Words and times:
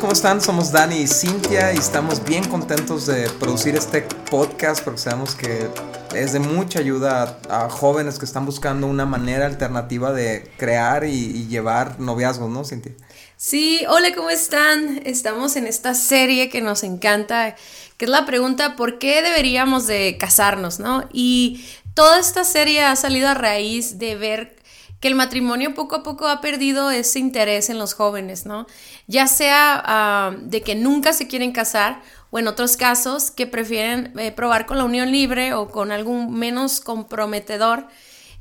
¿Cómo 0.00 0.12
están? 0.12 0.40
Somos 0.40 0.72
Dani 0.72 0.96
y 0.96 1.06
Cintia 1.06 1.72
y 1.72 1.78
estamos 1.78 2.22
bien 2.24 2.44
contentos 2.48 3.06
de 3.06 3.30
producir 3.30 3.76
este 3.76 4.02
podcast 4.30 4.82
porque 4.82 5.00
sabemos 5.00 5.34
que 5.34 5.68
es 6.14 6.32
de 6.32 6.40
mucha 6.40 6.80
ayuda 6.80 7.38
a, 7.48 7.68
jóvenes 7.70 8.18
que 8.18 8.24
están 8.24 8.44
buscando 8.44 8.86
una 8.86 9.06
manera 9.06 9.46
alternativa 9.46 10.12
de 10.12 10.50
crear 10.58 11.04
y, 11.04 11.10
y 11.10 11.46
llevar 11.46 12.00
noviazgos, 12.00 12.50
¿no, 12.50 12.64
Cintia? 12.64 12.92
Sí, 13.36 13.84
hola, 13.88 14.14
¿cómo 14.14 14.28
están? 14.28 15.00
Estamos 15.04 15.56
en 15.56 15.66
esta 15.66 15.94
serie 15.94 16.48
que 16.48 16.60
nos 16.60 16.82
encanta, 16.82 17.54
que 17.96 18.06
es 18.06 18.10
la 18.10 18.26
pregunta, 18.26 18.76
¿por 18.76 18.98
qué 18.98 19.22
deberíamos 19.22 19.86
de 19.86 20.16
casarnos, 20.18 20.80
no? 20.80 21.08
Y 21.12 21.64
toda 21.94 22.18
esta 22.18 22.44
serie 22.44 22.82
ha 22.82 22.96
salido 22.96 23.28
a 23.28 23.34
raíz 23.34 23.98
de 23.98 24.16
ver 24.16 24.55
que 25.00 25.08
el 25.08 25.14
matrimonio 25.14 25.74
poco 25.74 25.96
a 25.96 26.02
poco 26.02 26.26
ha 26.26 26.40
perdido 26.40 26.90
ese 26.90 27.18
interés 27.18 27.68
en 27.70 27.78
los 27.78 27.94
jóvenes, 27.94 28.46
¿no? 28.46 28.66
Ya 29.06 29.26
sea 29.26 29.82
ah, 29.84 30.36
de 30.40 30.62
que 30.62 30.74
nunca 30.74 31.12
se 31.12 31.28
quieren 31.28 31.52
casar 31.52 32.02
o 32.30 32.38
en 32.38 32.48
otros 32.48 32.76
casos 32.76 33.30
que 33.30 33.46
prefieren 33.46 34.12
eh, 34.18 34.32
probar 34.32 34.66
con 34.66 34.78
la 34.78 34.84
unión 34.84 35.12
libre 35.12 35.54
o 35.54 35.68
con 35.68 35.92
algún 35.92 36.32
menos 36.38 36.80
comprometedor 36.80 37.86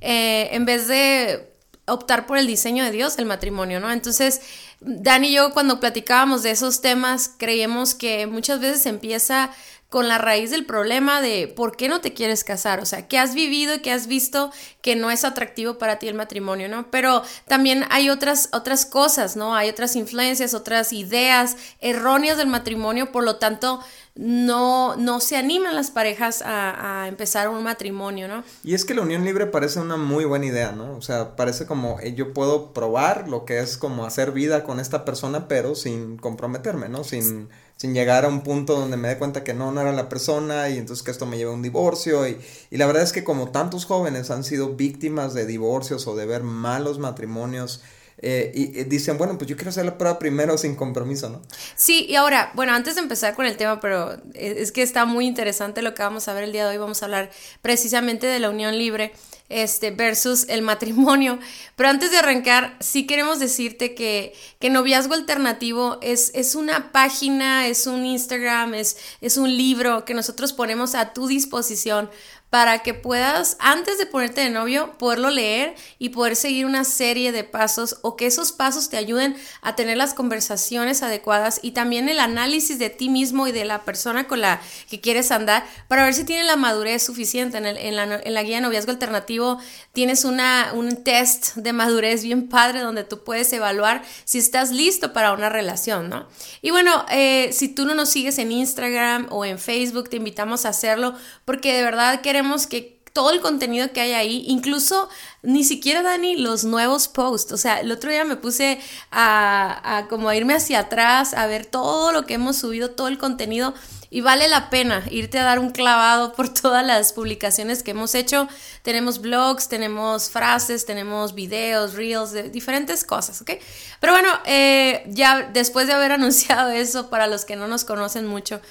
eh, 0.01 0.49
en 0.51 0.65
vez 0.65 0.87
de 0.87 1.51
optar 1.87 2.25
por 2.25 2.37
el 2.37 2.47
diseño 2.47 2.83
de 2.83 2.91
Dios 2.91 3.17
el 3.19 3.25
matrimonio, 3.25 3.79
¿no? 3.79 3.91
Entonces, 3.91 4.41
Dani 4.79 5.27
y 5.27 5.33
yo 5.33 5.51
cuando 5.51 5.79
platicábamos 5.79 6.41
de 6.41 6.51
esos 6.51 6.81
temas 6.81 7.29
creíamos 7.37 7.93
que 7.93 8.27
muchas 8.27 8.59
veces 8.59 8.85
empieza 8.85 9.51
con 9.95 10.09
la 10.09 10.17
raíz 10.17 10.51
del 10.51 10.65
problema 10.65 11.21
de 11.21 11.47
por 11.47 11.77
qué 11.77 11.87
no 11.87 12.01
te 12.01 12.13
quieres 12.13 12.43
casar, 12.43 12.81
o 12.81 12.85
sea, 12.85 13.07
qué 13.07 13.17
has 13.17 13.33
vivido 13.33 13.75
y 13.75 13.79
qué 13.79 13.93
has 13.93 14.07
visto 14.07 14.51
que 14.81 14.97
no 14.97 15.09
es 15.09 15.23
atractivo 15.23 15.77
para 15.77 15.99
ti 15.99 16.09
el 16.09 16.15
matrimonio, 16.15 16.67
¿no? 16.67 16.91
Pero 16.91 17.23
también 17.47 17.85
hay 17.89 18.09
otras, 18.09 18.49
otras 18.51 18.85
cosas, 18.85 19.37
¿no? 19.37 19.55
Hay 19.55 19.69
otras 19.69 19.95
influencias, 19.95 20.53
otras 20.53 20.91
ideas 20.91 21.55
erróneas 21.79 22.37
del 22.37 22.47
matrimonio, 22.47 23.13
por 23.13 23.23
lo 23.23 23.37
tanto, 23.37 23.79
no, 24.15 24.97
no 24.97 25.21
se 25.21 25.37
animan 25.37 25.75
las 25.75 25.91
parejas 25.91 26.43
a, 26.45 27.07
empezar 27.07 27.47
un 27.47 27.63
matrimonio, 27.63 28.27
¿no? 28.27 28.43
Y 28.65 28.73
es 28.73 28.83
que 28.83 28.95
la 28.95 29.01
unión 29.01 29.23
libre 29.23 29.45
parece 29.45 29.79
una 29.79 29.95
muy 29.95 30.25
buena 30.25 30.45
idea, 30.45 30.73
¿no? 30.73 30.97
O 30.97 31.01
sea, 31.01 31.37
parece 31.37 31.65
como 31.65 32.01
eh, 32.01 32.13
yo 32.15 32.33
puedo 32.33 32.73
probar 32.73 33.29
lo 33.29 33.45
que 33.45 33.59
es 33.59 33.77
como 33.77 34.05
hacer 34.05 34.33
vida 34.33 34.65
con 34.65 34.81
esta 34.81 35.05
persona, 35.05 35.47
pero 35.47 35.73
sin 35.73 36.17
comprometerme, 36.17 36.89
¿no? 36.89 37.05
Sin, 37.05 37.47
sin 37.77 37.93
llegar 37.93 38.25
a 38.25 38.27
un 38.27 38.41
punto 38.41 38.79
donde 38.79 38.97
me 38.97 39.07
dé 39.07 39.17
cuenta 39.17 39.43
que 39.43 39.53
no, 39.53 39.71
no 39.71 39.81
era 39.81 39.91
la 39.91 40.09
persona 40.09 40.69
y 40.69 40.77
entonces 40.77 41.03
que 41.03 41.11
esto 41.11 41.25
me 41.25 41.37
lleva 41.37 41.51
a 41.51 41.55
un 41.55 41.61
divorcio. 41.61 42.27
Y, 42.27 42.37
y 42.71 42.77
la 42.77 42.85
verdad 42.85 43.03
es 43.03 43.11
que 43.11 43.23
como 43.23 43.51
tantos 43.51 43.85
jóvenes 43.85 44.31
han 44.31 44.43
sido 44.43 44.75
víctimas 44.75 45.33
de 45.33 45.45
divorcios 45.45 46.07
o 46.07 46.15
de 46.15 46.25
ver 46.25 46.43
malos 46.43 46.99
matrimonios, 46.99 47.81
eh, 48.17 48.51
y, 48.55 48.83
dicen, 48.85 49.17
bueno, 49.17 49.37
pues 49.37 49.49
yo 49.49 49.55
quiero 49.55 49.69
hacer 49.69 49.85
la 49.85 49.97
prueba 49.97 50.17
primero 50.17 50.57
sin 50.57 50.75
compromiso, 50.75 51.29
¿no? 51.29 51.41
Sí, 51.75 52.05
y 52.07 52.15
ahora, 52.15 52.51
bueno, 52.55 52.73
antes 52.73 52.95
de 52.95 53.01
empezar 53.01 53.35
con 53.35 53.45
el 53.45 53.57
tema, 53.57 53.79
pero 53.79 54.17
es 54.33 54.71
que 54.71 54.81
está 54.81 55.05
muy 55.05 55.27
interesante 55.27 55.81
lo 55.81 55.93
que 55.93 56.01
vamos 56.01 56.27
a 56.27 56.33
ver 56.33 56.45
el 56.45 56.51
día 56.51 56.63
de 56.63 56.71
hoy, 56.71 56.77
vamos 56.77 57.01
a 57.01 57.05
hablar 57.05 57.29
precisamente 57.61 58.25
de 58.25 58.39
la 58.39 58.49
unión 58.49 58.77
libre 58.77 59.11
este, 59.49 59.91
versus 59.91 60.45
el 60.49 60.61
matrimonio. 60.61 61.39
Pero 61.75 61.89
antes 61.89 62.11
de 62.11 62.17
arrancar, 62.17 62.77
sí 62.79 63.05
queremos 63.05 63.39
decirte 63.39 63.93
que, 63.95 64.33
que 64.59 64.69
Noviazgo 64.69 65.13
Alternativo 65.13 65.99
es, 66.01 66.31
es 66.33 66.55
una 66.55 66.91
página, 66.91 67.67
es 67.67 67.87
un 67.87 68.05
Instagram, 68.05 68.73
es, 68.73 68.97
es 69.21 69.37
un 69.37 69.55
libro 69.55 70.05
que 70.05 70.13
nosotros 70.13 70.53
ponemos 70.53 70.95
a 70.95 71.13
tu 71.13 71.27
disposición 71.27 72.09
para 72.55 72.79
que 72.79 72.93
puedas, 72.93 73.57
antes 73.59 73.97
de 73.97 74.05
ponerte 74.05 74.39
de 74.39 74.49
novio, 74.49 74.93
poderlo 74.97 75.29
leer 75.29 75.75
y 75.99 76.07
poder 76.07 76.37
seguir 76.37 76.65
una 76.65 76.85
serie 76.85 77.33
de 77.33 77.43
pasos 77.43 77.97
o 78.01 78.15
que 78.15 78.27
esos 78.27 78.53
pasos 78.53 78.87
te 78.87 78.95
ayuden 78.95 79.35
a 79.61 79.75
tener 79.75 79.97
las 79.97 80.13
conversaciones 80.13 81.03
adecuadas 81.03 81.59
y 81.61 81.71
también 81.71 82.07
el 82.07 82.17
análisis 82.17 82.79
de 82.79 82.89
ti 82.89 83.09
mismo 83.09 83.45
y 83.45 83.51
de 83.51 83.65
la 83.65 83.83
persona 83.83 84.25
con 84.25 84.39
la 84.39 84.61
que 84.89 85.01
quieres 85.01 85.31
andar 85.31 85.65
para 85.89 86.05
ver 86.05 86.13
si 86.13 86.23
tiene 86.23 86.45
la 86.45 86.55
madurez 86.55 87.03
suficiente. 87.03 87.57
En, 87.57 87.65
el, 87.65 87.75
en, 87.75 87.97
la, 87.97 88.21
en 88.23 88.33
la, 88.33 88.43
guía 88.43 88.55
de 88.55 88.61
noviazgo 88.61 88.91
alternativo 88.91 89.59
tienes 89.91 90.23
una, 90.23 90.71
un 90.73 91.03
test 91.03 91.55
de 91.55 91.73
madurez 91.73 92.23
bien 92.23 92.47
padre 92.47 92.79
donde 92.79 93.03
tú 93.03 93.25
puedes 93.25 93.51
evaluar 93.51 94.01
si 94.23 94.37
estás 94.37 94.71
listo 94.71 95.11
para 95.11 95.33
una 95.33 95.49
relación, 95.49 96.07
¿no? 96.07 96.25
Y 96.61 96.71
bueno, 96.71 97.05
eh, 97.11 97.49
si 97.51 97.67
tú 97.67 97.85
no 97.85 97.95
nos 97.95 98.11
sigues 98.11 98.37
en 98.37 98.53
Instagram 98.53 99.27
o 99.29 99.43
en 99.43 99.59
Facebook, 99.59 100.09
te 100.09 100.15
invitamos 100.15 100.65
a 100.65 100.69
hacerlo 100.69 101.15
porque 101.43 101.73
de 101.73 101.83
verdad 101.83 102.21
queremos 102.21 102.44
que 102.67 102.95
todo 103.13 103.31
el 103.31 103.39
contenido 103.39 103.93
que 103.93 104.01
hay 104.01 104.11
ahí, 104.11 104.43
incluso 104.47 105.07
ni 105.41 105.63
siquiera 105.63 106.01
Dani 106.01 106.35
los 106.35 106.65
nuevos 106.65 107.07
posts, 107.07 107.53
o 107.53 107.57
sea, 107.57 107.79
el 107.79 107.89
otro 107.91 108.11
día 108.11 108.25
me 108.25 108.35
puse 108.35 108.79
a, 109.09 109.97
a 109.97 110.07
como 110.09 110.27
a 110.27 110.35
irme 110.35 110.53
hacia 110.53 110.79
atrás, 110.79 111.33
a 111.33 111.47
ver 111.47 111.65
todo 111.65 112.11
lo 112.11 112.25
que 112.25 112.33
hemos 112.33 112.57
subido, 112.57 112.91
todo 112.91 113.07
el 113.07 113.17
contenido 113.17 113.73
y 114.15 114.21
vale 114.21 114.47
la 114.47 114.69
pena 114.69 115.03
irte 115.11 115.39
a 115.39 115.43
dar 115.43 115.59
un 115.59 115.71
clavado 115.71 116.31
por 116.33 116.47
todas 116.61 116.85
las 116.85 117.11
publicaciones 117.11 117.83
que 117.83 117.91
hemos 117.91 118.15
hecho. 118.15 118.47
Tenemos 118.81 119.19
blogs, 119.19 119.67
tenemos 119.67 120.29
frases, 120.29 120.85
tenemos 120.85 121.35
videos, 121.35 121.95
reels, 121.95 122.31
de 122.31 122.49
diferentes 122.49 123.03
cosas, 123.03 123.41
¿ok? 123.41 123.51
Pero 123.99 124.13
bueno, 124.13 124.29
eh, 124.45 125.03
ya 125.07 125.49
después 125.51 125.87
de 125.87 125.93
haber 125.93 126.11
anunciado 126.13 126.71
eso, 126.71 127.09
para 127.09 127.27
los 127.27 127.43
que 127.43 127.57
no 127.57 127.67
nos 127.67 127.83
conocen 127.83 128.25
mucho, 128.25 128.61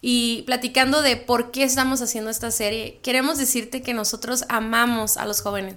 y 0.00 0.42
platicando 0.42 1.02
de 1.02 1.16
por 1.16 1.50
qué 1.50 1.64
estamos 1.64 2.00
haciendo 2.02 2.30
esta 2.30 2.50
serie, 2.50 3.00
queremos 3.02 3.38
decirte 3.38 3.82
que 3.82 3.94
nosotros 3.94 4.44
amamos 4.48 5.16
a 5.16 5.26
los 5.26 5.40
jóvenes. 5.40 5.76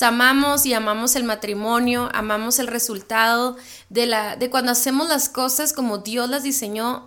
Amamos 0.00 0.66
y 0.66 0.74
amamos 0.74 1.14
el 1.14 1.22
matrimonio, 1.22 2.10
amamos 2.12 2.58
el 2.58 2.66
resultado 2.66 3.56
de, 3.90 4.06
la, 4.06 4.34
de 4.36 4.50
cuando 4.50 4.72
hacemos 4.72 5.08
las 5.08 5.28
cosas 5.28 5.72
como 5.72 5.98
Dios 5.98 6.28
las 6.28 6.42
diseñó 6.42 7.06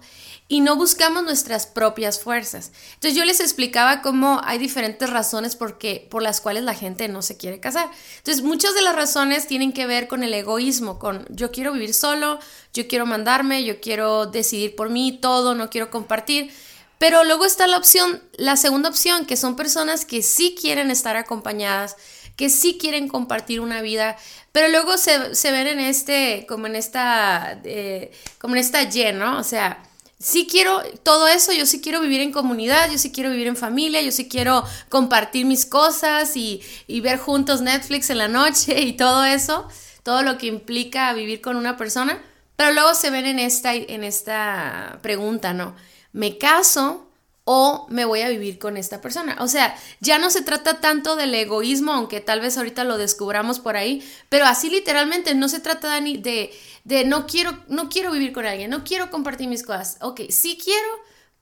y 0.50 0.62
no 0.62 0.78
buscamos 0.78 1.24
nuestras 1.24 1.68
propias 1.68 2.19
fuerzas. 2.19 2.72
Entonces 2.94 3.18
yo 3.18 3.25
les 3.25 3.40
explicaba 3.40 4.02
cómo 4.02 4.40
hay 4.44 4.58
diferentes 4.58 5.09
razones 5.09 5.56
por, 5.56 5.78
por 6.09 6.24
las 6.24 6.40
cuales 6.40 6.63
la 6.63 6.74
gente 6.74 7.08
no 7.09 7.22
se 7.22 7.35
quiere 7.35 7.59
casar. 7.59 7.90
Entonces 8.18 8.44
muchas 8.44 8.74
de 8.74 8.81
las 8.81 8.96
razones 8.96 9.47
tienen 9.47 9.74
que 9.74 9.88
ver 9.88 10.08
con 10.08 10.24
el 10.24 10.34
egoísmo, 10.34 11.00
con 11.00 11.25
yo 11.30 11.52
quiero 11.52 11.74
vivir 11.74 11.94
solo, 11.94 12.40
yo 12.74 12.88
quiero 12.88 13.06
mandarme, 13.06 13.66
yo 13.66 13.81
quiero 13.81 14.25
decidir 14.25 14.75
por 14.75 14.90
mí 14.90 15.19
todo, 15.22 15.53
no 15.53 15.69
quiero 15.69 15.90
compartir. 15.90 16.52
Pero 16.97 17.24
luego 17.25 17.46
está 17.46 17.68
la 17.68 17.78
opción, 17.78 18.24
la 18.38 18.58
segunda 18.58 18.90
opción, 18.90 19.25
que 19.25 19.38
son 19.38 19.56
personas 19.56 20.06
que 20.06 20.24
sí 20.24 20.56
quieren 20.59 20.90
estar 20.90 21.16
acompañadas, 21.16 21.96
que 22.35 22.50
sí 22.50 22.78
quieren 22.79 23.08
compartir 23.08 23.59
una 23.59 23.81
vida, 23.81 24.18
pero 24.52 24.69
luego 24.69 24.97
se, 24.97 25.35
se 25.35 25.52
ven 25.52 25.68
en 25.68 25.79
este, 25.79 26.46
como 26.47 26.66
en 26.66 26.75
esta, 26.75 27.59
eh, 27.64 28.12
como 28.40 28.56
en 28.56 28.62
esta 28.62 28.84
lleno, 28.84 29.38
O 29.38 29.44
sea, 29.44 29.84
sí 30.19 30.47
quiero 30.50 30.81
todo 31.03 31.28
eso, 31.28 31.51
yo 31.51 31.66
sí 31.66 31.81
quiero 31.81 32.01
vivir 32.01 32.22
en 32.22 32.31
comunidad, 32.31 32.89
yo 32.91 32.97
sí 32.97 33.11
quiero 33.11 33.29
vivir 33.29 33.47
en 33.47 33.55
familia, 33.55 34.01
yo 34.01 34.11
sí 34.11 34.28
quiero 34.28 34.63
compartir 34.89 35.45
mis 35.45 35.66
cosas 35.66 36.35
y, 36.35 36.61
y, 36.88 37.01
ver 37.01 37.19
juntos 37.19 37.61
Netflix 37.61 38.09
en 38.09 38.17
la 38.17 38.28
noche 38.28 38.81
y 38.81 38.94
todo 38.94 39.23
eso, 39.25 39.67
todo 40.03 40.23
lo 40.23 40.38
que 40.38 40.47
implica 40.47 41.13
vivir 41.13 41.41
con 41.41 41.55
una 41.55 41.78
persona, 41.78 42.22
pero 42.55 42.73
luego 42.73 42.95
se 42.95 43.11
ven 43.11 43.25
en 43.25 43.39
esta, 43.39 43.75
en 43.75 44.03
esta 44.03 45.00
pregunta, 45.01 45.53
¿no? 45.53 45.75
¿Me 46.11 46.38
caso 46.38 47.07
o 47.49 47.88
me 47.90 48.03
voy 48.03 48.20
a 48.23 48.29
vivir 48.29 48.59
con 48.59 48.76
esta 48.76 48.99
persona. 48.99 49.38
O 49.40 49.47
sea, 49.47 49.73
ya 50.02 50.20
no 50.20 50.29
se 50.29 50.41
trata 50.41 50.82
tanto 50.82 51.16
del 51.16 51.34
egoísmo, 51.34 51.94
aunque 51.94 52.20
tal 52.20 52.41
vez 52.41 52.58
ahorita 52.58 52.84
lo 52.84 52.97
descubramos 52.97 53.59
por 53.59 53.78
ahí, 53.78 54.05
pero 54.28 54.46
así 54.46 54.70
literalmente 54.70 55.34
no 55.34 55.47
se 55.47 55.61
trata, 55.61 55.88
Dani, 55.88 56.17
de, 56.17 56.52
de 56.84 57.05
no, 57.05 57.26
quiero, 57.26 57.58
no 57.70 57.88
quiero 57.88 58.11
vivir 58.11 58.34
con 58.34 58.46
alguien, 58.46 58.70
no 58.70 58.84
quiero 58.84 59.09
compartir 59.09 59.47
mis 59.47 59.64
cosas. 59.64 59.97
Ok, 60.02 60.23
sí 60.29 60.59
quiero, 60.61 60.90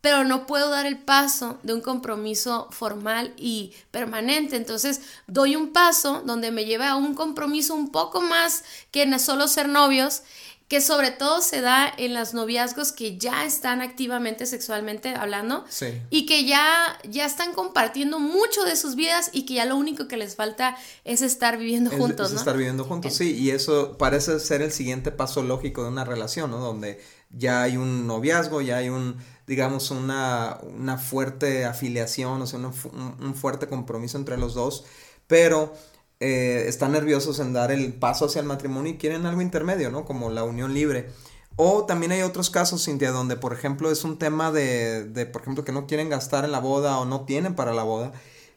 pero 0.01 0.23
no 0.23 0.45
puedo 0.45 0.69
dar 0.69 0.85
el 0.85 0.99
paso 0.99 1.57
de 1.63 1.73
un 1.73 1.81
compromiso 1.81 2.67
formal 2.69 3.33
y 3.35 3.73
permanente. 3.89 4.57
Entonces 4.57 5.01
doy 5.25 5.55
un 5.55 5.73
paso 5.73 6.21
donde 6.23 6.51
me 6.51 6.65
lleva 6.65 6.89
a 6.89 6.95
un 6.95 7.15
compromiso 7.15 7.73
un 7.73 7.91
poco 7.91 8.21
más 8.21 8.63
que 8.91 9.17
solo 9.17 9.47
ser 9.47 9.69
novios 9.69 10.21
que 10.67 10.81
sobre 10.81 11.11
todo 11.11 11.41
se 11.41 11.61
da 11.61 11.93
en 11.95 12.15
los 12.15 12.33
noviazgos 12.33 12.91
que 12.91 13.17
ya 13.17 13.45
están 13.45 13.81
activamente 13.81 14.47
sexualmente 14.47 15.13
hablando 15.13 15.63
y 16.09 16.25
que 16.25 16.45
ya, 16.45 16.99
ya 17.07 17.25
están 17.25 17.53
compartiendo 17.53 18.19
mucho 18.19 18.63
de 18.63 18.75
sus 18.75 18.95
vidas 18.95 19.29
y 19.31 19.45
que 19.45 19.55
ya 19.55 19.65
lo 19.65 19.75
único 19.75 20.07
que 20.07 20.17
les 20.17 20.35
falta 20.35 20.75
es 21.03 21.21
estar 21.21 21.57
viviendo 21.59 21.91
juntos. 21.91 22.31
Es 22.31 22.39
estar 22.39 22.57
viviendo 22.57 22.83
juntos, 22.83 23.13
sí, 23.13 23.35
y 23.35 23.51
eso 23.51 23.95
parece 23.97 24.39
ser 24.39 24.63
el 24.63 24.71
siguiente 24.71 25.11
paso 25.11 25.43
lógico 25.43 25.83
de 25.83 25.89
una 25.89 26.03
relación, 26.03 26.49
¿no? 26.49 26.57
Donde 26.57 26.99
ya 27.29 27.61
hay 27.63 27.77
un 27.77 28.07
noviazgo, 28.07 28.61
ya 28.61 28.77
hay 28.77 28.89
un, 28.89 29.17
digamos, 29.45 29.91
una, 29.91 30.57
una 30.63 30.97
fuerte 30.97 31.65
afiliación, 31.65 32.41
o 32.41 32.47
sea, 32.47 32.59
un, 32.59 33.35
fuerte 33.35 33.67
compromiso 33.67 34.17
entre 34.17 34.37
los 34.37 34.53
dos, 34.53 34.85
pero 35.27 35.73
eh, 36.19 36.65
están 36.67 36.93
nerviosos 36.93 37.39
en 37.39 37.53
dar 37.53 37.71
el 37.71 37.93
paso 37.93 38.25
hacia 38.25 38.41
el 38.41 38.47
matrimonio 38.47 38.93
y 38.93 38.97
quieren 38.97 39.25
algo 39.25 39.41
intermedio, 39.41 39.91
¿no? 39.91 40.05
Como 40.05 40.29
la 40.29 40.43
unión 40.43 40.73
libre. 40.73 41.09
O 41.57 41.85
también 41.85 42.11
hay 42.11 42.21
otros 42.21 42.49
casos, 42.49 42.83
Cintia, 42.83 43.11
donde, 43.11 43.37
por 43.37 43.53
ejemplo, 43.53 43.91
es 43.91 44.03
un 44.03 44.17
tema 44.17 44.51
de, 44.51 45.05
de, 45.05 45.25
por 45.25 45.41
ejemplo, 45.41 45.63
que 45.63 45.71
no 45.71 45.87
quieren 45.87 46.09
gastar 46.09 46.43
en 46.45 46.51
la 46.51 46.59
boda 46.59 46.99
o 46.99 47.05
no 47.05 47.25
tienen 47.25 47.55
para 47.55 47.73
la 47.73 47.83
boda. 47.83 48.13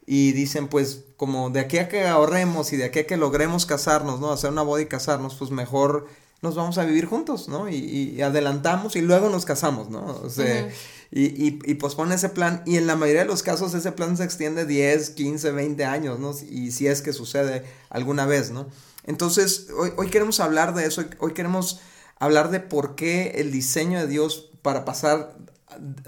Y 0.06 0.32
dicen, 0.32 0.68
pues, 0.68 1.04
como 1.16 1.50
de 1.50 1.60
aquí 1.60 1.78
a 1.78 1.88
que 1.88 2.06
ahorremos 2.06 2.72
y 2.72 2.76
de 2.76 2.84
aquí 2.84 3.00
a 3.00 3.06
que 3.06 3.16
logremos 3.16 3.66
casarnos, 3.66 4.20
¿no? 4.20 4.32
Hacer 4.32 4.50
una 4.50 4.62
boda 4.62 4.82
y 4.82 4.86
casarnos, 4.86 5.34
pues 5.34 5.50
mejor 5.50 6.06
nos 6.40 6.54
vamos 6.54 6.78
a 6.78 6.84
vivir 6.84 7.06
juntos, 7.06 7.48
¿no? 7.48 7.68
Y, 7.68 8.20
adelantamos 8.22 8.96
y 8.96 9.00
luego 9.00 9.28
nos 9.28 9.44
casamos, 9.44 9.90
¿no? 9.90 10.06
O 10.22 10.30
sea, 10.30 10.68
y, 11.10 11.24
y, 11.26 11.58
y 11.64 11.74
pospone 11.74 12.14
ese 12.14 12.28
plan 12.28 12.62
y 12.66 12.76
en 12.76 12.86
la 12.86 12.96
mayoría 12.96 13.22
de 13.22 13.28
los 13.28 13.42
casos 13.42 13.74
ese 13.74 13.92
plan 13.92 14.16
se 14.16 14.24
extiende 14.24 14.66
10, 14.66 15.10
15, 15.10 15.52
20 15.52 15.84
años, 15.84 16.18
¿no? 16.18 16.34
Y 16.50 16.72
si 16.72 16.86
es 16.86 17.02
que 17.02 17.12
sucede 17.12 17.64
alguna 17.88 18.26
vez, 18.26 18.50
¿no? 18.50 18.68
Entonces, 19.04 19.68
hoy, 19.78 19.92
hoy 19.96 20.08
queremos 20.08 20.38
hablar 20.40 20.74
de 20.74 20.84
eso, 20.84 21.04
hoy 21.18 21.32
queremos 21.32 21.80
hablar 22.18 22.50
de 22.50 22.60
por 22.60 22.94
qué 22.94 23.32
el 23.36 23.50
diseño 23.52 24.00
de 24.00 24.06
Dios 24.06 24.50
para 24.62 24.84
pasar 24.84 25.36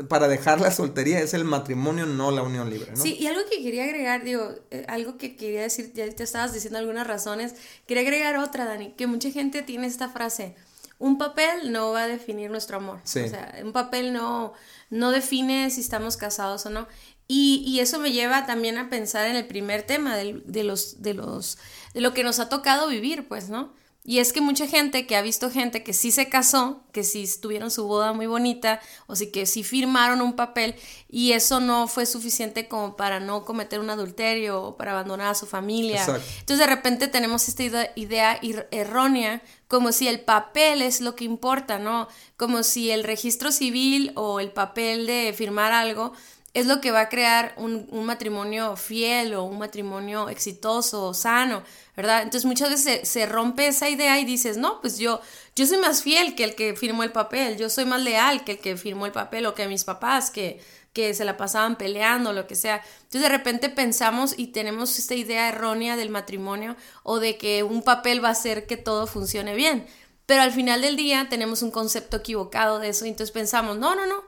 para 0.08 0.26
dejar 0.26 0.60
la 0.60 0.70
soltería 0.70 1.20
es 1.20 1.34
el 1.34 1.44
matrimonio, 1.44 2.06
no 2.06 2.30
la 2.30 2.42
unión 2.42 2.70
libre, 2.70 2.92
¿no? 2.92 2.96
Sí, 3.02 3.16
y 3.18 3.26
algo 3.26 3.42
que 3.50 3.62
quería 3.62 3.84
agregar, 3.84 4.24
digo, 4.24 4.50
eh, 4.70 4.84
algo 4.88 5.18
que 5.18 5.36
quería 5.36 5.62
decir, 5.62 5.92
ya 5.94 6.08
te 6.10 6.22
estabas 6.22 6.54
diciendo 6.54 6.78
algunas 6.78 7.06
razones, 7.06 7.54
quería 7.86 8.02
agregar 8.02 8.38
otra, 8.38 8.64
Dani, 8.64 8.92
que 8.92 9.06
mucha 9.06 9.30
gente 9.30 9.62
tiene 9.62 9.86
esta 9.86 10.08
frase, 10.08 10.54
un 11.00 11.18
papel 11.18 11.72
no 11.72 11.90
va 11.90 12.04
a 12.04 12.06
definir 12.06 12.50
nuestro 12.50 12.76
amor, 12.76 13.00
o 13.02 13.08
sea, 13.08 13.58
un 13.64 13.72
papel 13.72 14.12
no, 14.12 14.52
no 14.90 15.10
define 15.10 15.68
si 15.70 15.80
estamos 15.80 16.16
casados 16.16 16.66
o 16.66 16.70
no, 16.70 16.86
y, 17.26 17.64
y, 17.66 17.80
eso 17.80 17.98
me 17.98 18.12
lleva 18.12 18.44
también 18.44 18.76
a 18.76 18.90
pensar 18.90 19.26
en 19.28 19.36
el 19.36 19.46
primer 19.46 19.82
tema 19.82 20.16
de, 20.16 20.42
de, 20.44 20.64
los, 20.64 21.00
de, 21.00 21.14
los, 21.14 21.58
de 21.94 22.00
lo 22.00 22.12
que 22.12 22.24
nos 22.24 22.40
ha 22.40 22.48
tocado 22.48 22.88
vivir, 22.88 23.28
pues, 23.28 23.48
¿no? 23.48 23.72
Y 24.02 24.18
es 24.18 24.32
que 24.32 24.40
mucha 24.40 24.66
gente 24.66 25.06
que 25.06 25.14
ha 25.14 25.22
visto 25.22 25.50
gente 25.50 25.82
que 25.82 25.92
sí 25.92 26.10
se 26.10 26.30
casó, 26.30 26.82
que 26.90 27.04
sí 27.04 27.28
tuvieron 27.40 27.70
su 27.70 27.86
boda 27.86 28.14
muy 28.14 28.26
bonita, 28.26 28.80
o 29.06 29.14
sí 29.14 29.30
que 29.30 29.44
sí 29.44 29.62
firmaron 29.62 30.22
un 30.22 30.34
papel, 30.34 30.74
y 31.08 31.32
eso 31.32 31.60
no 31.60 31.86
fue 31.86 32.06
suficiente 32.06 32.66
como 32.66 32.96
para 32.96 33.20
no 33.20 33.44
cometer 33.44 33.78
un 33.78 33.90
adulterio 33.90 34.62
o 34.62 34.76
para 34.76 34.92
abandonar 34.92 35.28
a 35.28 35.34
su 35.34 35.46
familia. 35.46 36.02
Entonces 36.02 36.58
de 36.58 36.66
repente 36.66 37.08
tenemos 37.08 37.46
esta 37.48 37.62
idea 37.94 38.40
errónea, 38.70 39.42
como 39.68 39.92
si 39.92 40.08
el 40.08 40.20
papel 40.20 40.80
es 40.82 41.00
lo 41.02 41.14
que 41.14 41.24
importa, 41.24 41.78
¿no? 41.78 42.08
Como 42.38 42.62
si 42.62 42.90
el 42.90 43.04
registro 43.04 43.52
civil 43.52 44.12
o 44.16 44.40
el 44.40 44.50
papel 44.50 45.06
de 45.06 45.34
firmar 45.36 45.72
algo 45.72 46.14
es 46.52 46.66
lo 46.66 46.80
que 46.80 46.90
va 46.90 47.02
a 47.02 47.08
crear 47.08 47.54
un, 47.56 47.86
matrimonio 48.04 48.76
fiel 48.76 49.34
o 49.34 49.44
un 49.44 49.58
matrimonio 49.58 50.28
exitoso, 50.28 51.06
o 51.06 51.14
sano, 51.14 51.62
¿verdad? 51.96 52.22
Entonces 52.22 52.44
muchas 52.44 52.70
veces 52.70 53.08
se, 53.08 53.26
rompe 53.26 53.68
esa 53.68 53.88
idea 53.88 54.18
y 54.18 54.24
dices, 54.24 54.56
no, 54.56 54.80
pues 54.80 54.98
yo, 54.98 55.20
yo 55.54 55.66
soy 55.66 55.78
más 55.78 56.02
fiel 56.02 56.34
que 56.34 56.44
el 56.44 56.56
que 56.56 56.74
firmó 56.74 57.04
el 57.04 57.12
papel, 57.12 57.56
yo 57.56 57.70
soy 57.70 57.84
más 57.84 58.02
leal 58.02 58.44
que 58.44 58.52
el 58.52 58.58
que 58.58 58.76
firmó 58.76 59.06
el 59.06 59.12
papel 59.12 59.46
o 59.46 59.54
que 59.54 59.68
mis 59.68 59.84
papás 59.84 60.30
que, 60.30 60.60
que 60.92 61.14
se 61.14 61.24
la 61.24 61.36
pasaban 61.36 61.76
peleando, 61.76 62.32
lo 62.32 62.48
que 62.48 62.56
sea. 62.56 62.82
Entonces 63.02 63.22
de 63.22 63.28
repente 63.28 63.68
pensamos 63.68 64.34
y 64.36 64.48
tenemos 64.48 64.98
esta 64.98 65.14
idea 65.14 65.48
errónea 65.48 65.96
del 65.96 66.10
matrimonio 66.10 66.76
o 67.04 67.20
de 67.20 67.38
que 67.38 67.62
un 67.62 67.82
papel 67.82 68.24
va 68.24 68.28
a 68.28 68.32
hacer 68.32 68.66
que 68.66 68.76
todo 68.76 69.06
funcione 69.06 69.54
bien. 69.54 69.86
Pero 70.26 70.42
al 70.42 70.52
final 70.52 70.82
del 70.82 70.96
día 70.96 71.28
tenemos 71.28 71.62
un 71.62 71.70
concepto 71.70 72.16
equivocado 72.18 72.78
de 72.80 72.88
eso 72.88 73.04
y 73.04 73.08
entonces 73.08 73.32
pensamos, 73.32 73.78
no, 73.78 73.94
no, 73.94 74.06
no, 74.06 74.22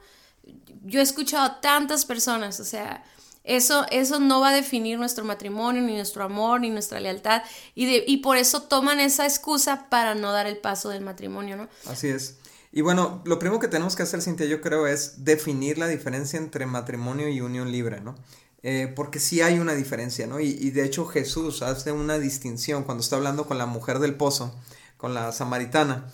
yo 0.85 1.01
he 1.01 1.03
escuchado 1.03 1.45
a 1.45 1.61
tantas 1.61 2.05
personas, 2.05 2.61
o 2.61 2.65
sea, 2.65 3.05
eso, 3.45 3.87
eso 3.91 4.21
no 4.21 4.41
va 4.41 4.51
a 4.51 4.55
definir 4.55 4.99
nuestro 4.99 5.25
matrimonio, 5.25 5.83
ni 5.83 5.95
nuestro 5.95 6.25
amor, 6.25 6.61
ni 6.61 6.71
nuestra 6.71 7.01
lealtad, 7.01 7.43
y, 7.75 7.87
de, 7.87 8.05
y 8.07 8.19
por 8.19 8.37
eso 8.37 8.63
toman 8.63 9.01
esa 9.01 9.25
excusa 9.25 9.89
para 9.89 10.15
no 10.15 10.33
dar 10.33 10.47
el 10.47 10.59
paso 10.59 10.91
del 10.91 11.03
matrimonio, 11.03 11.57
¿no? 11.57 11.69
Así 11.87 12.09
es. 12.09 12.39
Y 12.71 12.81
bueno, 12.81 13.21
lo 13.27 13.39
primero 13.39 13.61
que 13.61 13.69
tenemos 13.69 13.97
que 13.97 14.05
hacer, 14.05 14.23
Cintia, 14.23 14.47
yo 14.47 14.61
creo, 14.61 14.87
es 14.87 15.25
definir 15.25 15.77
la 15.77 15.89
diferencia 15.89 16.39
entre 16.39 16.67
matrimonio 16.67 17.29
y 17.29 17.41
unión 17.41 17.71
libre, 17.71 18.01
¿no? 18.01 18.15
Eh, 18.63 18.93
porque 18.95 19.19
sí 19.19 19.43
hay 19.43 19.59
una 19.59 19.75
diferencia, 19.75 20.27
¿no? 20.27 20.39
Y, 20.39 20.71
de 20.71 20.85
hecho 20.85 21.05
Jesús 21.07 21.63
hace 21.63 21.91
una 21.91 22.19
distinción 22.19 22.85
cuando 22.85 23.03
está 23.03 23.17
hablando 23.17 23.47
con 23.47 23.59
la 23.59 23.67
mujer 23.67 23.99
del 23.99 24.15
pozo, 24.15 24.55
con 24.97 25.15
la 25.15 25.33
samaritana, 25.33 26.07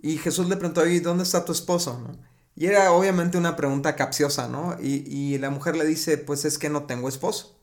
y 0.00 0.18
Jesús 0.18 0.48
le 0.48 0.56
preguntó, 0.56 0.86
¿y 0.86 1.00
dónde 1.00 1.24
está 1.24 1.44
tu 1.44 1.52
esposo? 1.52 1.98
¿no? 1.98 2.16
Y 2.56 2.66
era 2.66 2.90
obviamente 2.92 3.36
una 3.36 3.54
pregunta 3.54 3.96
capciosa, 3.96 4.48
¿no? 4.48 4.76
Y, 4.80 5.36
la 5.38 5.50
mujer 5.50 5.76
le 5.76 5.84
dice, 5.84 6.16
pues 6.18 6.44
es 6.46 6.58
que 6.58 6.70
no 6.70 6.84
tengo 6.84 7.08
esposo. 7.08 7.54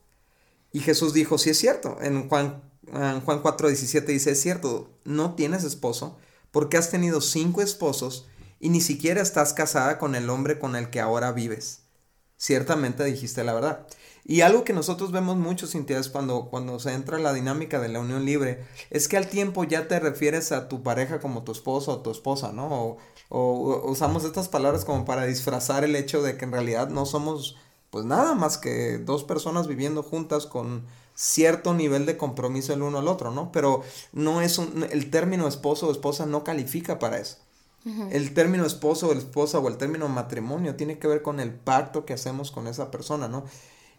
Y 0.72 0.80
Jesús 0.80 1.12
dijo, 1.12 1.36
sí 1.36 1.50
es 1.50 1.58
cierto. 1.58 1.98
En 2.00 2.28
Juan, 2.28 2.62
en 2.92 3.20
Juan 3.20 3.42
4, 3.42 3.68
17 3.68 4.12
dice, 4.12 4.30
es 4.32 4.40
cierto, 4.40 4.90
no 5.04 5.34
tienes 5.34 5.64
esposo 5.64 6.16
porque 6.52 6.76
has 6.76 6.90
tenido 6.90 7.20
cinco 7.20 7.62
esposos 7.62 8.28
y 8.60 8.68
ni 8.68 8.80
siquiera 8.80 9.20
estás 9.20 9.52
casada 9.52 9.98
con 9.98 10.14
el 10.14 10.30
hombre 10.30 10.60
con 10.60 10.76
el 10.76 10.90
que 10.90 11.00
ahora 11.00 11.32
vives. 11.32 11.80
Ciertamente 12.36 13.04
dijiste 13.04 13.42
la 13.42 13.54
verdad. 13.54 13.86
Y 14.24 14.40
algo 14.40 14.64
que 14.64 14.72
nosotros 14.72 15.12
vemos 15.12 15.36
mucho, 15.36 15.66
Cintia, 15.66 15.98
es 15.98 16.08
cuando, 16.08 16.48
cuando 16.50 16.78
se 16.78 16.92
entra 16.92 17.18
la 17.18 17.34
dinámica 17.34 17.80
de 17.80 17.88
la 17.88 18.00
unión 18.00 18.24
libre, 18.24 18.64
es 18.90 19.08
que 19.08 19.16
al 19.16 19.26
tiempo 19.28 19.64
ya 19.64 19.86
te 19.88 20.00
refieres 20.00 20.52
a 20.52 20.68
tu 20.68 20.82
pareja 20.82 21.20
como 21.20 21.44
tu 21.44 21.52
esposo 21.52 21.92
o 21.92 22.00
tu 22.00 22.10
esposa, 22.10 22.52
¿no? 22.52 22.96
O 23.28 23.82
usamos 23.90 24.24
estas 24.24 24.48
palabras 24.48 24.84
como 24.84 25.04
para 25.04 25.24
disfrazar 25.24 25.84
el 25.84 25.96
hecho 25.96 26.22
de 26.22 26.36
que 26.36 26.44
en 26.44 26.52
realidad 26.52 26.88
no 26.88 27.06
somos 27.06 27.56
pues 27.90 28.04
nada 28.04 28.34
más 28.34 28.58
que 28.58 28.98
dos 28.98 29.22
personas 29.22 29.68
viviendo 29.68 30.02
juntas 30.02 30.46
con 30.46 30.84
cierto 31.14 31.74
nivel 31.74 32.06
de 32.06 32.16
compromiso 32.16 32.72
el 32.72 32.82
uno 32.82 32.98
al 32.98 33.06
otro, 33.06 33.30
¿no? 33.30 33.52
Pero 33.52 33.82
no 34.12 34.40
es 34.42 34.58
un, 34.58 34.84
el 34.90 35.10
término 35.10 35.46
esposo 35.46 35.86
o 35.86 35.92
esposa 35.92 36.26
no 36.26 36.42
califica 36.42 36.98
para 36.98 37.18
eso. 37.18 37.38
El 38.10 38.32
término 38.32 38.64
esposo 38.64 39.08
o 39.08 39.12
esposa 39.12 39.58
o 39.58 39.68
el 39.68 39.76
término 39.76 40.08
matrimonio 40.08 40.74
tiene 40.74 40.98
que 40.98 41.06
ver 41.06 41.20
con 41.20 41.38
el 41.38 41.52
pacto 41.52 42.06
que 42.06 42.14
hacemos 42.14 42.50
con 42.50 42.66
esa 42.66 42.90
persona, 42.90 43.28
¿no? 43.28 43.44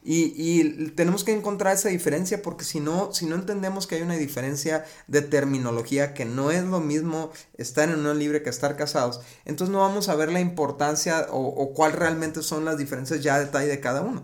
Y, 0.08 0.92
tenemos 0.92 1.24
que 1.24 1.34
encontrar 1.34 1.74
esa 1.74 1.90
diferencia 1.90 2.44
porque 2.44 2.64
si 2.64 2.80
no, 2.80 3.12
si 3.12 3.26
no 3.26 3.34
entendemos 3.34 3.88
que 3.88 3.96
hay 3.96 4.04
una 4.04 4.16
diferencia 4.16 4.86
de 5.08 5.24
terminología, 5.24 6.14
que 6.14 6.26
no 6.26 6.52
es 6.52 6.64
lo 6.64 6.80
mismo 6.80 7.32
estar 7.58 7.90
en 7.90 7.96
unión 7.96 8.20
libre 8.20 8.44
que 8.44 8.52
estar 8.52 8.78
casados, 8.78 9.22
entonces 9.46 9.74
no 9.74 9.80
vamos 9.80 10.08
a 10.08 10.16
ver 10.16 10.32
la 10.32 10.42
importancia 10.42 11.26
o, 11.32 11.74
cuál 11.74 11.94
realmente 11.94 12.44
son 12.44 12.66
las 12.66 12.78
diferencias 12.78 13.24
ya 13.24 13.40
de 13.40 13.46
detalle 13.46 13.68
de 13.68 13.80
cada 13.80 14.02
uno. 14.02 14.24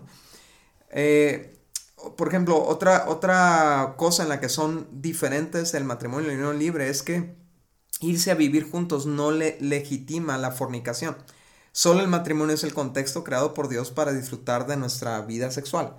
Eh, 0.90 1.58
por 2.16 2.28
ejemplo, 2.28 2.62
otra, 2.62 3.08
otra 3.08 3.94
cosa 3.96 4.22
en 4.22 4.28
la 4.28 4.38
que 4.38 4.48
son 4.48 4.86
diferentes 4.92 5.74
el 5.74 5.82
matrimonio 5.82 6.30
y 6.30 6.34
la 6.34 6.38
unión 6.38 6.60
libre 6.60 6.90
es 6.90 7.02
que 7.02 7.34
irse 8.00 8.30
a 8.30 8.34
vivir 8.36 8.70
juntos 8.70 9.06
no 9.06 9.32
le 9.32 9.58
legitima 9.60 10.38
la 10.38 10.52
fornicación. 10.52 11.16
Solo 11.72 12.00
el 12.00 12.08
matrimonio 12.08 12.54
es 12.54 12.64
el 12.64 12.74
contexto 12.74 13.24
creado 13.24 13.54
por 13.54 13.68
Dios 13.68 13.90
para 13.90 14.12
disfrutar 14.12 14.66
de 14.66 14.76
nuestra 14.76 15.20
vida 15.22 15.50
sexual. 15.50 15.96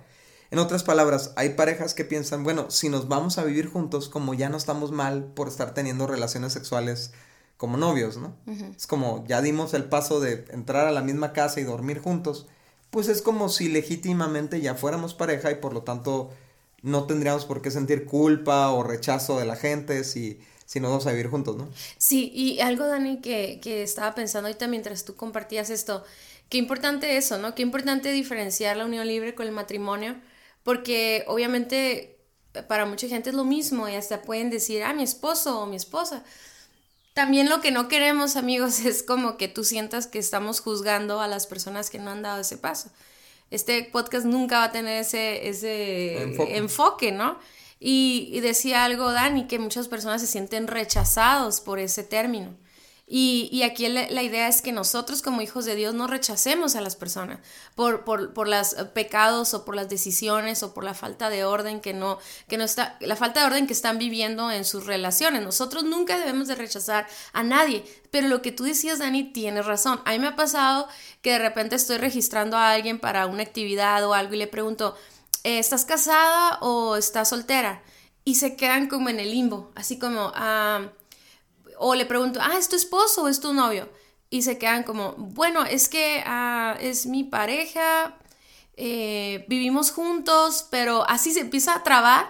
En 0.50 0.60
otras 0.60 0.84
palabras, 0.84 1.32
hay 1.34 1.50
parejas 1.50 1.94
que 1.94 2.04
piensan, 2.04 2.44
bueno, 2.44 2.70
si 2.70 2.88
nos 2.88 3.08
vamos 3.08 3.38
a 3.38 3.44
vivir 3.44 3.68
juntos, 3.68 4.08
como 4.08 4.34
ya 4.34 4.48
no 4.48 4.56
estamos 4.56 4.92
mal 4.92 5.24
por 5.34 5.48
estar 5.48 5.74
teniendo 5.74 6.06
relaciones 6.06 6.52
sexuales 6.52 7.12
como 7.56 7.76
novios, 7.76 8.16
¿no? 8.18 8.36
Es 8.76 8.86
como 8.86 9.24
ya 9.26 9.42
dimos 9.42 9.74
el 9.74 9.84
paso 9.84 10.20
de 10.20 10.44
entrar 10.50 10.86
a 10.86 10.92
la 10.92 11.02
misma 11.02 11.32
casa 11.32 11.60
y 11.60 11.64
dormir 11.64 12.00
juntos, 12.00 12.46
pues 12.90 13.08
es 13.08 13.20
como 13.20 13.48
si 13.48 13.68
legítimamente 13.68 14.60
ya 14.60 14.76
fuéramos 14.76 15.14
pareja 15.14 15.50
y 15.50 15.56
por 15.56 15.72
lo 15.72 15.82
tanto 15.82 16.30
no 16.82 17.04
tendríamos 17.04 17.46
por 17.46 17.62
qué 17.62 17.72
sentir 17.72 18.04
culpa 18.04 18.70
o 18.70 18.84
rechazo 18.84 19.38
de 19.38 19.46
la 19.46 19.56
gente 19.56 20.04
si 20.04 20.38
si 20.66 20.80
nos 20.80 20.90
vamos 20.90 21.06
a 21.06 21.10
vivir 21.10 21.28
juntos, 21.28 21.56
¿no? 21.56 21.68
Sí, 21.98 22.30
y 22.34 22.60
algo, 22.60 22.86
Dani, 22.86 23.20
que, 23.20 23.60
que 23.62 23.82
estaba 23.82 24.14
pensando 24.14 24.48
ahorita 24.48 24.66
mientras 24.68 25.04
tú 25.04 25.16
compartías 25.16 25.70
esto, 25.70 26.04
qué 26.48 26.58
importante 26.58 27.16
eso, 27.16 27.38
¿no? 27.38 27.54
Qué 27.54 27.62
importante 27.62 28.10
diferenciar 28.12 28.76
la 28.76 28.84
unión 28.84 29.06
libre 29.06 29.34
con 29.34 29.46
el 29.46 29.52
matrimonio, 29.52 30.16
porque 30.62 31.24
obviamente 31.26 32.14
para 32.62 32.86
mucha 32.86 33.08
gente 33.08 33.30
es 33.30 33.36
lo 33.36 33.44
mismo 33.44 33.88
y 33.88 33.94
hasta 33.94 34.22
pueden 34.22 34.50
decir, 34.50 34.82
ah, 34.84 34.92
mi 34.92 35.02
esposo 35.02 35.60
o 35.60 35.66
mi 35.66 35.76
esposa. 35.76 36.24
También 37.12 37.48
lo 37.48 37.60
que 37.60 37.70
no 37.70 37.88
queremos, 37.88 38.36
amigos, 38.36 38.80
es 38.84 39.02
como 39.02 39.36
que 39.36 39.48
tú 39.48 39.64
sientas 39.64 40.06
que 40.06 40.18
estamos 40.18 40.60
juzgando 40.60 41.20
a 41.20 41.28
las 41.28 41.46
personas 41.46 41.90
que 41.90 41.98
no 41.98 42.10
han 42.10 42.22
dado 42.22 42.40
ese 42.40 42.56
paso. 42.56 42.90
Este 43.50 43.84
podcast 43.84 44.24
nunca 44.24 44.58
va 44.58 44.64
a 44.64 44.72
tener 44.72 45.00
ese, 45.02 45.48
ese 45.48 46.56
enfoque 46.56 47.12
¿no? 47.12 47.38
Y, 47.86 48.40
decía 48.40 48.82
algo 48.82 49.12
Dani, 49.12 49.46
que 49.46 49.58
muchas 49.58 49.88
personas 49.88 50.22
se 50.22 50.26
sienten 50.26 50.68
rechazados 50.68 51.60
por 51.60 51.78
ese 51.78 52.02
término. 52.02 52.56
Y, 53.06 53.62
aquí 53.62 53.86
la, 53.88 54.22
idea 54.22 54.48
es 54.48 54.62
que 54.62 54.72
nosotros 54.72 55.20
como 55.20 55.42
hijos 55.42 55.66
de 55.66 55.74
Dios 55.74 55.92
no 55.92 56.06
rechacemos 56.06 56.76
a 56.76 56.80
las 56.80 56.96
personas 56.96 57.40
por, 57.74 58.04
por, 58.04 58.32
por 58.32 58.48
los 58.48 58.72
eh, 58.72 58.86
pecados 58.86 59.52
o 59.52 59.66
por 59.66 59.76
las 59.76 59.90
decisiones 59.90 60.62
o 60.62 60.72
por 60.72 60.82
la 60.82 60.94
falta 60.94 61.28
de 61.28 61.44
orden 61.44 61.82
que 61.82 61.92
no, 61.92 62.18
que 62.48 62.56
no 62.56 62.64
está, 62.64 62.96
la 63.00 63.16
falta 63.16 63.40
de 63.40 63.46
orden 63.46 63.66
que 63.66 63.74
están 63.74 63.98
viviendo 63.98 64.50
en 64.50 64.64
sus 64.64 64.86
relaciones. 64.86 65.42
Nosotros 65.42 65.84
nunca 65.84 66.18
debemos 66.18 66.48
de 66.48 66.54
rechazar 66.54 67.06
a 67.34 67.42
nadie. 67.42 67.84
Pero 68.10 68.28
lo 68.28 68.40
que 68.40 68.52
tú 68.52 68.64
decías, 68.64 69.00
Dani, 69.00 69.24
tienes 69.24 69.66
razón. 69.66 70.00
A 70.06 70.12
mí 70.12 70.18
me 70.20 70.28
ha 70.28 70.36
pasado 70.36 70.88
que 71.20 71.32
de 71.32 71.38
repente 71.38 71.76
estoy 71.76 71.98
registrando 71.98 72.56
a 72.56 72.70
alguien 72.70 72.98
para 72.98 73.26
una 73.26 73.42
actividad 73.42 74.02
o 74.06 74.14
algo 74.14 74.32
y 74.32 74.38
le 74.38 74.46
pregunto, 74.46 74.96
¿estás 75.44 75.84
casada 75.84 76.58
o 76.60 76.96
estás 76.96 77.28
soltera? 77.28 77.82
Y 78.24 78.36
se 78.36 78.56
quedan 78.56 78.88
como 78.88 79.08
en 79.08 79.20
el 79.20 79.30
limbo, 79.30 79.70
así 79.76 79.98
como... 79.98 80.32
ah 80.34 80.90
o 81.78 81.94
le 81.94 82.06
pregunto, 82.06 82.40
ah, 82.42 82.56
¿es 82.58 82.68
tu 82.68 82.76
esposo 82.76 83.24
o 83.24 83.28
es 83.28 83.40
tu 83.40 83.52
novio? 83.52 83.88
Y 84.30 84.42
se 84.42 84.58
quedan 84.58 84.82
como, 84.82 85.12
bueno, 85.16 85.64
es 85.64 85.88
que 85.88 86.22
ah, 86.26 86.76
es 86.80 87.06
mi 87.06 87.24
pareja, 87.24 88.16
eh, 88.76 89.44
vivimos 89.48 89.90
juntos, 89.90 90.66
pero 90.70 91.08
así 91.08 91.32
se 91.32 91.40
empieza 91.40 91.74
a 91.74 91.82
trabar 91.82 92.28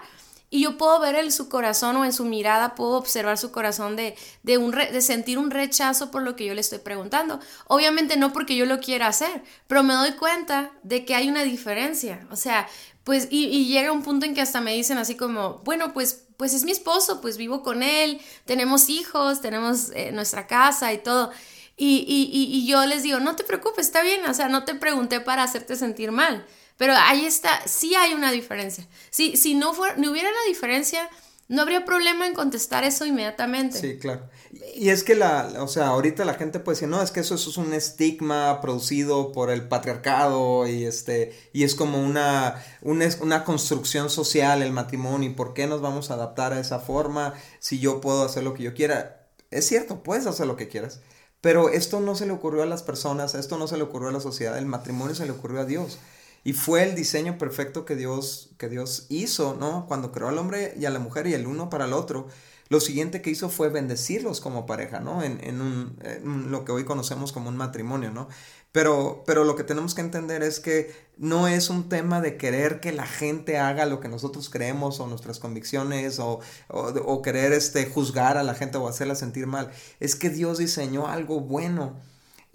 y 0.51 0.61
yo 0.61 0.77
puedo 0.77 0.99
ver 0.99 1.15
en 1.15 1.31
su 1.31 1.49
corazón 1.49 1.95
o 1.97 2.05
en 2.05 2.13
su 2.13 2.23
mirada, 2.23 2.75
puedo 2.75 2.91
observar 2.91 3.37
su 3.37 3.51
corazón 3.51 3.95
de, 3.95 4.15
de, 4.43 4.57
un 4.57 4.71
de 4.71 5.01
sentir 5.01 5.39
un 5.39 5.51
rechazo 5.51 6.11
por 6.11 6.21
lo 6.21 6.35
que 6.35 6.45
yo 6.45 6.53
le 6.53 6.61
estoy 6.61 6.79
preguntando. 6.79 7.39
Obviamente 7.67 8.15
no 8.15 8.31
porque 8.31 8.55
yo 8.55 8.65
lo 8.65 8.79
quiera 8.79 9.07
hacer, 9.07 9.43
pero 9.67 9.83
me 9.83 9.95
doy 9.95 10.11
cuenta 10.13 10.71
de 10.83 11.03
que 11.03 11.15
hay 11.15 11.29
una 11.29 11.43
diferencia. 11.43 12.27
O 12.29 12.35
sea, 12.35 12.67
pues, 13.05 13.27
y, 13.29 13.67
llega 13.67 13.91
un 13.91 14.01
punto 14.01 14.25
en 14.25 14.33
que 14.33 14.41
hasta 14.41 14.61
me 14.61 14.73
dicen 14.73 14.97
así 14.97 15.15
como, 15.15 15.61
bueno, 15.63 15.93
pues, 15.93 16.25
pues 16.37 16.55
es 16.55 16.63
mi 16.65 16.71
esposo, 16.71 17.21
pues 17.21 17.37
vivo 17.37 17.61
con 17.61 17.83
él, 17.83 18.19
tenemos 18.45 18.89
hijos, 18.89 19.41
tenemos 19.41 19.91
eh, 19.93 20.11
nuestra 20.11 20.47
casa 20.47 20.91
y 20.91 20.97
todo. 20.97 21.31
Y, 21.77 22.03
y, 22.07 22.65
yo 22.65 22.83
les 22.87 23.03
digo, 23.03 23.19
no 23.19 23.35
te 23.35 23.43
preocupes, 23.43 23.85
está 23.85 24.01
bien, 24.01 24.25
o 24.25 24.33
sea, 24.33 24.49
no 24.49 24.65
te 24.65 24.73
pregunté 24.73 25.19
para 25.21 25.43
hacerte 25.43 25.75
sentir 25.75 26.11
mal, 26.11 26.47
pero 26.77 26.93
ahí 26.97 27.27
está, 27.27 27.61
sí 27.67 27.93
hay 27.93 28.15
una 28.15 28.31
diferencia. 28.31 28.87
Si, 29.11 29.53
no, 29.53 29.75
fuera, 29.75 29.95
no 29.97 30.09
hubiera 30.09 30.29
una 30.29 30.43
diferencia, 30.47 31.07
no 31.47 31.61
habría 31.61 31.85
problema 31.85 32.25
en 32.25 32.33
contestar 32.33 32.83
eso 32.83 33.05
inmediatamente. 33.05 33.79
Sí, 33.79 33.99
claro. 33.99 34.29
Y 34.75 34.89
es 34.89 35.03
que 35.03 35.15
la, 35.15 35.53
o 35.59 35.67
sea, 35.67 35.87
ahorita 35.87 36.25
la 36.25 36.33
gente 36.33 36.59
puede 36.59 36.75
decir, 36.75 36.89
no, 36.89 37.01
es 37.01 37.11
que 37.11 37.19
eso, 37.19 37.35
es 37.35 37.57
un 37.57 37.73
estigma 37.73 38.61
producido 38.61 39.31
por 39.31 39.51
el 39.51 39.67
patriarcado 39.67 40.67
y 40.67 40.85
este, 40.85 41.37
y 41.53 41.63
es 41.63 41.75
como 41.75 42.01
una, 42.01 42.63
una, 42.81 43.07
una 43.21 43.43
construcción 43.43 44.09
social 44.09 44.63
el 44.63 44.71
matrimonio 44.71 45.29
y 45.29 45.33
por 45.33 45.53
qué 45.53 45.67
nos 45.67 45.81
vamos 45.81 46.09
a 46.09 46.15
adaptar 46.15 46.53
a 46.53 46.59
esa 46.59 46.79
forma 46.79 47.35
si 47.59 47.79
yo 47.79 48.01
puedo 48.01 48.23
hacer 48.23 48.43
lo 48.43 48.55
que 48.55 48.63
yo 48.63 48.73
quiera. 48.73 49.27
Es 49.51 49.67
cierto, 49.67 50.01
puedes 50.01 50.25
hacer 50.25 50.47
lo 50.47 50.55
que 50.55 50.67
quieras. 50.67 50.99
Pero 51.41 51.69
esto 51.69 51.99
no 51.99 52.15
se 52.15 52.25
le 52.25 52.31
ocurrió 52.31 52.63
a 52.63 52.65
las 52.65 52.81
personas, 52.81 53.35
esto 53.35 53.59
no 53.59 53.67
se 53.67 53.77
le 53.77 53.83
ocurrió 53.83 54.09
a 54.09 54.11
la 54.11 54.19
sociedad, 54.19 54.57
el 54.57 54.65
matrimonio 54.65 55.13
se 55.13 55.27
le 55.27 55.31
ocurrió 55.31 55.61
a 55.61 55.65
Dios. 55.65 55.99
Y 56.45 56.53
fue 56.53 56.83
el 56.83 56.93
diseño 56.93 57.39
perfecto 57.39 57.85
que 57.85 57.95
Dios, 57.95 58.51
que 58.59 58.69
Dios 58.69 59.07
hizo, 59.09 59.57
¿no? 59.59 59.87
Cuando 59.87 60.11
creó 60.11 60.29
al 60.29 60.37
hombre 60.37 60.75
y 60.79 60.85
a 60.85 60.91
la 60.91 60.99
mujer 60.99 61.25
y 61.25 61.33
el 61.33 61.47
uno 61.47 61.71
para 61.71 61.85
el 61.85 61.93
otro. 61.93 62.27
Lo 62.69 62.79
siguiente 62.79 63.23
que 63.23 63.31
hizo 63.31 63.49
fue 63.49 63.69
bendecirlos 63.69 64.41
como 64.41 64.67
pareja, 64.67 64.99
¿no? 64.99 65.23
En, 65.23 65.43
en, 65.43 65.59
un, 65.59 66.51
lo 66.51 66.63
que 66.63 66.71
hoy 66.71 66.85
conocemos 66.85 67.31
como 67.31 67.49
un 67.49 67.57
matrimonio, 67.57 68.11
¿no? 68.11 68.27
Pero, 68.71 69.23
pero 69.25 69.43
lo 69.43 69.55
que 69.55 69.63
tenemos 69.63 69.95
que 69.95 70.01
entender 70.01 70.43
es 70.43 70.59
que 70.59 70.93
no 71.17 71.47
es 71.47 71.71
un 71.71 71.89
tema 71.89 72.21
de 72.21 72.37
querer 72.37 72.79
que 72.79 72.91
la 72.91 73.07
gente 73.07 73.57
haga 73.57 73.87
lo 73.87 73.99
que 73.99 74.07
nosotros 74.07 74.51
creemos 74.51 74.99
o 74.99 75.07
nuestras 75.07 75.39
convicciones 75.39 76.19
o, 76.19 76.41
o, 76.67 76.79
o 76.79 77.21
querer 77.23 77.53
este, 77.53 77.87
juzgar 77.87 78.37
a 78.37 78.43
la 78.43 78.53
gente 78.53 78.77
o 78.77 78.87
hacerla 78.87 79.15
sentir 79.15 79.47
mal. 79.47 79.71
Es 79.99 80.15
que 80.15 80.29
Dios 80.29 80.59
diseñó 80.59 81.07
algo 81.07 81.39
bueno 81.39 81.95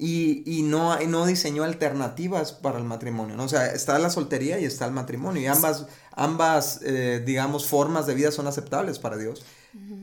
y, 0.02 0.42
y, 0.46 0.62
no, 0.62 0.98
no 1.00 1.26
diseñó 1.26 1.62
alternativas 1.62 2.52
para 2.52 2.78
el 2.78 2.84
matrimonio, 2.84 3.36
¿no? 3.36 3.44
O 3.44 3.48
sea, 3.48 3.66
está 3.66 3.98
la 3.98 4.08
soltería 4.08 4.58
y 4.58 4.64
está 4.64 4.86
el 4.86 4.92
matrimonio, 4.92 5.42
y 5.42 5.46
ambas, 5.46 5.84
ambas 6.12 6.80
eh, 6.82 7.22
digamos, 7.24 7.66
formas 7.66 8.06
de 8.06 8.14
vida 8.14 8.32
son 8.32 8.46
aceptables 8.46 8.98
para 8.98 9.18
Dios, 9.18 9.44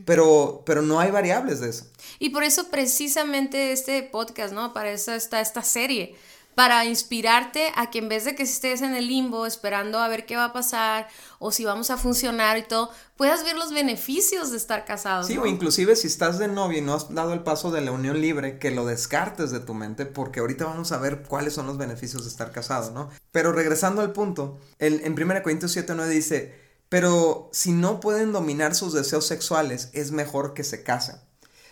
pero, 0.06 0.62
pero 0.68 0.84
no 0.84 1.00
hay 1.00 1.10
variables 1.10 1.62
de 1.62 1.70
eso. 1.70 1.88
Y 2.20 2.30
por 2.30 2.44
eso 2.44 2.70
precisamente 2.70 3.72
este 3.72 4.04
podcast, 4.04 4.54
¿no? 4.54 4.72
Para 4.72 4.92
eso 4.92 5.14
está 5.14 5.42
esta 5.42 5.64
serie, 5.64 6.16
para 6.58 6.86
inspirarte 6.86 7.72
a 7.76 7.92
que 7.92 8.00
en 8.00 8.10
vez 8.10 8.26
de 8.26 8.34
que 8.34 8.42
estés 8.42 8.82
en 8.82 8.96
el 8.96 9.08
limbo 9.08 9.46
esperando 9.46 10.00
a 10.00 10.08
ver 10.08 10.26
qué 10.26 10.36
va 10.36 10.46
a 10.46 10.54
pasar 10.54 11.08
o 11.38 11.52
si 11.52 11.66
vamos 11.66 11.92
a 11.92 11.98
funcionar 11.98 12.58
y 12.58 12.64
todo, 12.64 12.90
puedas 13.16 13.44
ver 13.44 13.56
los 13.56 13.72
beneficios 13.72 14.50
de 14.50 14.58
estar 14.58 14.84
casado. 14.84 15.24
Sí, 15.24 15.38
o 15.38 15.46
inclusive 15.46 15.96
si 15.96 16.08
estás 16.08 16.40
de 16.40 16.48
novio 16.48 16.80
y 16.80 16.82
no 16.82 16.96
has 16.96 17.14
dado 17.14 17.34
el 17.34 17.44
paso 17.44 17.70
de 17.70 17.82
la 17.82 17.92
unión 17.92 18.20
libre, 18.22 18.58
que 18.58 18.72
lo 18.72 18.88
descartes 18.88 19.52
de 19.52 19.60
tu 19.60 19.76
mente, 19.76 20.08
porque 20.08 20.40
ahorita 20.40 20.66
vamos 20.66 20.92
a 20.92 20.98
ver 20.98 21.22
cuáles 21.22 21.54
son 21.54 21.68
los 21.68 21.78
beneficios 21.78 22.24
de 22.24 22.30
estar 22.32 22.52
casado, 22.52 22.90
¿no? 22.90 23.12
Pero 23.32 23.52
regresando 23.52 24.02
al 24.02 24.12
punto, 24.12 24.58
el, 24.80 25.02
en 25.02 25.14
1 25.14 25.44
Corintios 25.44 25.74
7, 25.74 25.94
9 25.96 26.12
dice, 26.12 26.60
pero 26.90 27.52
si 27.54 27.72
no 27.72 28.00
pueden 28.00 28.32
dominar 28.32 28.74
sus 28.74 28.94
deseos 28.94 29.28
sexuales, 29.28 29.92
es 29.94 30.12
mejor 30.12 30.56
que 30.56 30.64
se 30.64 30.82
casen. 30.82 31.18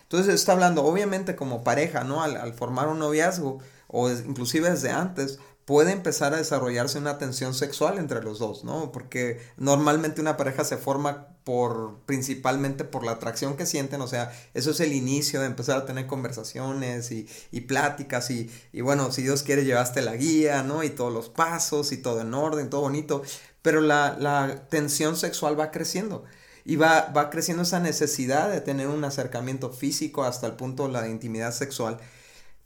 Entonces 0.04 0.36
está 0.36 0.52
hablando, 0.52 0.84
obviamente 0.84 1.36
como 1.36 1.64
pareja, 1.64 2.04
¿no? 2.04 2.22
Al, 2.22 2.38
al 2.38 2.54
formar 2.54 2.88
un 2.88 3.00
noviazgo, 3.00 3.58
o 3.88 4.10
inclusive 4.10 4.70
desde 4.70 4.92
antes, 4.92 5.40
puede 5.66 5.92
empezar 5.92 6.34
a 6.34 6.38
desarrollarse 6.38 7.00
una 7.00 7.18
tensión 7.18 7.54
sexual 7.56 7.98
entre 7.98 8.22
los 8.22 8.38
dos, 8.38 8.64
¿no? 8.64 8.92
Porque 8.92 9.42
normalmente 9.58 10.22
una 10.22 10.38
pareja 10.38 10.64
se 10.64 10.78
forma 10.78 11.28
por 11.44 12.00
principalmente 12.06 12.84
por 12.86 13.04
la 13.04 13.14
atracción 13.14 13.58
que 13.58 13.66
sienten, 13.66 14.02
o 14.02 14.08
sea, 14.08 14.32
eso 14.54 14.72
es 14.72 14.80
el 14.80 14.94
inicio 14.94 15.40
de 15.42 15.48
empezar 15.48 15.78
a 15.78 15.86
tener 15.86 16.06
conversaciones 16.08 17.12
y, 17.12 17.28
y 17.52 17.62
pláticas 17.62 18.30
y, 18.30 18.50
y, 18.74 18.82
bueno, 18.82 19.12
si 19.12 19.24
Dios 19.24 19.44
quiere 19.44 19.66
llevaste 19.66 20.02
la 20.02 20.16
guía, 20.16 20.64
¿no? 20.64 20.84
Y 20.84 20.90
todos 20.92 21.14
los 21.14 21.30
pasos 21.30 21.92
y 21.92 21.98
todo 21.98 22.22
en 22.22 22.34
orden, 22.34 22.70
todo 22.70 22.82
bonito, 22.82 23.24
pero 23.62 23.82
la, 23.82 24.16
la 24.20 24.68
tensión 24.70 25.18
sexual 25.18 25.60
va 25.60 25.72
creciendo 25.72 26.26
y 26.64 26.76
va, 26.78 27.12
va 27.16 27.30
creciendo 27.30 27.64
esa 27.64 27.80
necesidad 27.80 28.52
de 28.52 28.62
tener 28.62 28.88
un 28.88 29.04
acercamiento 29.04 29.72
físico 29.72 30.24
hasta 30.24 30.48
el 30.48 30.54
punto 30.54 30.88
de 30.88 30.94
la 30.94 31.08
intimidad 31.08 31.54
sexual 31.54 32.00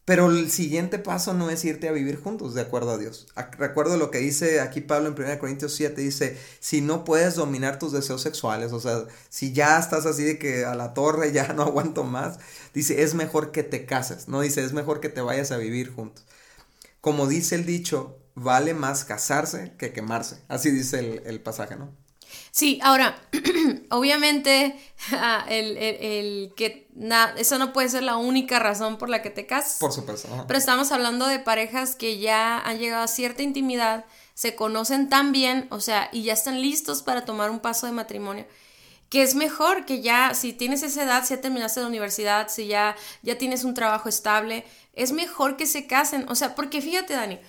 pero 0.10 0.32
el 0.32 0.50
siguiente 0.50 0.98
paso 0.98 1.36
no 1.36 1.52
es 1.52 1.64
irte 1.66 1.88
a 1.88 1.92
vivir 1.92 2.20
juntos, 2.20 2.56
de 2.56 2.62
acuerdo 2.62 2.90
a 2.90 2.98
Dios. 2.98 3.28
Recuerdo 3.60 3.96
lo 3.96 4.10
que 4.10 4.18
dice 4.18 4.60
aquí 4.60 4.82
Pablo 4.82 5.10
en 5.10 5.14
1 5.14 5.38
Corintios 5.38 5.76
7, 5.76 6.02
dice, 6.02 6.36
si 6.60 6.82
no 6.82 7.04
puedes 7.04 7.36
dominar 7.36 7.78
tus 7.78 7.92
deseos 7.92 8.20
sexuales, 8.24 8.72
o 8.72 8.80
sea, 8.80 9.06
si 9.30 9.54
ya 9.54 9.78
estás 9.78 10.08
así 10.08 10.24
de 10.24 10.40
que 10.40 10.66
a 10.66 10.74
la 10.74 10.96
torre 10.96 11.32
ya 11.32 11.54
no 11.54 11.62
aguanto 11.70 12.04
más, 12.06 12.40
dice, 12.74 13.04
es 13.04 13.14
mejor 13.14 13.52
que 13.52 13.62
te 13.62 13.86
cases, 13.86 14.28
no 14.28 14.42
dice, 14.42 14.64
es 14.64 14.74
mejor 14.74 15.00
que 15.00 15.10
te 15.10 15.22
vayas 15.22 15.52
a 15.52 15.58
vivir 15.58 15.94
juntos. 15.94 16.26
Como 17.02 17.28
dice 17.28 17.54
el 17.54 17.68
dicho, 17.68 18.18
vale 18.34 18.74
más 18.74 19.06
casarse 19.06 19.74
que 19.78 19.94
quemarse. 19.94 20.42
Así 20.48 20.72
dice 20.72 20.98
el, 21.02 21.22
el 21.28 21.40
pasaje, 21.40 21.76
¿no? 21.76 21.96
Sí, 22.52 22.80
ahora, 22.84 23.20
obviamente, 23.90 24.80
ah, 25.14 25.46
el, 25.50 26.54
que 26.56 26.88
eso 27.38 27.58
no 27.58 27.74
puede 27.74 27.90
ser 27.90 28.04
la 28.04 28.18
única 28.18 28.60
razón 28.60 28.98
por 28.98 29.10
la 29.10 29.22
que 29.22 29.30
te 29.30 29.46
casas. 29.46 29.78
Por 29.80 29.94
supuesto. 29.94 30.28
Pero 30.48 30.58
estamos 30.60 30.92
hablando 30.92 31.28
de 31.28 31.40
parejas 31.40 31.96
que 31.96 32.20
ya 32.20 32.60
han 32.60 32.80
llegado 32.80 33.04
a 33.04 33.08
cierta 33.08 33.44
intimidad, 33.44 34.06
se 34.34 34.56
conocen 34.56 35.10
tan 35.10 35.32
bien, 35.32 35.68
o 35.70 35.80
sea, 35.80 36.10
y 36.12 36.24
ya 36.24 36.34
están 36.34 36.62
listos 36.62 37.02
para 37.02 37.26
tomar 37.26 37.52
un 37.52 37.60
paso 37.60 37.86
de 37.86 37.92
matrimonio. 37.92 38.46
Que 39.10 39.24
es 39.24 39.34
mejor 39.34 39.86
que 39.86 40.02
ya, 40.02 40.36
si 40.36 40.54
tienes 40.54 40.84
esa 40.84 41.04
edad, 41.04 41.26
si 41.26 41.36
ya 41.36 41.42
terminaste 41.42 41.82
la 41.82 41.88
universidad, 41.88 42.48
si 42.48 42.68
ya, 42.68 42.96
ya 43.24 43.38
tienes 43.38 43.64
un 43.64 43.74
trabajo 43.74 44.08
estable, 44.08 44.66
es 44.94 45.12
mejor 45.12 45.58
que 45.58 45.66
se 45.66 45.88
casen. 45.88 46.26
O 46.30 46.36
sea, 46.36 46.56
porque 46.56 46.82
fíjate, 46.82 47.16
Dani, 47.16 47.40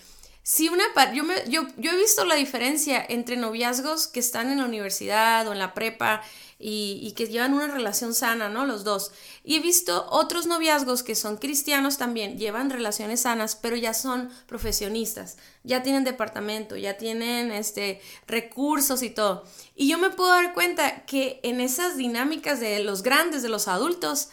si 0.42 0.68
una 0.68 0.84
yo, 1.14 1.24
me, 1.24 1.34
yo, 1.48 1.66
yo 1.76 1.92
he 1.92 1.96
visto 1.96 2.24
la 2.24 2.34
diferencia 2.34 3.04
entre 3.08 3.36
noviazgos 3.36 4.06
que 4.06 4.20
están 4.20 4.50
en 4.50 4.58
la 4.58 4.64
universidad 4.64 5.46
o 5.46 5.52
en 5.52 5.58
la 5.58 5.74
prepa 5.74 6.22
y, 6.62 7.12
que 7.16 7.26
llevan 7.26 7.54
una 7.54 7.68
relación 7.68 8.14
sana, 8.14 8.50
¿no? 8.50 8.66
Los 8.66 8.84
dos. 8.84 9.12
Y 9.44 9.56
he 9.56 9.60
visto 9.60 10.06
otros 10.10 10.46
noviazgos 10.46 11.02
que 11.02 11.14
son 11.14 11.38
cristianos 11.38 11.96
también, 11.96 12.38
llevan 12.38 12.68
relaciones 12.68 13.20
sanas, 13.20 13.56
pero 13.56 13.76
ya 13.76 13.94
son 13.94 14.30
profesionistas, 14.46 15.38
ya 15.64 15.82
tienen 15.82 16.04
departamento, 16.04 16.76
ya 16.76 16.98
tienen 16.98 17.50
este, 17.50 18.00
recursos 18.26 19.02
y 19.02 19.10
todo. 19.10 19.44
Y 19.74 19.88
yo 19.88 19.98
me 19.98 20.10
puedo 20.10 20.30
dar 20.30 20.52
cuenta 20.52 21.06
que 21.06 21.40
en 21.42 21.60
esas 21.60 21.96
dinámicas 21.96 22.60
de 22.60 22.80
los 22.84 23.02
grandes, 23.02 23.42
de 23.42 23.48
los 23.48 23.66
adultos, 23.66 24.28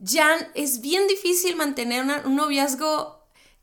ya 0.00 0.50
es 0.54 0.80
bien 0.80 1.06
difícil 1.06 1.54
mantener 1.54 2.26
un 2.26 2.34
noviazgo 2.34 3.19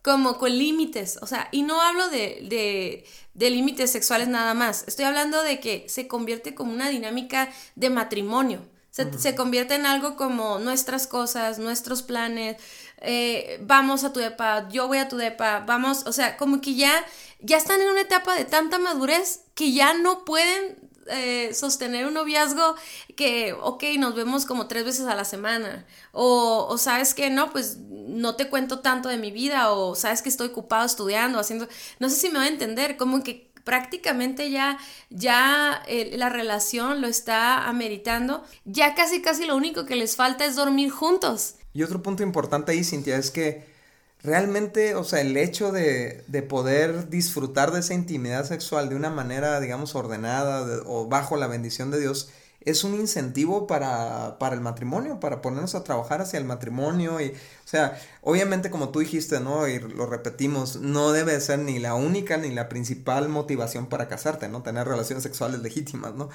como 0.07 0.37
con 0.37 0.57
límites, 0.57 1.19
o 1.21 1.27
sea, 1.27 1.49
y 1.51 1.63
no 1.63 1.81
hablo 1.81 2.07
de, 2.07 3.03
de, 3.33 3.49
límites 3.49 3.91
sexuales 3.91 4.29
nada 4.29 4.53
más, 4.53 4.85
estoy 4.87 5.03
hablando 5.03 5.43
de 5.43 5.59
que 5.59 5.83
se 5.89 6.07
convierte 6.07 6.55
como 6.55 6.71
una 6.71 6.87
dinámica 6.87 7.49
de 7.75 7.89
matrimonio, 7.89 8.61
se, 8.89 9.35
convierte 9.35 9.75
en 9.75 9.85
algo 9.85 10.15
como 10.15 10.59
nuestras 10.59 11.07
cosas, 11.07 11.59
nuestros 11.59 12.03
planes, 12.03 12.55
eh, 13.01 13.59
vamos 13.63 14.05
a 14.05 14.13
tu 14.13 14.21
depa, 14.21 14.69
yo 14.69 14.87
voy 14.87 14.99
a 14.99 15.09
tu 15.09 15.17
depa, 15.17 15.59
vamos, 15.67 16.07
o 16.07 16.13
sea, 16.13 16.37
como 16.37 16.61
que 16.61 16.75
ya, 16.75 17.05
ya 17.41 17.57
están 17.57 17.81
en 17.81 17.89
una 17.89 17.99
etapa 17.99 18.33
de 18.33 18.45
tanta 18.45 18.79
madurez 18.79 19.41
que 19.55 19.73
ya 19.73 19.93
no 19.93 20.23
pueden 20.23 20.86
eh, 21.09 21.53
sostener 21.53 22.05
un 22.05 22.13
noviazgo 22.13 22.75
que, 23.15 23.53
ok, 23.53 23.83
nos 23.97 24.15
vemos 24.15 24.45
como 24.45 24.67
tres 24.67 24.85
veces 24.85 25.07
a 25.07 25.15
la 25.15 25.25
semana. 25.25 25.85
O, 26.11 26.67
o 26.69 26.77
sabes 26.77 27.13
que 27.13 27.29
no, 27.29 27.51
pues 27.51 27.77
no 27.79 28.35
te 28.35 28.49
cuento 28.49 28.79
tanto 28.79 29.09
de 29.09 29.17
mi 29.17 29.31
vida. 29.31 29.71
O 29.71 29.95
sabes 29.95 30.21
que 30.21 30.29
estoy 30.29 30.47
ocupado 30.47 30.85
estudiando, 30.85 31.39
haciendo. 31.39 31.67
No 31.99 32.09
sé 32.09 32.15
si 32.15 32.29
me 32.29 32.39
va 32.39 32.45
a 32.45 32.49
entender, 32.49 32.97
como 32.97 33.23
que 33.23 33.47
prácticamente 33.63 34.49
ya, 34.49 34.77
ya 35.09 35.83
eh, 35.87 36.15
la 36.17 36.29
relación 36.29 37.01
lo 37.01 37.07
está 37.07 37.67
ameritando. 37.67 38.43
Ya 38.63 38.95
casi, 38.95 39.21
casi 39.21 39.45
lo 39.45 39.57
único 39.57 39.85
que 39.85 39.95
les 39.95 40.15
falta 40.15 40.45
es 40.45 40.55
dormir 40.55 40.89
juntos. 40.89 41.55
Y 41.73 41.83
otro 41.83 42.01
punto 42.01 42.23
importante 42.23 42.71
ahí, 42.71 42.83
Cintia, 42.83 43.17
es 43.17 43.29
que 43.29 43.76
realmente, 44.23 44.95
o 44.95 45.03
sea, 45.03 45.21
el 45.21 45.37
hecho 45.37 45.71
de, 45.71 46.23
de, 46.27 46.41
poder 46.41 47.09
disfrutar 47.09 47.71
de 47.71 47.79
esa 47.81 47.93
intimidad 47.93 48.45
sexual 48.45 48.89
de 48.89 48.95
una 48.95 49.09
manera, 49.09 49.59
digamos, 49.59 49.95
ordenada 49.95 50.81
o 50.85 51.07
bajo 51.07 51.37
la 51.37 51.47
bendición 51.47 51.91
de 51.91 51.99
Dios, 51.99 52.29
es 52.69 52.83
un 52.83 52.95
incentivo 52.95 53.65
para, 53.65 54.37
para, 54.39 54.53
el 54.53 54.61
matrimonio, 54.61 55.21
para 55.21 55.41
ponernos 55.41 55.73
a 55.73 55.85
trabajar 55.85 56.21
hacia 56.21 56.37
el 56.37 56.45
matrimonio. 56.45 57.21
Y, 57.21 57.29
o 57.29 57.67
sea, 57.67 57.97
obviamente 58.21 58.69
como 58.69 58.89
tú 58.89 58.99
dijiste, 58.99 59.39
¿no? 59.39 59.67
Y 59.69 59.79
lo 59.79 60.05
repetimos, 60.05 60.75
no 60.77 61.13
debe 61.13 61.39
ser 61.39 61.59
ni 61.59 61.79
la 61.79 61.95
única 61.95 62.35
ni 62.35 62.51
la 62.51 62.67
principal 62.67 63.29
motivación 63.29 63.87
para 63.87 64.09
casarte, 64.09 64.49
¿no? 64.49 64.63
Tener 64.63 64.85
relaciones 64.85 65.23
sexuales 65.23 65.61
legítimas, 65.61 66.13
¿no? 66.15 66.29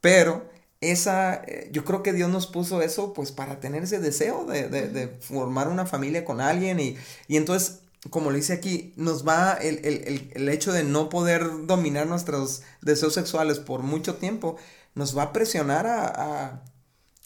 Pero 0.00 0.48
esa, 0.90 1.42
eh, 1.46 1.68
yo 1.72 1.84
creo 1.84 2.02
que 2.02 2.12
Dios 2.12 2.30
nos 2.30 2.46
puso 2.46 2.82
eso 2.82 3.12
pues 3.12 3.32
para 3.32 3.60
tener 3.60 3.84
ese 3.84 3.98
deseo 3.98 4.44
de, 4.44 4.68
de, 4.68 4.88
de 4.88 5.08
formar 5.08 5.68
una 5.68 5.86
familia 5.86 6.24
con 6.24 6.40
alguien 6.40 6.80
y, 6.80 6.96
y, 7.28 7.36
entonces, 7.36 7.80
como 8.10 8.30
lo 8.30 8.36
dice 8.36 8.52
aquí, 8.52 8.92
nos 8.96 9.26
va 9.26 9.54
el, 9.54 9.84
el, 9.84 10.30
el, 10.34 10.48
hecho 10.48 10.72
de 10.72 10.84
no 10.84 11.08
poder 11.08 11.66
dominar 11.66 12.06
nuestros 12.06 12.62
deseos 12.82 13.14
sexuales 13.14 13.58
por 13.58 13.82
mucho 13.82 14.16
tiempo, 14.16 14.56
nos 14.94 15.16
va 15.16 15.24
a 15.24 15.32
presionar 15.32 15.86
a, 15.86 16.06
a 16.06 16.62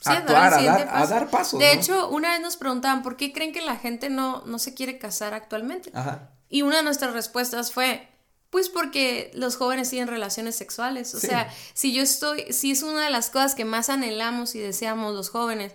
Sí, 0.00 0.12
actuar, 0.12 0.54
a, 0.54 0.62
dar, 0.62 0.88
a 0.92 1.06
dar, 1.08 1.28
pasos. 1.28 1.58
De 1.58 1.72
hecho, 1.72 2.08
una 2.10 2.30
vez 2.30 2.40
nos 2.40 2.56
preguntaban, 2.56 3.02
¿por 3.02 3.16
qué 3.16 3.32
creen 3.32 3.52
que 3.52 3.60
la 3.60 3.74
gente 3.74 4.10
no, 4.10 4.44
no 4.46 4.60
se 4.60 4.72
quiere 4.72 4.96
casar 4.96 5.34
actualmente? 5.34 5.90
Ajá. 5.92 6.30
Y 6.48 6.62
una 6.62 6.78
de 6.78 6.82
nuestras 6.84 7.12
respuestas 7.12 7.72
fue, 7.72 8.08
pues 8.50 8.68
porque 8.68 9.30
los 9.34 9.56
jóvenes 9.56 9.90
tienen 9.90 10.08
relaciones 10.08 10.56
sexuales. 10.56 11.14
O 11.14 11.20
sea, 11.20 11.52
si 11.74 11.92
yo 11.92 12.02
estoy, 12.02 12.52
si 12.52 12.70
es 12.70 12.82
una 12.82 13.04
de 13.04 13.10
las 13.10 13.30
cosas 13.30 13.54
que 13.54 13.64
más 13.64 13.90
anhelamos 13.90 14.54
y 14.54 14.58
deseamos 14.58 15.14
los 15.14 15.28
jóvenes, 15.28 15.74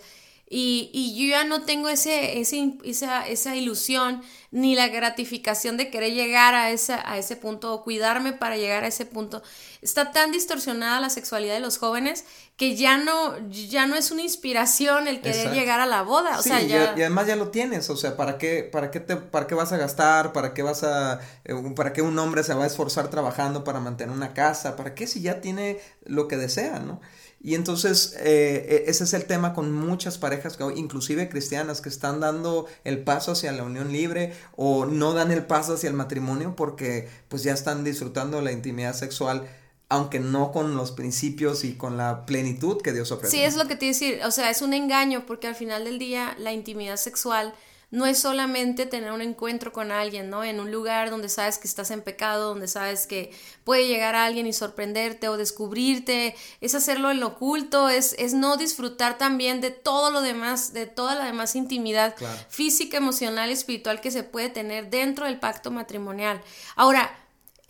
y, 0.56 0.92
y 0.94 1.20
yo 1.20 1.32
ya 1.32 1.46
no 1.46 1.64
tengo 1.64 1.90
ese, 1.90 2.40
ese, 2.40 2.76
esa, 2.84 3.28
esa 3.28 3.56
ilusión 3.56 4.22
ni 4.52 4.76
la 4.76 4.88
gratificación 4.88 5.78
de 5.78 5.90
querer 5.90 6.14
llegar 6.14 6.54
a, 6.54 6.70
esa, 6.70 7.02
a 7.12 7.18
ese 7.18 7.36
punto 7.36 7.74
o 7.74 7.84
cuidarme 7.84 8.34
para 8.34 8.56
llegar 8.56 8.84
a 8.84 8.88
ese 8.88 9.08
punto. 9.08 9.42
Está 9.82 10.12
tan 10.12 10.32
distorsionada 10.32 11.00
la 11.00 11.10
sexualidad 11.10 11.56
de 11.56 11.60
los 11.60 11.80
jóvenes 11.80 12.26
que 12.56 12.76
ya 12.76 12.98
no, 13.00 13.36
ya 13.50 13.88
no 13.88 13.96
es 13.96 14.12
una 14.12 14.22
inspiración 14.22 15.08
el 15.08 15.22
querer 15.22 15.52
llegar 15.54 15.80
a 15.80 15.88
la 15.88 16.04
boda. 16.04 16.38
O 16.38 16.44
sea, 16.44 16.62
ya... 16.62 16.94
y, 16.96 17.02
además 17.02 17.26
ya 17.26 17.36
lo 17.36 17.50
tienes. 17.50 17.90
O 17.90 17.98
sea, 17.98 18.16
¿para 18.16 18.38
qué, 18.38 18.62
para 18.62 18.92
qué 18.92 19.00
te, 19.00 19.16
para 19.16 19.48
qué 19.48 19.56
vas 19.56 19.72
a 19.72 19.78
gastar? 19.78 20.34
¿Para 20.34 20.54
qué 20.54 20.62
vas 20.62 20.84
a, 20.84 21.20
eh, 21.46 21.56
para 21.76 21.94
qué 21.94 22.04
un 22.04 22.20
hombre 22.20 22.44
se 22.44 22.54
va 22.54 22.66
a 22.66 22.68
esforzar 22.68 23.10
trabajando 23.10 23.64
para 23.64 23.80
mantener 23.80 24.16
una 24.16 24.36
casa? 24.36 24.76
¿Para 24.76 24.94
qué 24.94 25.08
si 25.08 25.24
ya 25.24 25.42
tiene 25.42 25.80
lo 26.06 26.28
que 26.28 26.38
desea, 26.38 26.78
no? 26.78 27.02
Y 27.46 27.56
entonces 27.56 28.16
eh, 28.20 28.86
e, 28.88 28.90
ese 28.90 29.04
es 29.04 29.14
el 29.14 29.26
tema 29.26 29.54
con 29.54 29.74
muchas 29.74 30.18
parejas, 30.18 30.58
inclusive 30.76 31.28
cristianas, 31.28 31.82
que 31.82 31.90
están 31.90 32.22
dando 32.22 32.68
el 32.86 33.04
paso 33.04 33.34
hacia 33.34 33.52
la 33.52 33.64
unión 33.64 33.92
libre 33.92 34.34
o 34.56 34.86
no 34.86 35.14
dan 35.14 35.30
el 35.30 35.46
paso 35.46 35.74
hacia 35.74 35.90
el 35.90 35.96
matrimonio 35.96 36.56
porque 36.56 37.10
pues 37.28 37.44
ya 37.44 37.54
están 37.54 37.84
disfrutando 37.84 38.42
la 38.42 38.54
intimidad 38.54 38.96
sexual 38.96 39.46
aunque 39.90 40.20
no 40.20 40.52
con 40.52 40.76
los 40.76 40.92
principios 40.92 41.64
y 41.64 41.76
con 41.76 41.98
la 41.98 42.26
plenitud 42.26 42.82
que 42.82 42.94
Dios 42.94 43.12
ofrece. 43.12 43.38
Sí, 43.38 43.44
es 43.44 43.56
lo 43.56 43.68
que 43.68 43.76
te 43.76 43.86
decir, 43.86 44.22
o 44.26 44.32
sea, 44.32 44.50
es 44.50 44.64
un 44.64 44.74
engaño 44.74 45.26
porque 45.28 45.46
al 45.46 45.54
final 45.54 45.84
del 45.84 46.00
día 46.00 46.36
la 46.40 46.52
intimidad 46.52 46.98
sexual 46.98 47.54
no 47.94 48.08
es 48.08 48.18
solamente 48.18 48.88
tener 48.88 49.12
un 49.12 49.22
encuentro 49.22 49.72
con 49.72 49.92
alguien, 49.92 50.32
¿no? 50.32 50.44
En 50.44 50.60
un 50.60 50.72
lugar 50.72 51.12
donde 51.12 51.30
sabes 51.30 51.60
que 51.60 51.68
estás 51.68 51.92
en 51.92 52.02
pecado, 52.02 52.50
donde 52.50 52.68
sabes 52.68 53.06
que 53.06 53.32
puede 53.64 53.88
llegar 53.88 54.16
a 54.16 54.26
alguien 54.26 54.48
y 54.48 54.52
sorprenderte 54.52 55.30
o 55.30 55.38
descubrirte, 55.38 56.36
es 56.60 56.74
hacerlo 56.74 57.12
en 57.12 57.20
lo 57.20 57.28
oculto, 57.28 57.90
es, 57.90 58.16
es 58.18 58.34
no 58.34 58.58
disfrutar 58.58 59.20
también 59.20 59.62
de 59.62 59.70
todo 59.70 60.10
lo 60.10 60.22
demás, 60.22 60.74
de 60.74 60.88
toda 60.88 61.14
la 61.14 61.26
demás 61.26 61.56
intimidad 61.56 62.16
física, 62.50 62.98
emocional 62.98 63.52
y 63.52 63.54
espiritual 63.54 64.02
que 64.02 64.10
se 64.10 64.24
puede 64.24 64.50
tener 64.50 64.90
dentro 64.90 65.28
del 65.28 65.40
pacto 65.40 65.70
matrimonial. 65.70 66.42
Ahora, 66.76 67.16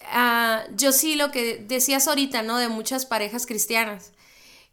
uh, 0.03 0.73
yo 0.73 0.93
sí 0.93 1.15
lo 1.15 1.31
que 1.31 1.57
decías 1.67 2.07
ahorita, 2.07 2.43
¿no? 2.43 2.59
De 2.59 2.69
muchas 2.69 3.05
parejas 3.05 3.45
cristianas. 3.45 4.13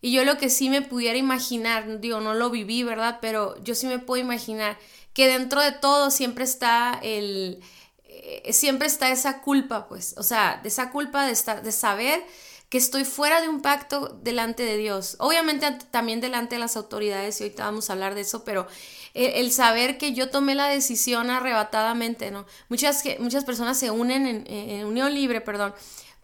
Y 0.00 0.12
yo 0.12 0.24
lo 0.24 0.38
que 0.38 0.48
sí 0.48 0.70
me 0.70 0.80
pudiera 0.80 1.18
imaginar, 1.18 2.00
digo, 2.00 2.20
no 2.20 2.34
lo 2.34 2.50
viví, 2.50 2.84
¿verdad? 2.84 3.18
Pero 3.20 3.60
yo 3.64 3.74
sí 3.74 3.88
me 3.88 3.98
puedo 3.98 4.22
imaginar 4.22 4.78
que 5.12 5.26
dentro 5.26 5.60
de 5.60 5.72
todo 5.72 6.10
siempre 6.10 6.44
está 6.44 6.98
el, 7.02 7.60
eh, 8.04 8.52
siempre 8.52 8.86
está 8.86 9.10
esa 9.10 9.40
culpa, 9.40 9.88
pues, 9.88 10.14
o 10.18 10.22
sea, 10.22 10.60
esa 10.64 10.90
culpa 10.90 11.26
de, 11.26 11.32
estar, 11.32 11.62
de 11.62 11.72
saber 11.72 12.22
que 12.68 12.78
estoy 12.78 13.04
fuera 13.04 13.40
de 13.40 13.48
un 13.48 13.62
pacto 13.62 14.20
delante 14.22 14.62
de 14.62 14.76
Dios. 14.76 15.16
Obviamente 15.18 15.70
también 15.90 16.20
delante 16.20 16.54
de 16.54 16.60
las 16.60 16.76
autoridades, 16.76 17.40
y 17.40 17.44
ahorita 17.44 17.64
vamos 17.64 17.90
a 17.90 17.94
hablar 17.94 18.14
de 18.14 18.20
eso, 18.20 18.44
pero 18.44 18.68
el, 19.14 19.50
saber 19.50 19.98
que 19.98 20.12
yo 20.12 20.30
tomé 20.30 20.54
la 20.54 20.68
decisión 20.68 21.30
arrebatadamente, 21.30 22.30
¿no? 22.30 22.46
Muchas, 22.68 23.02
muchas 23.18 23.44
personas 23.44 23.76
se 23.76 23.90
unen 23.90 24.26
en, 24.26 24.46
en 24.46 24.86
unión 24.86 25.12
libre, 25.12 25.40
perdón, 25.40 25.74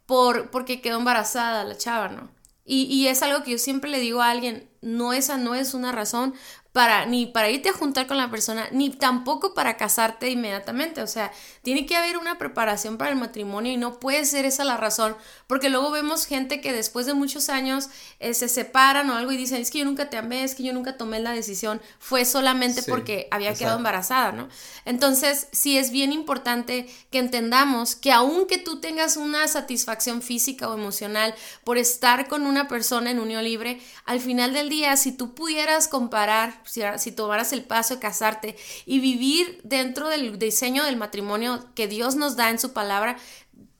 por, 0.06 0.50
porque 0.50 0.80
quedó 0.80 0.98
embarazada 0.98 1.64
la 1.64 1.76
chava, 1.76 2.08
¿no? 2.08 2.30
Y, 2.64 2.84
y, 2.84 3.08
es 3.08 3.22
algo 3.22 3.44
que 3.44 3.52
yo 3.52 3.58
siempre 3.58 3.90
le 3.90 4.00
digo 4.00 4.22
a 4.22 4.30
alguien, 4.30 4.68
no 4.80 5.12
esa 5.12 5.36
no 5.36 5.54
es 5.54 5.72
una 5.72 5.92
razón 5.92 6.34
para 6.76 7.06
ni 7.06 7.24
para 7.24 7.48
irte 7.48 7.70
a 7.70 7.72
juntar 7.72 8.06
con 8.06 8.18
la 8.18 8.30
persona, 8.30 8.68
ni 8.70 8.90
tampoco 8.90 9.54
para 9.54 9.78
casarte 9.78 10.28
inmediatamente. 10.28 11.00
O 11.00 11.06
sea, 11.06 11.32
tiene 11.62 11.86
que 11.86 11.96
haber 11.96 12.18
una 12.18 12.36
preparación 12.36 12.98
para 12.98 13.08
el 13.08 13.16
matrimonio 13.16 13.72
y 13.72 13.78
no 13.78 13.98
puede 13.98 14.26
ser 14.26 14.44
esa 14.44 14.62
la 14.62 14.76
razón, 14.76 15.16
porque 15.46 15.70
luego 15.70 15.90
vemos 15.90 16.26
gente 16.26 16.60
que 16.60 16.74
después 16.74 17.06
de 17.06 17.14
muchos 17.14 17.48
años 17.48 17.88
eh, 18.20 18.34
se 18.34 18.50
separan 18.50 19.08
o 19.08 19.16
algo 19.16 19.32
y 19.32 19.38
dicen, 19.38 19.62
es 19.62 19.70
que 19.70 19.78
yo 19.78 19.86
nunca 19.86 20.10
te 20.10 20.18
amé, 20.18 20.44
es 20.44 20.54
que 20.54 20.64
yo 20.64 20.74
nunca 20.74 20.98
tomé 20.98 21.18
la 21.18 21.30
decisión, 21.30 21.80
fue 21.98 22.26
solamente 22.26 22.82
porque 22.82 23.26
había 23.30 23.54
quedado 23.54 23.78
embarazada, 23.78 24.32
¿no? 24.32 24.50
Entonces, 24.84 25.48
sí 25.52 25.78
es 25.78 25.90
bien 25.90 26.12
importante 26.12 26.94
que 27.10 27.20
entendamos 27.20 27.96
que 27.96 28.12
aunque 28.12 28.58
tú 28.58 28.80
tengas 28.80 29.16
una 29.16 29.48
satisfacción 29.48 30.20
física 30.20 30.68
o 30.68 30.74
emocional 30.74 31.34
por 31.64 31.78
estar 31.78 32.28
con 32.28 32.42
una 32.42 32.68
persona 32.68 33.10
en 33.10 33.18
unión 33.18 33.44
libre, 33.44 33.80
al 34.04 34.20
final 34.20 34.52
del 34.52 34.68
día, 34.68 34.94
si 34.98 35.12
tú 35.12 35.34
pudieras 35.34 35.88
comparar 35.88 36.65
si, 36.66 37.12
tomaras 37.12 37.52
el 37.52 37.64
paso 37.64 37.94
de 37.94 38.00
casarte 38.00 38.56
y 38.84 39.00
vivir 39.00 39.60
dentro 39.64 40.08
del 40.08 40.38
diseño 40.38 40.84
del 40.84 40.96
matrimonio 40.96 41.64
que 41.74 41.88
Dios 41.88 42.16
nos 42.16 42.36
da 42.36 42.50
en 42.50 42.58
su 42.58 42.72
palabra, 42.72 43.16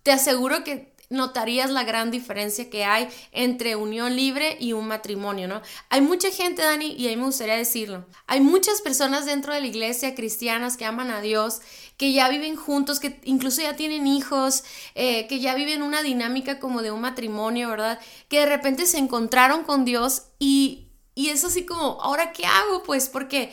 te 0.03 0.13
aseguro 0.13 0.65
que 0.65 0.95
notarías 1.09 1.71
la 1.71 1.85
gran 1.85 2.11
diferencia 2.11 2.69
que 2.69 2.85
hay 2.85 3.09
entre 3.33 3.77
unión 3.77 4.17
libre 4.17 4.57
y 4.59 4.73
un 4.73 4.89
matrimonio, 4.89 5.47
¿no? 5.47 5.63
Hay 5.89 6.01
mucha 6.01 6.31
gente, 6.31 6.63
Dani, 6.63 6.93
y 6.93 7.07
a 7.07 7.11
mí 7.11 7.17
me 7.17 7.27
gustaría 7.27 7.55
decirlo, 7.55 8.07
hay 8.27 8.41
muchas 8.41 8.81
personas 8.81 9.25
dentro 9.25 9.55
de 9.55 9.61
la 9.61 9.67
iglesia 9.67 10.15
cristianas 10.15 10.77
que 10.77 10.85
aman 10.85 11.11
a 11.11 11.21
Dios, 11.21 11.61
que 11.97 12.13
ya 12.13 12.29
viven 12.29 12.57
juntos, 12.57 13.01
que 13.01 13.21
incluso 13.25 13.63
ya 13.63 13.77
tienen 13.77 14.07
hijos, 14.07 14.65
eh, 14.95 15.27
que 15.29 15.39
ya 15.41 15.55
viven 15.55 15.83
una 15.83 16.03
dinámica 16.03 16.59
como 16.59 16.83
de 16.83 16.91
un 16.91 17.01
matrimonio, 17.01 17.71
¿verdad? 17.71 18.01
Que 18.29 18.41
de 18.41 18.47
repente 18.47 18.87
se 18.87 18.99
encontraron 18.99 19.63
con 19.63 19.85
Dios 19.85 20.25
y 20.39 20.86
y 21.17 21.31
es 21.31 21.45
así 21.45 21.65
como, 21.65 21.99
¿ahora 22.03 22.31
qué 22.33 22.45
hago? 22.45 22.83
Pues 22.83 23.09
porque, 23.09 23.53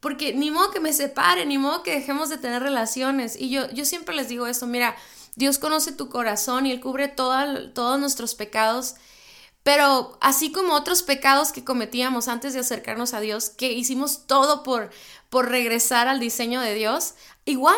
porque 0.00 0.34
ni 0.34 0.50
modo 0.50 0.72
que 0.72 0.80
me 0.80 0.92
separe, 0.92 1.46
ni 1.46 1.58
modo 1.58 1.84
que 1.84 1.94
dejemos 1.94 2.28
de 2.28 2.38
tener 2.38 2.60
relaciones. 2.60 3.40
Y 3.40 3.50
yo, 3.50 3.70
yo 3.70 3.84
siempre 3.84 4.16
les 4.16 4.28
digo 4.28 4.48
esto, 4.48 4.66
mira, 4.66 4.96
Dios 5.36 5.58
conoce 5.58 5.92
tu 5.92 6.08
corazón 6.08 6.66
y 6.66 6.72
Él 6.72 6.80
cubre 6.80 7.06
todos 7.06 8.00
nuestros 8.00 8.34
pecados. 8.34 8.96
Pero 9.62 10.18
así 10.20 10.50
como 10.50 10.74
otros 10.74 11.04
pecados 11.04 11.52
que 11.52 11.64
cometíamos 11.64 12.26
antes 12.26 12.52
de 12.52 12.60
acercarnos 12.60 13.14
a 13.14 13.20
Dios, 13.20 13.48
que 13.48 13.72
hicimos 13.72 14.26
todo 14.26 14.64
por, 14.64 14.90
por 15.34 15.50
regresar 15.50 16.06
al 16.06 16.20
diseño 16.20 16.60
de 16.60 16.74
Dios, 16.74 17.14
igual, 17.44 17.74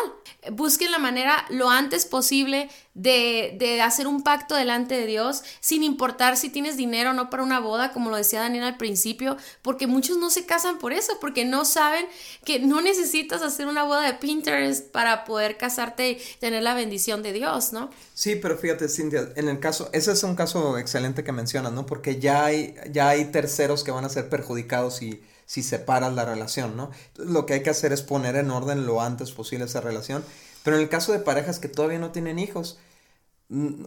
busquen 0.51 0.91
la 0.91 0.99
manera 0.99 1.43
lo 1.49 1.71
antes 1.71 2.05
posible 2.05 2.69
de, 2.93 3.55
de, 3.57 3.81
hacer 3.81 4.05
un 4.05 4.21
pacto 4.21 4.53
delante 4.53 4.93
de 4.93 5.07
Dios, 5.07 5.41
sin 5.59 5.81
importar 5.81 6.37
si 6.37 6.49
tienes 6.51 6.77
dinero 6.77 7.09
o 7.09 7.13
no 7.13 7.31
para 7.31 7.41
una 7.41 7.59
boda, 7.59 7.93
como 7.93 8.11
lo 8.11 8.15
decía 8.15 8.41
Daniel 8.41 8.63
al 8.63 8.77
principio, 8.77 9.37
porque 9.63 9.87
muchos 9.87 10.17
no 10.17 10.29
se 10.29 10.45
casan 10.45 10.77
por 10.77 10.93
eso, 10.93 11.13
porque 11.19 11.45
no 11.45 11.65
saben 11.65 12.05
que 12.45 12.59
no 12.59 12.79
necesitas 12.79 13.41
hacer 13.41 13.65
una 13.65 13.81
boda 13.85 14.03
de 14.03 14.13
Pinterest 14.13 14.91
para 14.91 15.25
poder 15.25 15.57
casarte 15.57 16.11
y 16.11 16.21
tener 16.39 16.61
la 16.61 16.75
bendición 16.75 17.23
de 17.23 17.33
Dios, 17.33 17.73
¿no? 17.73 17.89
Sí, 18.13 18.35
pero 18.35 18.55
fíjate, 18.55 18.87
Cintia, 18.87 19.29
en 19.35 19.49
el 19.49 19.59
caso, 19.59 19.89
ese 19.93 20.11
es 20.11 20.21
un 20.21 20.35
caso 20.35 20.77
excelente 20.77 21.23
que 21.23 21.31
mencionas, 21.31 21.71
¿no? 21.71 21.87
Porque 21.87 22.19
ya 22.19 22.45
hay, 22.45 22.75
ya 22.91 23.09
hay 23.09 23.25
terceros 23.31 23.83
que 23.83 23.89
van 23.89 24.05
a 24.05 24.09
ser 24.09 24.29
perjudicados 24.29 25.01
y 25.01 25.23
si 25.47 25.63
separas 25.63 26.13
la 26.13 26.25
relación, 26.25 26.75
¿no? 26.75 26.91
lo 27.15 27.45
que 27.45 27.55
hay 27.55 27.63
que 27.63 27.69
hacer 27.71 27.93
es 27.93 28.01
poner 28.03 28.35
en 28.35 28.51
orden 28.51 28.85
lo 28.85 29.01
antes 29.01 29.31
posible 29.31 29.65
esa 29.65 29.81
relación. 29.81 30.23
Pero 30.63 30.75
en 30.75 30.83
el 30.83 30.89
caso 30.89 31.13
de 31.13 31.19
parejas 31.19 31.57
que 31.57 31.69
todavía 31.69 31.97
no 31.97 32.11
tienen 32.11 32.37
hijos, 32.37 32.77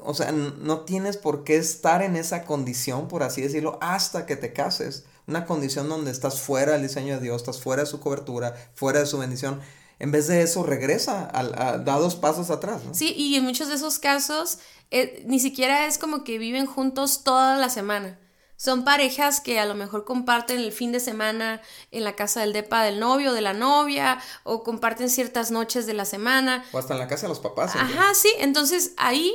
o 0.02 0.14
sea, 0.14 0.32
no 0.32 0.80
tienes 0.80 1.18
por 1.18 1.44
qué 1.44 1.56
estar 1.56 2.02
en 2.02 2.16
esa 2.16 2.46
condición, 2.46 3.08
por 3.08 3.22
así 3.22 3.42
decirlo, 3.42 3.78
hasta 3.82 4.24
que 4.24 4.36
te 4.36 4.54
cases. 4.54 5.04
Una 5.26 5.44
condición 5.44 5.90
donde 5.90 6.10
estás 6.10 6.40
fuera 6.40 6.72
del 6.72 6.82
diseño 6.82 7.16
de 7.16 7.20
Dios, 7.20 7.42
estás 7.42 7.60
fuera 7.60 7.82
de 7.82 7.86
su 7.86 8.00
cobertura, 8.00 8.54
fuera 8.74 9.00
de 9.00 9.06
su 9.06 9.18
bendición. 9.18 9.60
En 9.98 10.12
vez 10.12 10.28
de 10.28 10.40
eso, 10.40 10.62
regresa, 10.62 11.30
a, 11.34 11.76
da 11.76 11.98
dos 11.98 12.16
pasos 12.16 12.48
atrás. 12.48 12.80
Sí, 12.92 13.12
y 13.14 13.34
en 13.34 13.44
muchos 13.44 13.68
de 13.68 13.74
esos 13.74 13.98
casos, 13.98 14.58
eh, 14.90 15.22
ni 15.26 15.38
siquiera 15.38 15.86
es 15.86 15.98
como 15.98 16.24
que 16.24 16.38
viven 16.38 16.64
juntos 16.64 17.22
toda 17.22 17.58
la 17.58 17.68
semana. 17.68 18.18
Son 18.60 18.84
parejas 18.84 19.40
que 19.40 19.58
a 19.58 19.64
lo 19.64 19.74
mejor 19.74 20.04
comparten 20.04 20.58
el 20.58 20.70
fin 20.70 20.92
de 20.92 21.00
semana 21.00 21.62
en 21.92 22.04
la 22.04 22.14
casa 22.14 22.42
del 22.42 22.52
depa 22.52 22.82
del 22.82 23.00
novio, 23.00 23.32
de 23.32 23.40
la 23.40 23.54
novia, 23.54 24.20
o 24.42 24.62
comparten 24.64 25.08
ciertas 25.08 25.50
noches 25.50 25.86
de 25.86 25.94
la 25.94 26.04
semana. 26.04 26.62
O 26.72 26.78
hasta 26.78 26.92
en 26.92 27.00
la 27.00 27.08
casa 27.08 27.22
de 27.22 27.30
los 27.30 27.40
papás. 27.40 27.74
Ajá, 27.74 28.12
sí. 28.12 28.28
Entonces 28.36 28.92
ahí, 28.98 29.34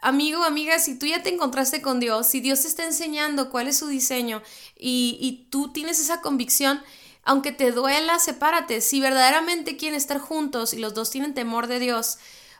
amigo, 0.00 0.44
amiga, 0.44 0.78
si 0.78 0.98
tú 0.98 1.04
ya 1.04 1.22
te 1.22 1.28
encontraste 1.28 1.82
con 1.82 2.00
Dios, 2.00 2.26
si 2.26 2.40
Dios 2.40 2.62
te 2.62 2.68
está 2.68 2.86
enseñando 2.86 3.50
cuál 3.50 3.68
es 3.68 3.76
su 3.76 3.88
diseño 3.88 4.42
y, 4.78 5.18
y 5.20 5.50
tú 5.50 5.70
tienes 5.70 6.00
esa 6.00 6.22
convicción, 6.22 6.82
aunque 7.22 7.52
te 7.52 7.70
duela, 7.70 8.18
sepárate. 8.18 8.80
Si 8.80 8.98
verdaderamente 8.98 9.76
quieren 9.76 9.98
estar 9.98 10.18
juntos 10.18 10.72
y 10.72 10.78
los 10.78 10.94
dos 10.94 11.10
tienen 11.10 11.34
temor 11.34 11.66
de 11.66 11.80
Dios, 11.80 12.16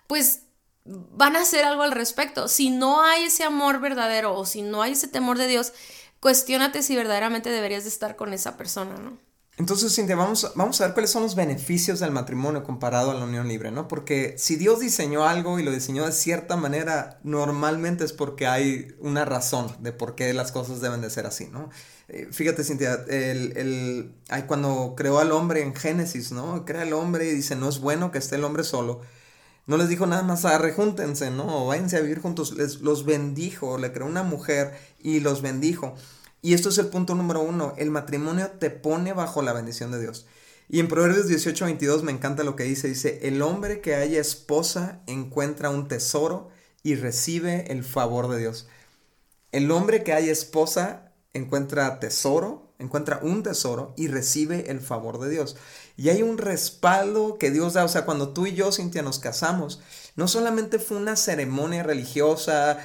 pues 0.07 0.43
van 0.85 1.37
a 1.37 1.41
hacer 1.43 1.65
algo 1.65 1.83
al 1.83 1.93
respecto. 1.93 2.49
Si 2.49 2.71
no 2.71 3.03
hay 3.03 3.25
ese 3.25 3.45
amor 3.45 3.81
verdadero 3.81 4.37
o 4.37 4.47
si 4.47 4.63
no 4.63 4.83
hay 4.83 4.93
ese 4.93 5.09
temor 5.09 5.39
de 5.39 5.47
Dios, 5.47 5.73
cuestionate 6.21 6.83
si 6.83 6.97
verdaderamente 6.97 7.51
deberías 7.51 7.85
de 7.85 7.91
estar 7.91 8.17
con 8.17 8.33
esa 8.33 8.57
persona, 8.57 8.97
¿no? 8.97 9.19
Entonces, 9.57 9.95
Cintia, 9.95 10.17
vamos, 10.17 10.51
vamos 10.57 10.81
a 10.81 10.87
ver 10.87 10.95
cuáles 10.95 11.13
son 11.13 11.23
los 11.23 11.37
beneficios 11.37 12.01
del 12.01 12.11
matrimonio 12.11 12.65
comparado 12.65 13.13
a 13.13 13.15
la 13.15 13.25
unión 13.25 13.47
libre, 13.47 13.71
¿no? 13.71 13.87
Porque 13.87 14.35
si 14.37 14.57
Dios 14.57 14.81
diseñó 14.81 15.27
algo 15.27 15.61
y 15.61 15.63
lo 15.63 15.71
diseñó 15.71 16.05
de 16.05 16.11
cierta 16.11 16.57
manera, 16.57 17.21
normalmente 17.23 18.05
es 18.05 18.13
porque 18.13 18.49
hay 18.49 18.97
una 18.99 19.25
razón 19.25 19.69
de 19.79 19.93
por 19.93 20.17
qué 20.17 20.35
las 20.35 20.51
cosas 20.51 20.81
deben 20.81 21.03
de 21.03 21.11
ser 21.11 21.27
así, 21.27 21.47
¿no? 21.47 21.71
Eh, 22.09 22.27
fíjate, 22.33 22.65
Cintia, 22.65 23.05
el, 23.09 23.57
el, 23.57 24.15
cuando 24.49 24.95
creó 24.97 25.21
al 25.21 25.31
hombre 25.31 25.63
en 25.63 25.73
Génesis, 25.73 26.33
¿no? 26.33 26.65
Crea 26.65 26.83
el 26.83 26.93
hombre 26.93 27.29
y 27.29 27.33
dice, 27.33 27.55
no 27.55 27.69
es 27.69 27.79
bueno 27.79 28.11
que 28.11 28.19
esté 28.19 28.35
el 28.35 28.45
hombre 28.45 28.65
solo, 28.65 29.03
no 29.67 29.77
les 29.77 29.89
dijo 29.89 30.07
nada 30.07 30.23
más, 30.23 30.45
a 30.45 30.55
ah, 30.55 30.59
rejúntense, 30.59 31.31
¿no? 31.31 31.65
O 31.65 31.67
váyanse 31.67 31.97
a 31.97 32.01
vivir 32.01 32.21
juntos. 32.21 32.53
Les, 32.53 32.81
los 32.81 33.05
bendijo, 33.05 33.79
le 33.79 33.93
creó 33.93 34.07
una 34.07 34.23
mujer 34.23 34.75
y 35.03 35.21
los 35.21 35.41
bendijo. 35.41 35.95
Y 36.43 36.53
esto 36.53 36.69
es 36.69 36.79
el 36.79 36.89
punto 36.89 37.15
número 37.15 37.41
uno. 37.41 37.73
El 37.79 37.91
matrimonio 37.91 38.51
te 38.59 38.71
pone 38.71 39.15
bajo 39.15 39.41
la 39.41 39.55
bendición 39.55 39.91
de 39.91 40.01
Dios. 40.01 40.27
Y 40.69 40.81
en 40.81 40.89
Proverbios 40.89 41.29
18, 41.29 41.65
22 41.65 42.03
me 42.03 42.13
encanta 42.13 42.45
lo 42.45 42.57
que 42.57 42.65
dice. 42.65 42.89
Dice, 42.89 43.21
el 43.23 43.41
hombre 43.41 43.81
que 43.81 43.95
haya 43.95 44.21
esposa 44.21 45.01
encuentra 45.07 45.71
un 45.71 45.89
tesoro 45.89 46.51
y 46.83 46.97
recibe 46.97 47.73
el 47.73 47.85
favor 47.85 48.29
de 48.29 48.39
Dios. 48.39 48.69
El 49.53 49.71
hombre 49.71 50.03
que 50.03 50.13
haya 50.13 50.33
esposa 50.33 51.13
encuentra 51.33 52.01
tesoro, 52.01 52.73
encuentra 52.79 53.21
un 53.23 53.43
tesoro 53.43 53.95
y 53.97 54.09
recibe 54.09 54.71
el 54.71 54.81
favor 54.81 55.21
de 55.21 55.31
Dios. 55.31 55.57
Y 55.97 56.09
hay 56.09 56.23
un 56.23 56.39
respaldo 56.39 57.39
que 57.39 57.51
Dios 57.51 57.75
da. 57.75 57.85
O 57.85 57.89
sea, 57.89 58.05
cuando 58.05 58.31
tú 58.31 58.47
y 58.47 58.55
yo, 58.55 58.73
Cintia, 58.73 59.03
nos 59.03 59.19
casamos, 59.19 59.81
no 60.17 60.29
solamente 60.29 60.79
fue 60.79 60.97
una 60.97 61.17
ceremonia 61.17 61.83
religiosa, 61.83 62.79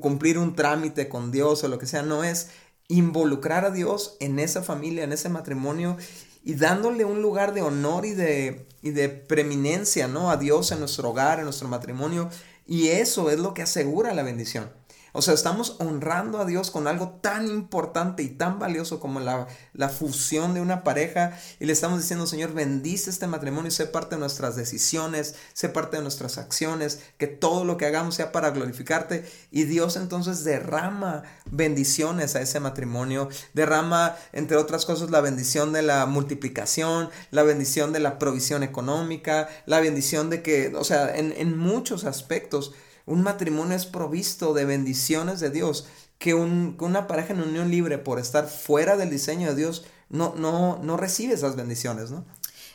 cumplir 0.00 0.38
un 0.38 0.54
trámite 0.54 1.08
con 1.08 1.30
Dios 1.30 1.62
o 1.64 1.68
lo 1.68 1.78
que 1.78 1.86
sea, 1.86 2.02
no 2.02 2.24
es 2.24 2.48
involucrar 2.88 3.64
a 3.64 3.70
Dios 3.70 4.16
en 4.20 4.38
esa 4.38 4.62
familia, 4.62 5.04
en 5.04 5.12
ese 5.12 5.28
matrimonio 5.28 5.96
y 6.44 6.54
dándole 6.54 7.04
un 7.04 7.22
lugar 7.22 7.54
de 7.54 7.62
honor 7.62 8.06
y 8.06 8.14
de, 8.14 8.68
y 8.80 8.90
de 8.90 9.08
preeminencia, 9.08 10.06
¿no? 10.06 10.30
A 10.30 10.36
Dios 10.36 10.70
en 10.70 10.78
nuestro 10.78 11.10
hogar, 11.10 11.38
en 11.38 11.44
nuestro 11.44 11.66
matrimonio. 11.66 12.30
Y 12.66 12.88
eso 12.88 13.30
es 13.30 13.40
lo 13.40 13.52
que 13.52 13.62
asegura 13.62 14.14
la 14.14 14.22
bendición. 14.22 14.70
O 15.16 15.22
sea, 15.22 15.32
estamos 15.32 15.76
honrando 15.78 16.38
a 16.38 16.44
Dios 16.44 16.70
con 16.70 16.86
algo 16.86 17.18
tan 17.22 17.48
importante 17.48 18.22
y 18.22 18.28
tan 18.28 18.58
valioso 18.58 19.00
como 19.00 19.18
la, 19.18 19.46
la, 19.72 19.88
fusión 19.88 20.52
de 20.52 20.60
una 20.60 20.84
pareja 20.84 21.38
y 21.58 21.64
le 21.64 21.72
estamos 21.72 22.02
diciendo, 22.02 22.26
Señor, 22.26 22.52
bendice 22.52 23.08
este 23.08 23.26
matrimonio 23.26 23.70
sé 23.70 23.86
parte 23.86 24.16
de 24.16 24.20
nuestras 24.20 24.56
decisiones, 24.56 25.34
sé 25.54 25.70
parte 25.70 25.96
de 25.96 26.02
nuestras 26.02 26.36
acciones, 26.36 27.00
que 27.16 27.28
todo 27.28 27.64
lo 27.64 27.78
que 27.78 27.86
hagamos 27.86 28.16
sea 28.16 28.30
para 28.30 28.50
glorificarte 28.50 29.24
y 29.50 29.64
Dios 29.64 29.96
entonces 29.96 30.44
derrama 30.44 31.22
bendiciones 31.46 32.36
a 32.36 32.42
ese 32.42 32.60
matrimonio, 32.60 33.30
derrama, 33.54 34.16
entre 34.34 34.58
otras 34.58 34.84
cosas, 34.84 35.10
la 35.10 35.22
bendición 35.22 35.72
de 35.72 35.80
la 35.80 36.04
multiplicación, 36.04 37.08
la 37.30 37.42
bendición 37.42 37.94
de 37.94 38.00
la 38.00 38.18
provisión 38.18 38.62
económica, 38.62 39.48
la 39.64 39.80
bendición 39.80 40.28
de 40.28 40.42
que, 40.42 40.74
o 40.76 40.84
sea, 40.84 41.16
en, 41.16 41.32
en 41.38 41.56
muchos 41.56 42.04
aspectos, 42.04 42.74
un 43.06 43.22
matrimonio 43.22 43.76
es 43.76 43.86
provisto 43.86 44.52
de 44.52 44.64
bendiciones 44.64 45.40
de 45.40 45.50
Dios, 45.50 45.86
que, 46.18 46.34
una 46.34 47.06
pareja 47.06 47.32
en 47.32 47.40
unión 47.40 47.70
libre 47.70 47.98
por 47.98 48.18
estar 48.18 48.48
fuera 48.48 48.96
del 48.96 49.10
diseño 49.10 49.48
de 49.48 49.54
Dios 49.54 49.84
no, 50.08 50.34
no, 50.36 50.78
no 50.82 50.96
recibe 50.96 51.34
esas 51.34 51.56
bendiciones, 51.56 52.10
¿no? 52.10 52.24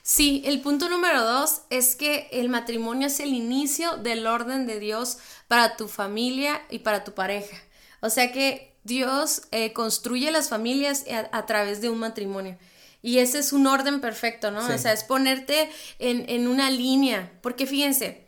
Sí, 0.03 0.41
el 0.45 0.61
punto 0.61 0.89
número 0.89 1.23
dos 1.23 1.61
es 1.69 1.95
que 1.95 2.27
el 2.31 2.49
matrimonio 2.49 3.07
es 3.07 3.19
el 3.19 3.33
inicio 3.33 3.97
del 3.97 4.25
orden 4.25 4.65
de 4.65 4.79
Dios 4.79 5.19
para 5.47 5.77
tu 5.77 5.87
familia 5.87 6.61
y 6.71 6.79
para 6.79 7.03
tu 7.03 7.13
pareja. 7.13 7.55
O 7.99 8.09
sea 8.09 8.31
que 8.31 8.75
Dios 8.83 9.43
eh, 9.51 9.73
construye 9.73 10.31
las 10.31 10.49
familias 10.49 11.05
a, 11.31 11.45
través 11.45 11.81
de 11.81 11.89
un 11.89 11.99
matrimonio. 11.99 12.57
Y 13.03 13.19
ese 13.19 13.39
es 13.39 13.53
un 13.53 13.67
orden 13.67 14.01
perfecto, 14.01 14.49
¿no? 14.49 14.65
O 14.65 14.77
sea, 14.77 14.93
es 14.93 15.03
ponerte 15.03 15.69
en, 15.99 16.27
en 16.29 16.47
una 16.47 16.71
línea. 16.71 17.31
Porque 17.41 17.67
fíjense, 17.67 18.20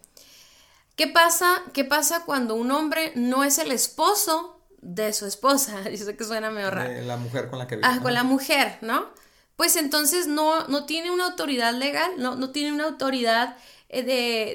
¿Qué 0.95 1.07
pasa? 1.07 1.63
¿Qué 1.73 1.83
pasa 1.83 2.23
cuando 2.25 2.55
un 2.55 2.71
hombre 2.71 3.11
no 3.15 3.43
es 3.43 3.57
el 3.57 3.71
esposo 3.71 4.61
de 4.81 5.13
su 5.13 5.25
esposa? 5.25 5.89
Yo 5.89 6.05
sé 6.05 6.15
que 6.15 6.23
suena 6.23 6.51
medio 6.51 6.69
raro. 6.71 6.89
De 6.89 7.03
la 7.03 7.17
mujer 7.17 7.49
con 7.49 7.59
la 7.59 7.67
que 7.67 7.77
vive. 7.77 7.87
Ah, 7.87 7.99
con 8.01 8.13
la 8.13 8.23
mujer, 8.23 8.77
¿no? 8.81 9.07
Pues 9.55 9.75
entonces 9.75 10.27
no, 10.27 10.67
no 10.67 10.85
tiene 10.85 11.11
una 11.11 11.25
autoridad 11.25 11.73
legal, 11.73 12.11
no, 12.17 12.35
no 12.35 12.49
tiene 12.49 12.73
una 12.73 12.85
autoridad 12.85 13.55
eh, 13.89 14.01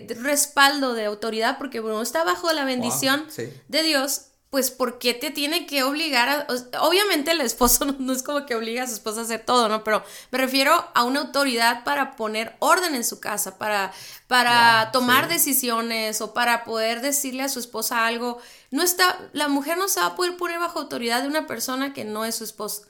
de, 0.07 0.15
respaldo 0.17 0.95
de 0.95 1.05
autoridad 1.05 1.59
porque 1.59 1.79
bueno, 1.79 2.03
está 2.03 2.25
bajo 2.25 2.53
la 2.53 2.65
bendición 2.65 3.25
de 3.69 3.83
Dios 3.85 4.23
pues 4.51 4.71
¿por 4.71 4.99
qué 4.99 5.13
te 5.13 5.31
tiene 5.31 5.67
que 5.67 5.83
obligar 5.83 6.29
a... 6.29 6.47
Obviamente 6.81 7.33
el 7.33 7.41
esposo 7.43 7.85
no, 7.99 8.13
es 8.13 8.23
como 8.23 8.47
que 8.47 8.55
obliga 8.55 8.85
a 8.85 8.87
su 8.87 8.95
esposa 8.95 9.21
a 9.21 9.25
hacer 9.25 9.45
todo, 9.45 9.69
¿no? 9.69 9.85
Pero 9.85 10.03
me 10.31 10.39
refiero 10.39 10.89
a 10.95 11.05
una 11.05 11.21
autoridad 11.21 11.85
para 11.85 12.17
poner 12.17 12.57
orden 12.59 12.95
en 12.95 13.05
su 13.05 13.21
casa, 13.21 13.59
para, 13.59 13.93
para 14.27 14.91
tomar 14.93 15.29
decisiones 15.29 16.21
o 16.23 16.33
para 16.33 16.65
poder 16.65 17.03
decirle 17.03 17.43
a 17.43 17.49
su 17.49 17.59
esposa 17.59 18.07
algo. 18.07 18.39
No 18.71 18.83
está, 18.83 19.19
la 19.33 19.49
mujer 19.49 19.77
no 19.77 19.89
se 19.89 20.01
va 20.01 20.07
a 20.07 20.17
poder 20.17 20.37
poner 20.37 20.59
bajo 20.59 20.79
autoridad 20.79 21.23
de 21.23 21.29
una 21.29 21.47
persona 21.47 21.93
que 21.93 22.05
no 22.05 22.25
es 22.25 22.37
su 22.37 22.45
esposo. 22.45 22.83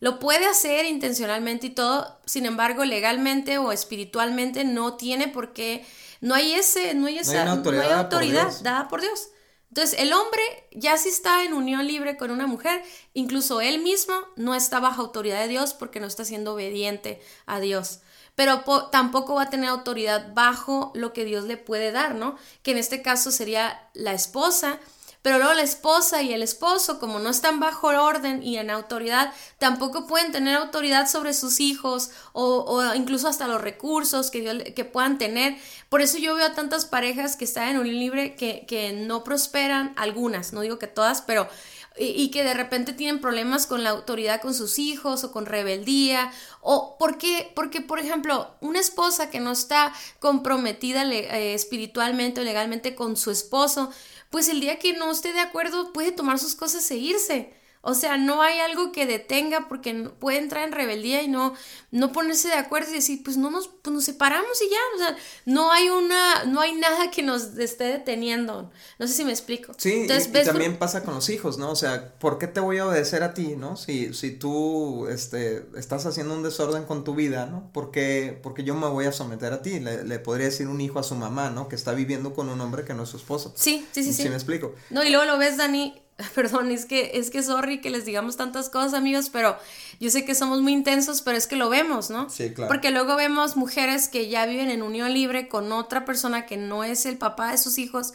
Lo 0.00 0.18
puede 0.18 0.46
hacer 0.46 0.86
intencionalmente 0.86 1.68
y 1.68 1.70
todo, 1.70 2.18
sin 2.24 2.46
embargo, 2.46 2.84
legalmente 2.84 3.58
o 3.58 3.72
espiritualmente 3.72 4.64
no 4.64 4.94
tiene 4.94 5.28
por 5.28 5.52
qué, 5.52 5.86
no 6.20 6.34
hay 6.34 6.54
ese, 6.54 6.94
no 6.94 7.06
hay 7.06 7.18
esa, 7.18 7.50
autoridad, 7.50 7.84
no 7.84 7.88
hay 7.88 7.98
autoridad 7.98 8.52
dada 8.62 8.88
por 8.88 9.00
Dios. 9.00 9.28
Entonces, 9.74 9.98
el 9.98 10.12
hombre 10.12 10.40
ya 10.70 10.96
si 10.96 11.08
está 11.08 11.42
en 11.42 11.52
unión 11.52 11.84
libre 11.84 12.16
con 12.16 12.30
una 12.30 12.46
mujer, 12.46 12.80
incluso 13.12 13.60
él 13.60 13.82
mismo 13.82 14.14
no 14.36 14.54
está 14.54 14.78
bajo 14.78 15.02
autoridad 15.02 15.40
de 15.40 15.48
Dios 15.48 15.74
porque 15.74 15.98
no 15.98 16.06
está 16.06 16.24
siendo 16.24 16.54
obediente 16.54 17.20
a 17.44 17.58
Dios. 17.58 17.98
Pero 18.36 18.62
tampoco 18.92 19.34
va 19.34 19.42
a 19.42 19.50
tener 19.50 19.68
autoridad 19.68 20.32
bajo 20.32 20.92
lo 20.94 21.12
que 21.12 21.24
Dios 21.24 21.42
le 21.46 21.56
puede 21.56 21.90
dar, 21.90 22.14
¿no? 22.14 22.36
Que 22.62 22.70
en 22.70 22.78
este 22.78 23.02
caso 23.02 23.32
sería 23.32 23.90
la 23.94 24.12
esposa 24.12 24.78
pero 25.24 25.38
luego 25.38 25.54
la 25.54 25.62
esposa 25.62 26.20
y 26.20 26.34
el 26.34 26.42
esposo, 26.42 27.00
como 27.00 27.18
no 27.18 27.30
están 27.30 27.58
bajo 27.58 27.86
orden 27.86 28.42
y 28.42 28.58
en 28.58 28.68
autoridad, 28.68 29.32
tampoco 29.58 30.06
pueden 30.06 30.32
tener 30.32 30.54
autoridad 30.54 31.08
sobre 31.08 31.32
sus 31.32 31.60
hijos 31.60 32.10
o, 32.34 32.92
incluso 32.94 33.26
hasta 33.26 33.48
los 33.48 33.62
recursos 33.62 34.30
que, 34.30 34.74
que 34.74 34.84
puedan 34.84 35.16
tener. 35.16 35.56
Por 35.88 36.02
eso 36.02 36.18
yo 36.18 36.34
veo 36.34 36.44
a 36.44 36.52
tantas 36.52 36.84
parejas 36.84 37.36
que 37.36 37.46
están 37.46 37.70
en 37.70 37.78
un 37.78 37.88
libre 37.88 38.34
que, 38.34 38.66
que 38.68 38.92
no 38.92 39.24
prosperan, 39.24 39.94
algunas, 39.96 40.52
no 40.52 40.60
digo 40.60 40.78
que 40.78 40.88
todas, 40.88 41.22
pero 41.22 41.48
y, 41.96 42.30
que 42.30 42.42
de 42.42 42.54
repente 42.54 42.92
tienen 42.92 43.20
problemas 43.20 43.66
con 43.66 43.84
la 43.84 43.90
autoridad 43.90 44.40
con 44.40 44.52
sus 44.52 44.80
hijos 44.80 45.22
o 45.22 45.30
con 45.30 45.46
rebeldía 45.46 46.32
o 46.60 46.96
porque 46.98 47.52
porque 47.54 47.80
por 47.80 48.00
ejemplo 48.00 48.50
una 48.60 48.80
esposa 48.80 49.30
que 49.30 49.38
no 49.38 49.52
está 49.52 49.92
comprometida 50.18 51.04
eh, 51.04 51.54
espiritualmente 51.54 52.40
o 52.40 52.44
legalmente 52.44 52.96
con 52.96 53.16
su 53.16 53.30
esposo 53.30 53.92
pues 54.30 54.48
el 54.48 54.60
día 54.60 54.80
que 54.80 54.94
no 54.94 55.12
esté 55.12 55.32
de 55.32 55.38
acuerdo 55.38 55.92
puede 55.92 56.10
tomar 56.10 56.40
sus 56.40 56.56
cosas 56.56 56.90
e 56.90 56.96
irse. 56.96 57.54
O 57.86 57.94
sea, 57.94 58.16
no 58.16 58.40
hay 58.42 58.60
algo 58.60 58.92
que 58.92 59.04
detenga 59.04 59.68
porque 59.68 60.10
puede 60.18 60.38
entrar 60.38 60.64
en 60.66 60.72
rebeldía 60.72 61.22
y 61.22 61.28
no, 61.28 61.52
no 61.90 62.12
ponerse 62.12 62.48
de 62.48 62.54
acuerdo 62.54 62.90
y 62.90 62.94
decir, 62.94 63.22
pues 63.22 63.36
no 63.36 63.50
nos, 63.50 63.68
pues 63.68 63.92
nos 63.92 64.04
separamos 64.04 64.60
y 64.62 64.70
ya. 64.70 64.76
O 64.94 64.98
sea, 64.98 65.16
no 65.44 65.70
hay 65.70 65.90
una, 65.90 66.44
no 66.44 66.60
hay 66.60 66.74
nada 66.74 67.10
que 67.10 67.22
nos 67.22 67.58
esté 67.58 67.84
deteniendo. 67.84 68.70
No 68.98 69.06
sé 69.06 69.12
si 69.12 69.24
me 69.26 69.32
explico. 69.32 69.74
Sí, 69.76 69.92
Entonces, 69.92 70.28
y, 70.28 70.44
también 70.46 70.78
pasa 70.78 71.04
con 71.04 71.14
los 71.14 71.28
hijos, 71.28 71.58
¿no? 71.58 71.70
O 71.70 71.76
sea, 71.76 72.14
¿por 72.18 72.38
qué 72.38 72.46
te 72.46 72.60
voy 72.60 72.78
a 72.78 72.86
obedecer 72.86 73.22
a 73.22 73.34
ti, 73.34 73.54
¿no? 73.56 73.76
Si, 73.76 74.14
si 74.14 74.30
tú 74.30 75.06
este, 75.08 75.66
estás 75.76 76.06
haciendo 76.06 76.34
un 76.34 76.42
desorden 76.42 76.84
con 76.84 77.04
tu 77.04 77.14
vida, 77.14 77.44
¿no? 77.44 77.70
¿Por 77.72 77.90
qué, 77.90 78.38
porque 78.42 78.64
yo 78.64 78.74
me 78.74 78.88
voy 78.88 79.04
a 79.04 79.12
someter 79.12 79.52
a 79.52 79.60
ti? 79.60 79.78
Le, 79.78 80.04
le, 80.04 80.18
podría 80.18 80.46
decir 80.46 80.68
un 80.68 80.80
hijo 80.80 80.98
a 80.98 81.02
su 81.02 81.16
mamá, 81.16 81.50
¿no? 81.50 81.68
Que 81.68 81.76
está 81.76 81.92
viviendo 81.92 82.32
con 82.32 82.48
un 82.48 82.60
hombre 82.62 82.84
que 82.84 82.94
no 82.94 83.02
es 83.02 83.10
su 83.10 83.18
esposo. 83.18 83.52
Sí, 83.56 83.86
sí, 83.92 84.02
sí. 84.02 84.14
Sí, 84.14 84.28
me 84.30 84.36
explico. 84.36 84.74
No, 84.88 85.04
y 85.04 85.10
luego 85.10 85.26
lo 85.26 85.36
ves, 85.36 85.58
Dani, 85.58 86.03
Perdón, 86.34 86.70
es 86.70 86.86
que, 86.86 87.12
es 87.14 87.30
que 87.30 87.42
sorry 87.42 87.80
que 87.80 87.90
les 87.90 88.04
digamos 88.04 88.36
tantas 88.36 88.68
cosas, 88.70 88.94
amigos, 88.94 89.30
pero 89.30 89.56
yo 90.00 90.10
sé 90.10 90.24
que 90.24 90.34
somos 90.34 90.60
muy 90.60 90.72
intensos, 90.72 91.22
pero 91.22 91.36
es 91.36 91.46
que 91.46 91.56
lo 91.56 91.68
vemos, 91.68 92.10
¿no? 92.10 92.30
Sí, 92.30 92.52
claro. 92.52 92.68
Porque 92.68 92.90
luego 92.90 93.16
vemos 93.16 93.56
mujeres 93.56 94.08
que 94.08 94.28
ya 94.28 94.46
viven 94.46 94.70
en 94.70 94.82
unión 94.82 95.12
libre 95.12 95.48
con 95.48 95.72
otra 95.72 96.04
persona 96.04 96.46
que 96.46 96.56
no 96.56 96.84
es 96.84 97.06
el 97.06 97.18
papá 97.18 97.50
de 97.50 97.58
sus 97.58 97.78
hijos 97.78 98.12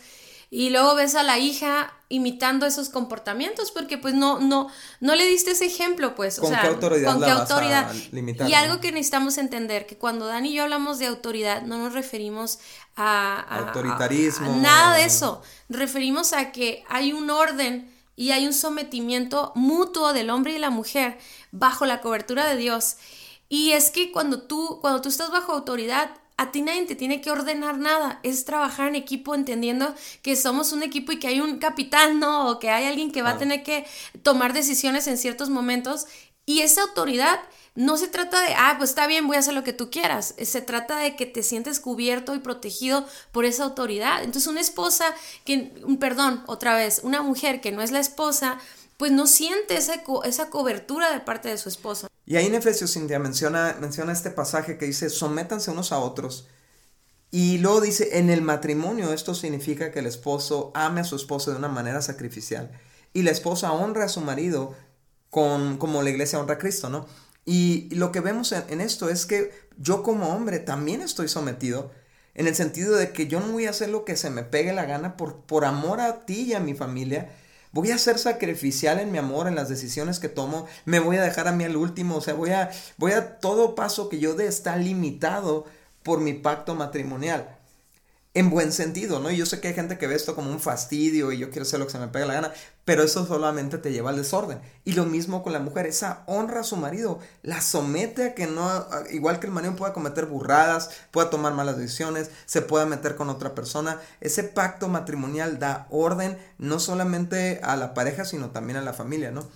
y 0.51 0.69
luego 0.71 0.95
ves 0.95 1.15
a 1.15 1.23
la 1.23 1.37
hija 1.37 1.93
imitando 2.09 2.65
esos 2.65 2.89
comportamientos 2.89 3.71
porque 3.71 3.99
pues 3.99 4.15
no 4.15 4.39
no 4.39 4.67
no 4.99 5.15
le 5.15 5.27
diste 5.27 5.51
ese 5.51 5.67
ejemplo 5.67 6.15
pues 6.15 6.39
¿Con 6.39 6.47
o 6.47 6.49
sea 6.49 6.61
qué 6.61 6.67
autoridad 6.67 7.13
con 7.13 7.23
qué 7.23 7.29
autoridad 7.29 7.93
limitar, 8.11 8.49
y 8.49 8.55
algo 8.55 8.79
que 8.79 8.91
necesitamos 8.91 9.37
entender 9.37 9.85
que 9.85 9.97
cuando 9.97 10.25
Dani 10.25 10.49
y 10.49 10.53
yo 10.55 10.63
hablamos 10.63 10.97
de 10.97 11.05
autoridad 11.05 11.61
no 11.61 11.77
nos 11.77 11.93
referimos 11.93 12.59
a, 12.99 13.39
autoritarismo. 13.65 14.57
nada 14.57 14.97
de 14.97 15.05
eso. 15.05 15.41
Referimos 15.69 16.33
a 16.33 16.51
que 16.51 16.83
hay 16.89 17.13
un 17.13 17.29
orden 17.29 17.89
y 18.15 18.31
hay 18.31 18.45
un 18.45 18.53
sometimiento 18.53 19.53
mutuo 19.55 20.11
del 20.11 20.29
hombre 20.29 20.53
y 20.53 20.59
la 20.59 20.69
mujer 20.69 21.17
bajo 21.51 21.85
la 21.85 22.01
cobertura 22.01 22.45
de 22.45 22.57
Dios. 22.57 22.97
Y 23.47 23.71
es 23.71 23.89
que 23.89 24.11
cuando 24.11 24.41
tú 24.41 24.79
cuando 24.81 25.01
tú 25.01 25.09
estás 25.09 25.31
bajo 25.31 25.53
autoridad 25.53 26.11
a 26.39 26.51
ti 26.53 26.61
nadie 26.61 26.85
te 26.85 26.95
tiene 26.95 27.19
que 27.19 27.31
ordenar 27.31 27.77
nada, 27.77 28.21
es 28.23 28.45
trabajar 28.45 28.87
en 28.87 28.95
equipo 28.95 29.35
entendiendo 29.35 29.93
que 30.21 30.37
somos 30.37 30.71
un 30.71 30.83
equipo 30.83 31.11
y 31.11 31.19
que 31.19 31.27
hay 31.27 31.41
un 31.41 31.59
capitán, 31.59 32.19
¿no? 32.21 32.49
O 32.49 32.59
que 32.59 32.69
hay 32.69 32.85
alguien 32.85 33.11
que 33.11 33.21
va 33.21 33.31
a 33.31 33.37
tener 33.37 33.61
que 33.61 33.85
tomar 34.23 34.53
decisiones 34.53 35.07
en 35.07 35.17
ciertos 35.17 35.49
momentos 35.49 36.07
y 36.45 36.61
esa 36.61 36.83
autoridad 36.83 37.41
no 37.75 37.97
se 37.97 38.07
trata 38.07 38.41
de, 38.41 38.53
ah, 38.57 38.75
pues 38.77 38.91
está 38.91 39.05
bien, 39.05 39.27
voy 39.27 39.35
a 39.35 39.39
hacer 39.39 39.53
lo 39.53 39.63
que 39.63 39.73
tú 39.73 39.91
quieras. 39.91 40.33
Se 40.41 40.61
trata 40.61 40.97
de 40.97 41.15
que 41.15 41.25
te 41.25 41.43
sientes 41.43 41.79
cubierto 41.79 42.33
y 42.35 42.39
protegido 42.39 43.05
por 43.31 43.45
esa 43.45 43.65
autoridad. 43.65 44.23
Entonces, 44.23 44.47
una 44.47 44.61
esposa 44.61 45.05
que, 45.45 45.73
perdón, 45.99 46.43
otra 46.47 46.75
vez, 46.75 47.01
una 47.03 47.21
mujer 47.21 47.61
que 47.61 47.71
no 47.71 47.81
es 47.81 47.91
la 47.91 47.99
esposa, 47.99 48.59
pues 48.97 49.11
no 49.11 49.27
siente 49.27 49.77
esa, 49.77 50.03
esa 50.25 50.49
cobertura 50.49 51.11
de 51.11 51.19
parte 51.19 51.49
de 51.49 51.57
su 51.57 51.69
esposo. 51.69 52.08
Y 52.29 52.35
ahí 52.35 52.45
en 52.45 52.53
Efesios 52.53 52.93
Cintia 52.93 53.17
menciona, 53.17 53.75
menciona 53.81 54.13
este 54.13 54.29
pasaje 54.29 54.77
que 54.77 54.85
dice, 54.85 55.09
sométanse 55.09 55.71
unos 55.71 55.91
a 55.91 55.97
otros. 55.97 56.47
Y 57.31 57.57
luego 57.57 57.81
dice, 57.81 58.19
en 58.19 58.29
el 58.29 58.43
matrimonio 58.43 59.11
esto 59.13 59.33
significa 59.33 59.89
que 59.91 59.97
el 59.97 60.05
esposo 60.05 60.71
ame 60.75 61.01
a 61.01 61.05
su 61.05 61.15
esposa 61.15 61.49
de 61.49 61.57
una 61.57 61.69
manera 61.69 62.03
sacrificial. 62.03 62.69
Y 63.13 63.23
la 63.23 63.31
esposa 63.31 63.71
honra 63.71 64.05
a 64.05 64.09
su 64.09 64.21
marido 64.21 64.75
con, 65.31 65.77
como 65.77 66.03
la 66.03 66.11
iglesia 66.11 66.39
honra 66.39 66.53
a 66.53 66.57
Cristo, 66.59 66.91
¿no? 66.91 67.07
Y 67.45 67.89
lo 67.95 68.11
que 68.11 68.19
vemos 68.19 68.51
en, 68.51 68.63
en 68.69 68.81
esto 68.81 69.09
es 69.09 69.25
que 69.25 69.51
yo 69.79 70.03
como 70.03 70.29
hombre 70.29 70.59
también 70.59 71.01
estoy 71.01 71.29
sometido 71.29 71.91
en 72.35 72.45
el 72.45 72.53
sentido 72.53 72.95
de 72.95 73.11
que 73.11 73.25
yo 73.25 73.39
no 73.39 73.53
voy 73.53 73.65
a 73.65 73.71
hacer 73.71 73.89
lo 73.89 74.05
que 74.05 74.15
se 74.15 74.29
me 74.29 74.43
pegue 74.43 74.71
la 74.71 74.85
gana 74.85 75.17
por, 75.17 75.41
por 75.41 75.65
amor 75.65 75.99
a 75.99 76.27
ti 76.27 76.41
y 76.43 76.53
a 76.53 76.59
mi 76.59 76.75
familia, 76.75 77.31
Voy 77.71 77.91
a 77.91 77.97
ser 77.97 78.17
sacrificial 78.17 78.99
en 78.99 79.11
mi 79.11 79.17
amor, 79.19 79.47
en 79.47 79.55
las 79.55 79.69
decisiones 79.69 80.19
que 80.19 80.29
tomo. 80.29 80.65
Me 80.85 80.99
voy 80.99 81.17
a 81.17 81.21
dejar 81.21 81.47
a 81.47 81.51
mí 81.51 81.63
al 81.63 81.75
último. 81.75 82.15
O 82.15 82.21
sea, 82.21 82.33
voy 82.33 82.51
a, 82.51 82.71
voy 82.97 83.11
a 83.11 83.39
todo 83.39 83.75
paso 83.75 84.09
que 84.09 84.19
yo 84.19 84.33
dé 84.33 84.47
está 84.47 84.75
limitado 84.77 85.65
por 86.01 86.19
mi 86.19 86.33
pacto 86.33 86.75
matrimonial 86.75 87.58
en 88.35 88.51
buen 88.51 88.71
sentido, 88.71 89.19
¿no? 89.19 89.31
Yo 89.31 89.45
sé 89.47 89.59
que 89.59 89.69
hay 89.69 89.73
gente 89.73 89.97
que 89.97 90.05
ve 90.05 90.13
esto 90.13 90.35
como 90.35 90.51
un 90.51 90.59
fastidio 90.59 91.31
y 91.31 91.39
yo 91.39 91.49
quiero 91.49 91.63
hacer 91.63 91.79
lo 91.79 91.87
que 91.87 91.91
se 91.91 91.97
me 91.99 92.09
pega 92.09 92.27
la 92.27 92.35
gana, 92.35 92.53
pero 92.85 93.01
eso 93.03 93.25
solamente 93.25 93.79
te 93.79 93.91
lleva 93.91 94.11
al 94.11 94.17
desorden. 94.17 94.61
Y 94.85 94.93
lo 94.93 95.05
mismo 95.05 95.41
con 95.41 95.51
la 95.51 95.59
mujer, 95.59 95.87
esa 95.87 96.23
honra 96.27 96.59
a 96.59 96.63
su 96.63 96.75
marido, 96.75 97.19
la 97.41 97.59
somete 97.59 98.23
a 98.25 98.35
que 98.35 98.45
no, 98.45 98.87
igual 99.11 99.39
que 99.39 99.47
el 99.47 99.53
marido 99.53 99.75
pueda 99.75 99.93
cometer 99.93 100.27
burradas, 100.27 100.91
pueda 101.11 101.31
tomar 101.31 101.53
malas 101.53 101.77
decisiones, 101.77 102.29
se 102.45 102.61
pueda 102.61 102.85
meter 102.85 103.15
con 103.15 103.29
otra 103.29 103.55
persona. 103.55 103.99
Ese 104.21 104.43
pacto 104.43 104.89
matrimonial 104.89 105.57
da 105.57 105.87
orden 105.89 106.37
no 106.59 106.79
solamente 106.79 107.59
a 107.63 107.75
la 107.77 107.95
pareja, 107.95 108.25
sino 108.25 108.51
también 108.51 108.77
a 108.77 108.81
la 108.81 108.93
familia, 108.93 109.31
¿no? 109.31 109.47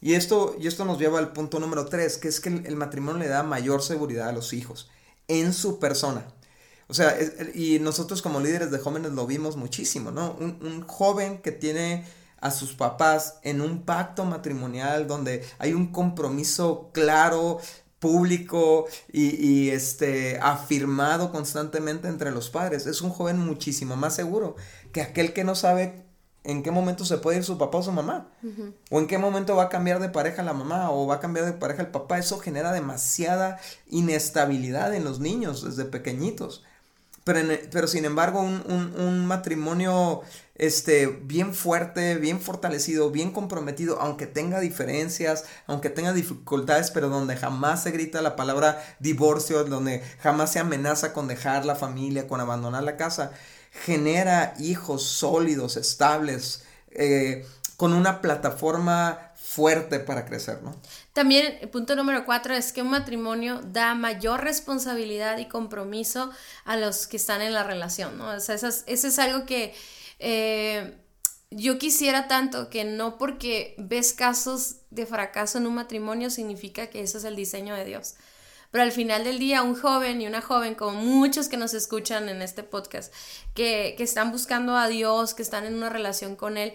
Y 0.00 0.14
esto, 0.14 0.54
y 0.60 0.68
esto 0.68 0.84
nos 0.84 0.98
lleva 0.98 1.18
al 1.18 1.32
punto 1.32 1.58
número 1.58 1.86
tres, 1.86 2.18
que 2.18 2.28
es 2.28 2.38
que 2.38 2.50
el 2.50 2.76
matrimonio 2.76 3.18
le 3.18 3.28
da 3.28 3.42
mayor 3.42 3.82
seguridad 3.82 4.28
a 4.28 4.32
los 4.32 4.52
hijos 4.52 4.88
en 5.28 5.52
su 5.52 5.78
persona. 5.78 6.24
O 6.88 6.94
sea, 6.94 7.16
y 7.54 7.78
nosotros 7.78 8.22
como 8.22 8.40
líderes 8.40 8.70
de 8.70 8.78
jóvenes 8.78 9.12
lo 9.12 9.26
vimos 9.26 9.56
muchísimo, 9.56 10.10
¿no? 10.10 10.36
Un, 10.38 10.82
joven 10.86 11.38
que 11.38 11.52
tiene 11.52 12.04
a 12.40 12.50
sus 12.50 12.74
papás 12.74 13.38
en 13.42 13.60
un 13.60 13.82
pacto 13.82 14.24
matrimonial 14.24 15.06
donde 15.06 15.44
hay 15.58 15.72
un 15.72 15.92
compromiso 15.92 16.90
claro, 16.92 17.58
público 18.04 18.84
y, 19.10 19.70
este 19.70 20.38
afirmado 20.42 21.32
constantemente 21.32 22.06
entre 22.06 22.32
los 22.32 22.50
padres. 22.50 22.86
Es 22.86 23.00
un 23.00 23.08
joven 23.08 23.38
muchísimo 23.38 23.96
más 23.96 24.14
seguro 24.14 24.56
que 24.92 25.00
aquel 25.00 25.32
que 25.32 25.42
no 25.42 25.54
sabe 25.54 26.04
en 26.44 26.62
qué 26.62 26.70
momento 26.70 27.06
se 27.06 27.16
puede 27.16 27.38
ir 27.38 27.44
su 27.44 27.56
papá 27.56 27.78
o 27.78 27.82
su 27.82 27.92
mamá. 27.92 28.28
O 28.90 29.00
en 29.00 29.06
qué 29.06 29.16
momento 29.16 29.56
va 29.56 29.64
a 29.64 29.68
cambiar 29.70 30.00
de 30.00 30.10
pareja 30.10 30.42
la 30.42 30.52
mamá 30.52 30.90
o 30.90 31.06
va 31.06 31.14
a 31.14 31.20
cambiar 31.20 31.46
de 31.46 31.54
pareja 31.54 31.80
el 31.80 31.88
papá. 31.88 32.18
Eso 32.18 32.38
genera 32.38 32.72
demasiada 32.72 33.58
inestabilidad 33.88 34.94
en 34.94 35.04
los 35.04 35.18
niños 35.18 35.64
desde 35.64 35.86
pequeñitos. 35.86 36.62
Pero, 37.24 37.40
pero 37.72 37.88
sin 37.88 38.04
embargo, 38.04 38.40
un, 38.40 39.26
matrimonio 39.26 40.20
este, 40.54 41.06
bien 41.06 41.54
fuerte, 41.54 42.16
bien 42.16 42.38
fortalecido, 42.38 43.10
bien 43.10 43.32
comprometido, 43.32 43.98
aunque 44.00 44.26
tenga 44.26 44.60
diferencias, 44.60 45.46
aunque 45.66 45.88
tenga 45.88 46.12
dificultades, 46.12 46.90
pero 46.90 47.08
donde 47.08 47.36
jamás 47.36 47.82
se 47.82 47.92
grita 47.92 48.20
la 48.20 48.36
palabra 48.36 48.84
divorcio, 48.98 49.64
donde 49.64 50.02
jamás 50.20 50.52
se 50.52 50.58
amenaza 50.58 51.14
con 51.14 51.26
dejar 51.26 51.64
la 51.64 51.76
familia, 51.76 52.28
con 52.28 52.40
abandonar 52.40 52.82
la 52.82 52.98
casa, 52.98 53.32
genera 53.72 54.54
hijos 54.58 55.02
sólidos, 55.02 55.78
estables, 55.78 56.62
eh, 56.90 57.46
con 57.78 57.94
una 57.94 58.20
plataforma 58.20 59.32
fuerte 59.34 59.98
para 59.98 60.26
crecer, 60.26 60.62
¿no? 60.62 60.76
También, 61.14 61.58
el 61.60 61.68
punto 61.68 61.94
número 61.94 62.24
cuatro 62.24 62.54
es 62.54 62.72
que 62.72 62.82
un 62.82 62.90
matrimonio 62.90 63.60
da 63.62 63.94
mayor 63.94 64.42
responsabilidad 64.42 65.38
y 65.38 65.46
compromiso 65.46 66.30
a 66.64 66.76
los 66.76 67.06
que 67.06 67.16
están 67.16 67.40
en 67.40 67.52
la 67.52 67.62
relación, 67.62 68.18
¿no? 68.18 68.30
O 68.30 68.40
sea, 68.40 68.56
eso 68.56 68.68
es, 68.86 69.18
algo 69.20 69.46
que 69.46 69.72
eh, 70.18 70.98
yo 71.50 71.78
quisiera 71.78 72.26
tanto 72.26 72.68
que 72.68 72.82
no 72.82 73.16
porque 73.16 73.76
ves 73.78 74.12
casos 74.12 74.78
de 74.90 75.06
fracaso 75.06 75.58
en 75.58 75.68
un 75.68 75.76
matrimonio 75.76 76.30
significa 76.30 76.88
que 76.88 77.02
eso 77.02 77.18
es 77.18 77.24
el 77.24 77.36
diseño 77.36 77.76
de 77.76 77.84
Dios. 77.84 78.16
Pero 78.72 78.82
al 78.82 78.90
final 78.90 79.22
del 79.22 79.38
día, 79.38 79.62
un 79.62 79.76
joven 79.76 80.20
y 80.20 80.26
una 80.26 80.40
joven, 80.40 80.74
como 80.74 81.00
muchos 81.00 81.48
que 81.48 81.56
nos 81.56 81.74
escuchan 81.74 82.28
en 82.28 82.42
este 82.42 82.64
podcast, 82.64 83.14
que, 83.54 83.94
que 83.96 84.02
están 84.02 84.32
buscando 84.32 84.76
a 84.76 84.88
Dios, 84.88 85.32
que 85.32 85.42
están 85.42 85.64
en 85.64 85.74
una 85.74 85.90
relación 85.90 86.34
con 86.34 86.56
Él, 86.56 86.74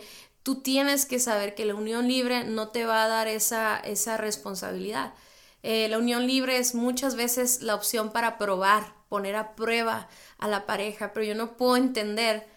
tú 0.49 0.63
tienes 0.63 1.05
que 1.05 1.19
saber 1.19 1.53
que 1.53 1.63
la 1.63 1.75
unión 1.75 2.07
libre 2.07 2.43
no 2.43 2.69
te 2.69 2.83
va 2.83 3.03
a 3.03 3.07
dar 3.07 3.27
esa, 3.27 3.77
esa 3.77 4.17
responsabilidad. 4.17 5.13
Eh, 5.61 5.87
la 5.89 5.99
unión 5.99 6.25
libre 6.25 6.57
es 6.57 6.73
muchas 6.73 7.13
veces 7.13 7.61
la 7.61 7.75
opción 7.75 8.11
para 8.11 8.39
probar, 8.39 8.95
poner 9.09 9.35
a 9.35 9.55
prueba 9.55 10.09
a 10.39 10.47
la 10.47 10.65
pareja, 10.65 11.13
pero 11.13 11.23
yo 11.23 11.35
no 11.35 11.55
puedo 11.55 11.75
entender 11.77 12.47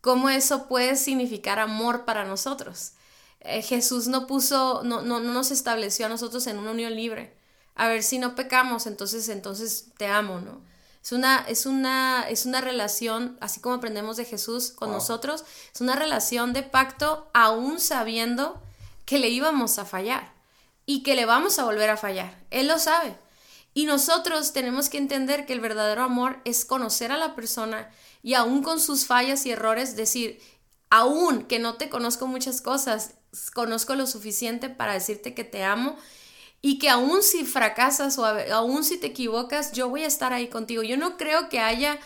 cómo 0.00 0.30
eso 0.30 0.66
puede 0.66 0.96
significar 0.96 1.60
amor 1.60 2.04
para 2.04 2.24
nosotros. 2.24 2.94
Eh, 3.38 3.62
Jesús 3.62 4.08
no 4.08 4.26
puso, 4.26 4.82
no, 4.82 5.02
no, 5.02 5.20
no 5.20 5.32
nos 5.32 5.52
estableció 5.52 6.06
a 6.06 6.08
nosotros 6.08 6.44
en 6.48 6.58
una 6.58 6.72
unión 6.72 6.96
libre. 6.96 7.36
A 7.76 7.86
ver 7.86 8.02
si 8.02 8.18
no 8.18 8.34
pecamos, 8.34 8.88
entonces, 8.88 9.28
entonces 9.28 9.92
te 9.96 10.08
amo, 10.08 10.40
¿no? 10.40 10.60
Es 11.02 11.12
una, 11.12 11.44
es 11.48 11.66
una, 11.66 12.28
es 12.28 12.46
una 12.46 12.60
relación, 12.60 13.38
así 13.40 13.60
como 13.60 13.76
aprendemos 13.76 14.16
de 14.16 14.24
Jesús 14.24 14.72
con 14.72 14.90
nosotros, 14.90 15.44
es 15.74 15.80
una 15.80 15.96
relación 15.96 16.52
de 16.52 16.62
pacto 16.62 17.30
aún 17.32 17.80
sabiendo 17.80 18.60
que 19.04 19.18
le 19.18 19.28
íbamos 19.28 19.78
a 19.78 19.84
fallar 19.84 20.32
y 20.84 21.02
que 21.02 21.14
le 21.14 21.24
vamos 21.24 21.58
a 21.58 21.64
volver 21.64 21.90
a 21.90 21.96
fallar. 21.96 22.38
Él 22.50 22.68
lo 22.68 22.78
sabe. 22.78 23.16
Y 23.74 23.84
nosotros 23.84 24.52
tenemos 24.52 24.88
que 24.88 24.98
entender 24.98 25.46
que 25.46 25.52
el 25.52 25.60
verdadero 25.60 26.02
amor 26.02 26.40
es 26.44 26.64
conocer 26.64 27.12
a 27.12 27.16
la 27.16 27.34
persona 27.34 27.90
y 28.22 28.34
aún 28.34 28.62
con 28.62 28.80
sus 28.80 29.06
fallas 29.06 29.46
y 29.46 29.52
errores 29.52 29.96
decir, 29.96 30.40
aún 30.90 31.44
que 31.44 31.58
no 31.58 31.74
te 31.74 31.88
conozco 31.88 32.26
muchas 32.26 32.60
cosas, 32.60 33.12
conozco 33.54 33.94
lo 33.94 34.06
suficiente 34.06 34.68
para 34.68 34.94
decirte 34.94 35.34
que 35.34 35.44
te 35.44 35.62
amo 35.62 35.96
y 36.60 36.78
que 36.78 36.90
aún 36.90 37.22
si 37.22 37.44
fracasas 37.44 38.18
o 38.18 38.24
aún 38.24 38.84
si 38.84 38.98
te 38.98 39.08
equivocas, 39.08 39.72
yo 39.72 39.88
voy 39.88 40.02
a 40.02 40.08
estar 40.08 40.32
ahí 40.32 40.48
contigo. 40.48 40.82
Yo 40.82 40.96
no 40.96 41.16
creo 41.16 41.48
que 41.48 41.60
haya 41.60 41.98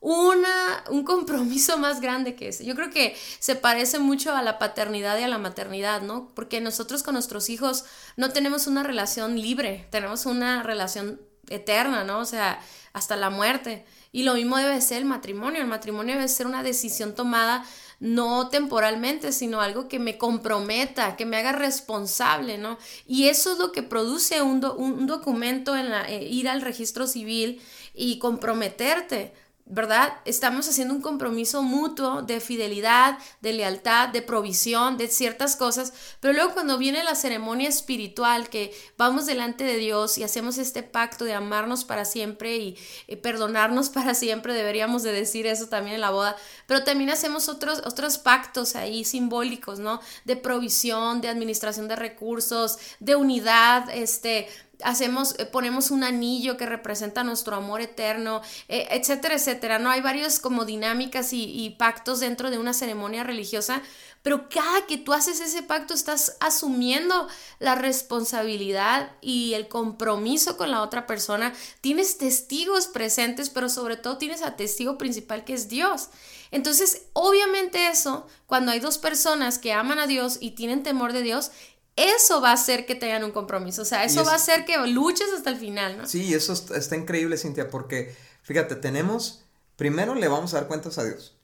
una, 0.00 0.84
un 0.90 1.02
compromiso 1.02 1.78
más 1.78 2.00
grande 2.00 2.36
que 2.36 2.48
ese. 2.48 2.64
Yo 2.64 2.74
creo 2.74 2.90
que 2.90 3.16
se 3.38 3.56
parece 3.56 3.98
mucho 3.98 4.34
a 4.36 4.42
la 4.42 4.58
paternidad 4.58 5.18
y 5.18 5.22
a 5.22 5.28
la 5.28 5.38
maternidad, 5.38 6.02
¿no? 6.02 6.28
Porque 6.34 6.60
nosotros 6.60 7.02
con 7.02 7.14
nuestros 7.14 7.48
hijos 7.48 7.84
no 8.16 8.30
tenemos 8.30 8.66
una 8.66 8.82
relación 8.82 9.40
libre, 9.40 9.88
tenemos 9.90 10.26
una 10.26 10.62
relación 10.62 11.20
eterna, 11.48 12.04
¿no? 12.04 12.20
O 12.20 12.24
sea, 12.24 12.60
hasta 12.92 13.16
la 13.16 13.30
muerte. 13.30 13.84
Y 14.12 14.22
lo 14.22 14.34
mismo 14.34 14.56
debe 14.58 14.80
ser 14.80 14.98
el 14.98 15.04
matrimonio. 15.06 15.60
El 15.60 15.66
matrimonio 15.66 16.14
debe 16.14 16.28
ser 16.28 16.46
una 16.46 16.62
decisión 16.62 17.14
tomada 17.14 17.64
no 18.04 18.50
temporalmente, 18.50 19.32
sino 19.32 19.62
algo 19.62 19.88
que 19.88 19.98
me 19.98 20.18
comprometa, 20.18 21.16
que 21.16 21.24
me 21.24 21.38
haga 21.38 21.52
responsable, 21.52 22.58
¿no? 22.58 22.76
Y 23.08 23.28
eso 23.28 23.52
es 23.52 23.58
lo 23.58 23.72
que 23.72 23.82
produce 23.82 24.42
un, 24.42 24.62
un 24.76 25.06
documento 25.06 25.74
en 25.74 25.88
la, 25.88 26.06
eh, 26.10 26.22
ir 26.22 26.50
al 26.50 26.60
registro 26.60 27.06
civil 27.06 27.62
y 27.94 28.18
comprometerte. 28.18 29.32
¿Verdad? 29.66 30.18
Estamos 30.26 30.68
haciendo 30.68 30.92
un 30.92 31.00
compromiso 31.00 31.62
mutuo 31.62 32.20
de 32.20 32.40
fidelidad, 32.40 33.18
de 33.40 33.54
lealtad, 33.54 34.10
de 34.10 34.20
provisión, 34.20 34.98
de 34.98 35.08
ciertas 35.08 35.56
cosas, 35.56 35.94
pero 36.20 36.34
luego 36.34 36.52
cuando 36.52 36.76
viene 36.76 37.02
la 37.02 37.14
ceremonia 37.14 37.70
espiritual, 37.70 38.50
que 38.50 38.74
vamos 38.98 39.24
delante 39.24 39.64
de 39.64 39.78
Dios 39.78 40.18
y 40.18 40.22
hacemos 40.22 40.58
este 40.58 40.82
pacto 40.82 41.24
de 41.24 41.32
amarnos 41.32 41.84
para 41.84 42.04
siempre 42.04 42.56
y, 42.58 42.76
perdonarnos 43.22 43.88
para 43.94 44.12
siempre, 44.14 44.52
deberíamos 44.52 45.02
de 45.02 45.12
decir 45.12 45.46
eso 45.46 45.68
también 45.68 45.94
en 45.94 46.02
la 46.02 46.10
boda, 46.10 46.36
pero 46.66 46.84
también 46.84 47.08
hacemos 47.08 47.48
otros, 47.48 47.82
otros 47.86 48.18
pactos 48.18 48.76
ahí 48.76 49.02
simbólicos, 49.04 49.78
¿no? 49.78 50.00
De 50.26 50.36
provisión, 50.36 51.22
de 51.22 51.28
administración 51.28 51.88
de 51.88 51.96
recursos, 51.96 52.78
de 53.00 53.16
unidad, 53.16 53.88
este, 53.88 54.48
hacemos, 54.84 55.34
eh, 55.38 55.46
ponemos 55.46 55.90
un 55.90 56.04
anillo 56.04 56.56
que 56.56 56.66
representa 56.66 57.24
nuestro 57.24 57.56
amor 57.56 57.80
eterno, 57.80 58.42
eh, 58.68 58.86
etcétera, 58.90 59.34
etcétera. 59.34 59.78
No 59.78 59.90
hay 59.90 60.00
varias 60.00 60.38
como 60.38 60.64
dinámicas 60.64 61.32
y, 61.32 61.44
y, 61.44 61.70
pactos 61.70 62.20
dentro 62.20 62.50
de 62.50 62.58
una 62.58 62.74
ceremonia 62.74 63.24
religiosa, 63.24 63.82
pero 64.22 64.48
cada 64.48 64.86
que 64.86 64.96
tú 64.96 65.12
haces 65.12 65.40
ese 65.40 65.62
pacto 65.62 65.92
estás 65.92 66.36
asumiendo 66.40 67.28
la 67.58 67.74
responsabilidad 67.74 69.10
y 69.20 69.54
el 69.54 69.68
compromiso 69.68 70.56
con 70.56 70.70
la 70.70 70.82
otra 70.82 71.06
persona. 71.06 71.52
Tienes 71.80 72.16
testigos 72.16 72.86
presentes, 72.86 73.50
pero 73.50 73.68
sobre 73.68 73.96
todo 73.96 74.18
tienes 74.18 74.42
a 74.42 74.56
testigo 74.56 74.96
principal 74.98 75.44
que 75.44 75.54
es 75.54 75.68
Dios. 75.68 76.08
Entonces, 76.50 77.06
obviamente 77.14 77.88
eso, 77.88 78.28
cuando 78.46 78.70
hay 78.70 78.78
dos 78.78 78.98
personas 78.98 79.58
que 79.58 79.72
aman 79.72 79.98
a 79.98 80.06
Dios 80.06 80.38
y 80.40 80.52
tienen 80.52 80.84
temor 80.84 81.12
de 81.12 81.22
Dios, 81.22 81.50
eso 81.96 82.40
va 82.40 82.50
a 82.50 82.54
hacer 82.54 82.86
que 82.86 82.94
tengan 82.94 83.24
un 83.24 83.30
compromiso. 83.30 83.82
O 83.82 83.84
sea, 83.84 84.04
eso 84.04 84.24
va 84.24 84.32
a 84.32 84.36
hacer 84.36 84.64
que 84.64 84.76
luches 84.86 85.28
hasta 85.36 85.50
el 85.50 85.56
final, 85.56 85.98
¿no? 85.98 86.06
Sí, 86.06 86.34
eso 86.34 86.52
está 86.52 86.96
increíble, 86.96 87.36
Cintia, 87.38 87.70
porque 87.70 88.14
fíjate, 88.42 88.76
tenemos, 88.76 89.44
primero 89.76 90.14
le 90.14 90.28
vamos 90.28 90.54
a 90.54 90.58
dar 90.58 90.68
cuentas 90.68 90.98
a 90.98 91.04
Dios. 91.04 91.36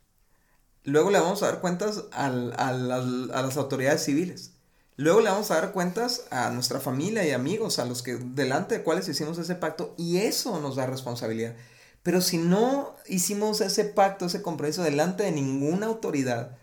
Luego 0.84 1.10
le 1.10 1.20
vamos 1.20 1.42
a 1.42 1.46
dar 1.46 1.60
cuentas 1.60 2.04
a 2.12 2.30
las 2.30 3.56
autoridades 3.56 4.04
civiles. 4.04 4.52
Luego 4.96 5.20
le 5.20 5.30
vamos 5.30 5.50
a 5.50 5.54
dar 5.54 5.72
cuentas 5.72 6.24
a 6.30 6.50
nuestra 6.50 6.80
familia 6.80 7.26
y 7.26 7.30
amigos, 7.30 7.78
a 7.78 7.84
los 7.84 8.02
que 8.02 8.16
delante 8.16 8.78
de 8.78 8.82
cuales 8.82 9.08
hicimos 9.08 9.38
ese 9.38 9.54
pacto, 9.54 9.94
y 9.96 10.18
eso 10.18 10.60
nos 10.60 10.76
da 10.76 10.86
responsabilidad. 10.86 11.54
Pero 12.02 12.20
si 12.20 12.38
no 12.38 12.96
hicimos 13.06 13.60
ese 13.60 13.84
pacto, 13.84 14.26
ese 14.26 14.42
compromiso 14.42 14.82
delante 14.82 15.22
de 15.22 15.32
ninguna 15.32 15.86
autoridad, 15.86 16.56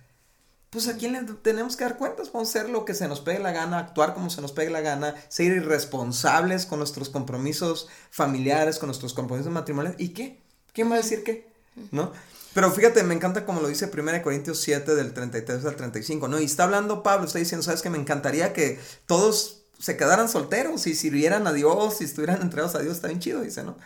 pues 0.69 0.87
a 0.87 0.97
quién 0.97 1.13
le 1.13 1.23
tenemos 1.41 1.77
que 1.77 1.85
dar 1.85 1.97
cuentas, 1.97 2.31
vamos 2.31 2.53
a 2.53 2.59
hacer 2.59 2.69
lo 2.69 2.83
que 2.83 2.93
se 2.93 3.07
nos 3.07 3.21
pegue 3.21 3.39
la 3.39 3.51
gana, 3.51 3.79
actuar 3.79 4.13
como 4.13 4.29
se 4.29 4.41
nos 4.41 4.51
pegue 4.51 4.69
la 4.69 4.81
gana, 4.81 5.15
ser 5.29 5.53
irresponsables 5.53 6.65
con 6.65 6.79
nuestros 6.79 7.09
compromisos 7.09 7.87
familiares, 8.11 8.77
con 8.77 8.87
nuestros 8.87 9.13
compromisos 9.13 9.51
matrimoniales, 9.51 9.99
¿y 9.99 10.09
qué? 10.09 10.41
¿Quién 10.73 10.91
va 10.91 10.95
a 10.95 10.97
decir 10.97 11.23
qué? 11.23 11.47
¿No? 11.91 12.11
Pero 12.53 12.71
fíjate, 12.71 13.03
me 13.03 13.13
encanta 13.13 13.45
como 13.45 13.61
lo 13.61 13.67
dice 13.67 13.89
1 13.93 14.23
Corintios 14.23 14.59
7 14.61 14.95
del 14.95 15.13
33 15.13 15.63
al 15.63 15.75
35, 15.75 16.27
¿no? 16.27 16.39
Y 16.39 16.45
está 16.45 16.63
hablando 16.63 17.03
Pablo, 17.03 17.27
está 17.27 17.39
diciendo, 17.39 17.63
¿sabes 17.63 17.81
que 17.81 17.89
Me 17.89 17.99
encantaría 17.99 18.51
que 18.51 18.79
todos 19.05 19.61
se 19.79 19.95
quedaran 19.95 20.27
solteros 20.27 20.87
y 20.87 20.95
sirvieran 20.95 21.45
a 21.45 21.53
Dios 21.53 22.01
y 22.01 22.05
estuvieran 22.05 22.41
entregados 22.41 22.75
a 22.75 22.79
Dios, 22.79 22.95
está 22.95 23.07
bien 23.09 23.19
chido, 23.19 23.41
dice, 23.41 23.63
¿no? 23.63 23.77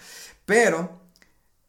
Pero 0.45 1.00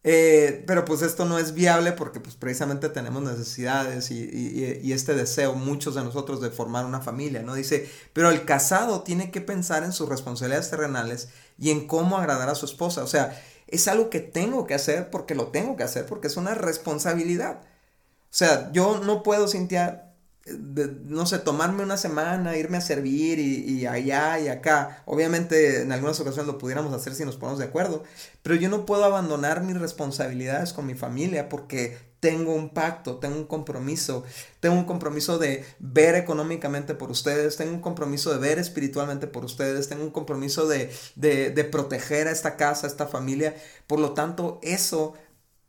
eh, 0.05 0.65
pero 0.67 0.85
pues 0.85 1.03
esto 1.03 1.25
no 1.25 1.39
es 1.39 1.55
viable 1.55 1.93
porque 1.93 2.19
pues 2.19 2.35
precisamente 2.35 2.89
tenemos 2.89 3.23
necesidades 3.23 4.11
y, 4.11 4.93
este 4.93 5.15
deseo, 5.15 5.55
muchos 5.55 5.95
de 5.95 6.03
nosotros, 6.03 6.41
de 6.41 6.51
formar 6.51 6.85
una 6.85 7.01
familia, 7.01 7.43
¿no? 7.43 7.55
Dice, 7.55 7.89
pero 8.13 8.31
el 8.31 8.45
casado 8.45 9.03
tiene 9.03 9.31
que 9.31 9.41
pensar 9.41 9.85
en 9.85 9.93
sus 9.93 10.09
responsabilidades 10.09 10.71
terrenales 10.71 11.29
y 11.59 11.71
en 11.71 11.87
cómo 11.87 12.19
agradar 12.19 12.49
a 12.49 12.55
su 12.57 12.67
esposa. 12.67 13.05
O 13.05 13.07
sea, 13.07 13.41
es 13.69 13.87
algo 13.89 14.11
que 14.11 14.21
tengo 14.21 14.67
que 14.67 14.75
hacer 14.75 15.11
porque 15.11 15.35
lo 15.35 15.49
tengo 15.49 15.77
que 15.77 15.85
hacer, 15.85 16.07
porque 16.07 16.27
es 16.27 16.37
una 16.37 16.55
responsabilidad. 16.55 17.61
O 17.61 18.35
sea, 18.35 18.73
yo 18.73 18.99
no 18.99 19.23
puedo, 19.23 19.47
Cintia, 19.47 20.12
no 20.45 21.25
sé, 21.27 21.39
tomarme 21.39 21.85
una 21.85 21.97
semana, 21.97 22.57
irme 22.57 22.77
a 22.77 22.81
servir 22.81 23.39
y, 23.39 23.87
allá 23.87 24.41
y 24.41 24.49
acá. 24.49 25.03
Obviamente 25.07 25.83
en 25.83 25.93
algunas 25.93 26.19
ocasiones 26.21 26.47
lo 26.47 26.59
pudiéramos 26.59 26.93
hacer 26.93 27.15
si 27.15 27.25
nos 27.25 27.37
ponemos 27.37 27.59
de 27.59 27.67
acuerdo, 27.67 28.03
pero 28.43 28.57
yo 28.57 28.69
no 28.69 28.85
puedo 28.85 29.05
abandonar 29.05 29.63
mis 29.63 29.79
responsabilidades 29.79 30.73
con 30.73 30.87
mi 30.87 30.95
familia 30.95 31.49
porque 31.49 31.97
tengo 32.19 32.55
un 32.55 32.71
pacto, 32.71 33.17
tengo 33.17 33.37
un 33.37 33.47
compromiso, 33.47 34.25
tengo 34.61 34.77
un 34.77 34.85
compromiso 34.85 35.39
de 35.39 35.65
ver 35.81 36.15
económicamente 36.15 36.95
por 36.95 37.11
ustedes, 37.11 37.57
tengo 37.57 37.73
un 37.73 37.81
compromiso 37.81 38.33
de 38.33 38.39
ver 38.39 38.61
espiritualmente 38.61 39.27
por 39.27 39.45
ustedes, 39.45 39.89
tengo 39.89 40.05
un 40.05 40.13
compromiso 40.13 40.69
de, 40.69 40.93
de, 41.17 41.65
proteger 41.65 42.29
a 42.29 42.31
esta 42.31 42.57
casa, 42.57 42.87
a 42.87 42.91
esta 42.91 43.09
familia. 43.09 43.57
Por 43.89 43.99
lo 43.99 44.13
tanto, 44.13 44.61
eso 44.63 45.15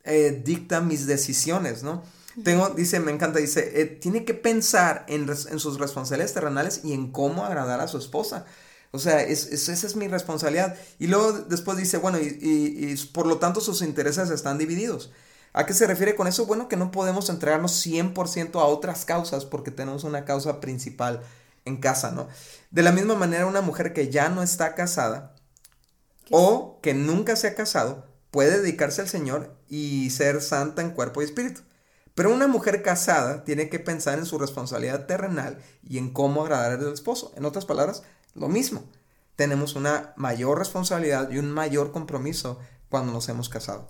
eh, 0.03 0.41
dicta 0.45 0.79
mis 0.79 1.07
decisiones, 1.07 1.81
¿no? 1.81 2.03
Tengo, 2.41 2.69
dice, 2.69 2.99
me 2.99 3.11
encanta, 3.11 3.39
dice, 3.39 3.81
eh, 3.81 3.85
tiene 3.85 4.25
que 4.25 4.33
pensar 4.33 5.05
en, 5.07 5.27
sus 5.59 5.79
responsabilidades 5.79 6.33
terrenales 6.33 6.81
y 6.83 6.93
en 6.93 7.11
cómo 7.11 7.45
agradar 7.45 7.79
a 7.79 7.87
su 7.87 7.97
esposa. 7.97 8.45
O 8.91 8.99
sea, 8.99 9.21
esa 9.21 9.71
es 9.71 9.95
mi 9.95 10.07
responsabilidad. 10.07 10.75
Y 10.99 11.07
luego 11.07 11.33
después 11.33 11.77
dice, 11.77 11.97
bueno, 11.97 12.19
y, 12.19 12.95
por 13.13 13.27
lo 13.27 13.37
tanto 13.37 13.61
sus 13.61 13.81
intereses 13.81 14.29
están 14.29 14.57
divididos. 14.57 15.11
¿A 15.53 15.67
qué 15.67 15.73
se 15.73 15.85
refiere 15.85 16.15
con 16.15 16.27
eso? 16.27 16.47
Bueno, 16.47 16.67
que 16.67 16.77
no 16.77 16.89
podemos 16.89 17.29
entregarnos 17.29 17.85
100% 17.85 18.59
a 18.59 18.65
otras 18.65 19.05
causas 19.05 19.45
porque 19.45 19.69
tenemos 19.69 20.03
una 20.03 20.25
causa 20.25 20.59
principal 20.59 21.21
en 21.65 21.77
casa, 21.77 22.11
¿no? 22.11 22.27
De 22.71 22.81
la 22.81 22.91
misma 22.91 23.13
manera, 23.15 23.45
una 23.45 23.61
mujer 23.61 23.93
que 23.93 24.09
ya 24.09 24.29
no 24.29 24.41
está 24.41 24.73
casada 24.73 25.35
o 26.31 26.79
que 26.81 26.95
nunca 26.95 27.35
se 27.35 27.47
ha 27.47 27.55
casado 27.55 28.07
puede 28.31 28.61
dedicarse 28.61 29.01
al 29.01 29.09
Señor 29.09 29.55
y 29.69 30.09
ser 30.09 30.41
santa 30.41 30.81
en 30.81 30.89
cuerpo 30.89 31.21
y 31.21 31.25
espíritu. 31.25 31.61
Pero 32.15 32.33
una 32.33 32.47
mujer 32.47 32.83
casada 32.83 33.43
tiene 33.43 33.69
que 33.69 33.79
pensar 33.79 34.19
en 34.19 34.25
su 34.25 34.37
responsabilidad 34.37 35.07
terrenal 35.07 35.61
y 35.87 35.97
en 35.97 36.11
cómo 36.11 36.43
agradar 36.43 36.73
al 36.73 36.93
esposo. 36.93 37.31
En 37.35 37.45
otras 37.45 37.65
palabras, 37.65 38.03
lo 38.35 38.47
mismo. 38.47 38.83
Tenemos 39.35 39.75
una 39.75 40.13
mayor 40.15 40.59
responsabilidad 40.59 41.31
y 41.31 41.39
un 41.39 41.51
mayor 41.51 41.91
compromiso 41.91 42.59
cuando 42.89 43.11
nos 43.11 43.29
hemos 43.29 43.49
casado. 43.49 43.87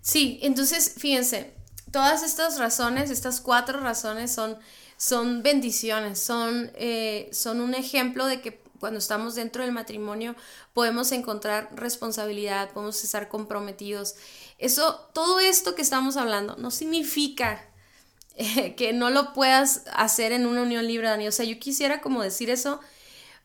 Sí, 0.00 0.38
entonces 0.42 0.94
fíjense, 0.96 1.54
todas 1.90 2.22
estas 2.22 2.58
razones, 2.58 3.10
estas 3.10 3.42
cuatro 3.42 3.80
razones 3.80 4.32
son, 4.32 4.56
son 4.96 5.42
bendiciones, 5.42 6.18
son, 6.18 6.70
eh, 6.74 7.28
son 7.32 7.60
un 7.60 7.74
ejemplo 7.74 8.24
de 8.26 8.40
que 8.40 8.62
cuando 8.80 8.98
estamos 8.98 9.34
dentro 9.34 9.62
del 9.62 9.72
matrimonio 9.72 10.34
podemos 10.72 11.12
encontrar 11.12 11.68
responsabilidad, 11.74 12.70
podemos 12.70 13.04
estar 13.04 13.28
comprometidos. 13.28 14.14
Eso, 14.60 15.08
todo 15.14 15.40
esto 15.40 15.74
que 15.74 15.82
estamos 15.82 16.16
hablando 16.16 16.56
no 16.56 16.70
significa 16.70 17.64
eh, 18.36 18.74
que 18.76 18.92
no 18.92 19.10
lo 19.10 19.32
puedas 19.32 19.82
hacer 19.92 20.32
en 20.32 20.46
una 20.46 20.62
unión 20.62 20.86
libre, 20.86 21.08
Dani. 21.08 21.26
O 21.26 21.32
sea, 21.32 21.46
yo 21.46 21.58
quisiera 21.58 22.00
como 22.00 22.22
decir 22.22 22.50
eso, 22.50 22.80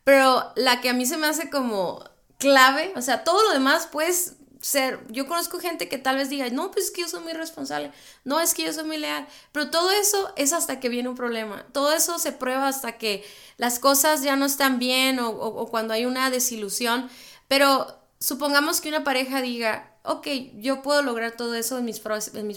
pero 0.04 0.52
la 0.56 0.80
que 0.80 0.90
a 0.90 0.92
mí 0.92 1.06
se 1.06 1.16
me 1.16 1.26
hace 1.26 1.50
como 1.50 2.04
clave, 2.38 2.92
o 2.96 3.02
sea, 3.02 3.24
todo 3.24 3.42
lo 3.44 3.52
demás 3.52 3.88
pues 3.90 4.34
ser, 4.60 5.00
yo 5.08 5.26
conozco 5.26 5.58
gente 5.58 5.88
que 5.88 5.96
tal 5.96 6.16
vez 6.16 6.28
diga, 6.28 6.48
no, 6.50 6.70
pues 6.70 6.86
es 6.86 6.90
que 6.90 7.02
yo 7.02 7.08
soy 7.08 7.20
muy 7.20 7.32
responsable, 7.32 7.92
no, 8.24 8.40
es 8.40 8.52
que 8.52 8.64
yo 8.64 8.72
soy 8.72 8.84
muy 8.84 8.96
leal, 8.98 9.26
pero 9.52 9.70
todo 9.70 9.90
eso 9.90 10.32
es 10.36 10.52
hasta 10.52 10.80
que 10.80 10.88
viene 10.88 11.08
un 11.08 11.14
problema, 11.14 11.64
todo 11.72 11.92
eso 11.92 12.18
se 12.18 12.32
prueba 12.32 12.68
hasta 12.68 12.98
que 12.98 13.24
las 13.58 13.78
cosas 13.78 14.22
ya 14.22 14.36
no 14.36 14.44
están 14.44 14.78
bien 14.78 15.18
o 15.20 15.66
cuando 15.70 15.94
hay 15.94 16.04
una 16.04 16.30
desilusión, 16.30 17.08
pero 17.48 18.00
supongamos 18.18 18.80
que 18.80 18.88
una 18.88 19.04
pareja 19.04 19.40
diga, 19.40 19.95
ok, 20.06 20.26
yo 20.54 20.82
puedo 20.82 21.02
lograr 21.02 21.32
todo 21.32 21.54
eso 21.54 21.78
en 21.78 21.84
mis, 21.84 21.98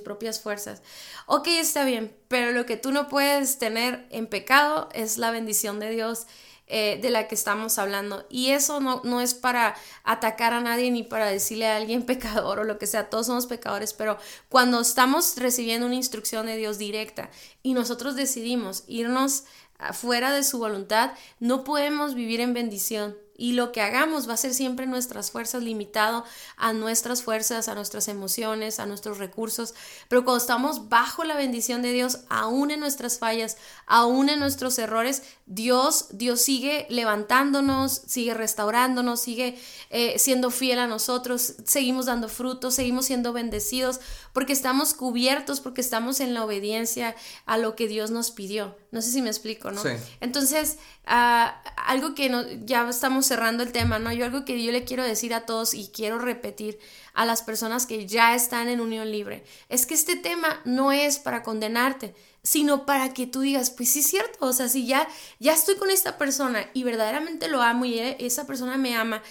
propias 0.01 0.39
fuerzas. 0.39 0.81
Ok, 1.25 1.47
está 1.47 1.83
bien, 1.83 2.15
pero 2.27 2.51
lo 2.51 2.65
que 2.65 2.77
tú 2.77 2.91
no 2.91 3.07
puedes 3.07 3.57
tener 3.57 4.07
en 4.11 4.27
pecado 4.27 4.89
es 4.93 5.17
la 5.17 5.31
bendición 5.31 5.79
de 5.79 5.89
Dios 5.89 6.27
eh, 6.67 6.99
de 7.01 7.09
la 7.09 7.27
que 7.27 7.35
estamos 7.35 7.79
hablando. 7.79 8.25
Y 8.29 8.51
eso 8.51 8.79
no, 8.79 9.01
no 9.03 9.21
es 9.21 9.33
para 9.33 9.75
atacar 10.03 10.53
a 10.53 10.61
nadie 10.61 10.91
ni 10.91 11.03
para 11.03 11.25
decirle 11.25 11.67
a 11.67 11.77
alguien 11.77 12.03
pecador 12.05 12.59
o 12.59 12.63
lo 12.63 12.77
que 12.77 12.87
sea, 12.87 13.09
todos 13.09 13.27
somos 13.27 13.47
pecadores, 13.47 13.93
pero 13.93 14.17
cuando 14.49 14.79
estamos 14.79 15.35
recibiendo 15.37 15.87
una 15.87 15.95
instrucción 15.95 16.45
de 16.45 16.57
Dios 16.57 16.77
directa 16.77 17.29
y 17.63 17.73
nosotros 17.73 18.15
decidimos 18.15 18.83
irnos 18.87 19.45
fuera 19.93 20.31
de 20.33 20.43
su 20.43 20.59
voluntad, 20.59 21.13
no 21.39 21.63
podemos 21.63 22.13
vivir 22.13 22.41
en 22.41 22.53
bendición 22.53 23.17
y 23.39 23.53
lo 23.53 23.71
que 23.71 23.81
hagamos 23.81 24.27
va 24.27 24.33
a 24.33 24.37
ser 24.37 24.53
siempre 24.53 24.85
nuestras 24.85 25.31
fuerzas, 25.31 25.63
limitado 25.63 26.25
a 26.57 26.73
nuestras 26.73 27.23
fuerzas, 27.23 27.69
a 27.69 27.75
nuestras 27.75 28.09
emociones, 28.09 28.79
a 28.79 28.85
nuestros 28.85 29.17
recursos. 29.17 29.73
Pero 30.09 30.25
cuando 30.25 30.41
estamos 30.41 30.89
bajo 30.89 31.23
la 31.23 31.37
bendición 31.37 31.81
de 31.81 31.93
Dios, 31.93 32.19
aún 32.29 32.69
en 32.69 32.81
nuestras 32.81 33.17
fallas, 33.17 33.57
aún 33.87 34.29
en 34.29 34.39
nuestros 34.39 34.77
errores, 34.77 35.23
Dios, 35.51 36.05
Dios 36.11 36.43
sigue 36.43 36.85
levantándonos, 36.89 38.03
sigue 38.05 38.35
restaurándonos, 38.35 39.19
sigue 39.19 39.57
eh, 39.89 40.19
siendo 40.19 40.51
fiel 40.51 40.77
a 40.77 40.85
nosotros, 40.85 41.55
seguimos 41.65 42.05
dando 42.05 42.29
frutos, 42.29 42.75
seguimos 42.75 43.07
siendo 43.07 43.33
bendecidos, 43.33 43.99
porque 44.31 44.53
estamos 44.53 44.93
cubiertos, 44.93 45.59
porque 45.59 45.81
estamos 45.81 46.19
en 46.19 46.35
la 46.35 46.45
obediencia 46.45 47.15
a 47.47 47.57
lo 47.57 47.75
que 47.75 47.87
Dios 47.87 48.11
nos 48.11 48.29
pidió. 48.29 48.77
No 48.91 49.01
sé 49.01 49.09
si 49.09 49.23
me 49.23 49.29
explico, 49.29 49.71
¿no? 49.71 49.81
Entonces, 50.21 50.77
ah, 51.07 51.63
algo 51.77 52.13
que 52.13 52.29
no, 52.29 52.43
ya 52.65 52.87
estamos 52.87 53.25
cerrando 53.25 53.63
el 53.63 53.71
tema, 53.71 53.97
¿no? 53.97 54.13
Yo 54.13 54.25
algo 54.25 54.45
que 54.45 54.63
yo 54.63 54.71
le 54.71 54.83
quiero 54.83 55.01
decir 55.01 55.33
a 55.33 55.47
todos 55.47 55.73
y 55.73 55.87
quiero 55.87 56.19
repetir 56.19 56.77
a 57.15 57.25
las 57.25 57.41
personas 57.41 57.87
que 57.87 58.05
ya 58.05 58.35
están 58.35 58.69
en 58.69 58.81
unión 58.81 59.11
libre, 59.11 59.43
es 59.67 59.87
que 59.87 59.95
este 59.95 60.15
tema 60.15 60.61
no 60.63 60.91
es 60.91 61.17
para 61.17 61.41
condenarte, 61.41 62.13
sino 62.43 62.85
para 62.85 63.13
que 63.13 63.27
tú 63.27 63.41
digas, 63.41 63.71
pues 63.71 63.89
sí 63.89 63.99
es 63.99 64.07
cierto, 64.07 64.45
o 64.45 64.53
sea, 64.53 64.69
si 64.69 64.85
ya, 64.87 65.07
ya 65.39 65.53
estoy 65.53 65.75
con 65.77 65.89
esta 65.89 66.17
persona 66.17 66.69
y 66.73 66.83
verdaderamente 66.83 67.47
lo 67.47 67.61
amo 67.61 67.85
y 67.85 67.99
esa 67.99 68.47
persona 68.47 68.77
me 68.77 68.95
ama, 68.95 69.21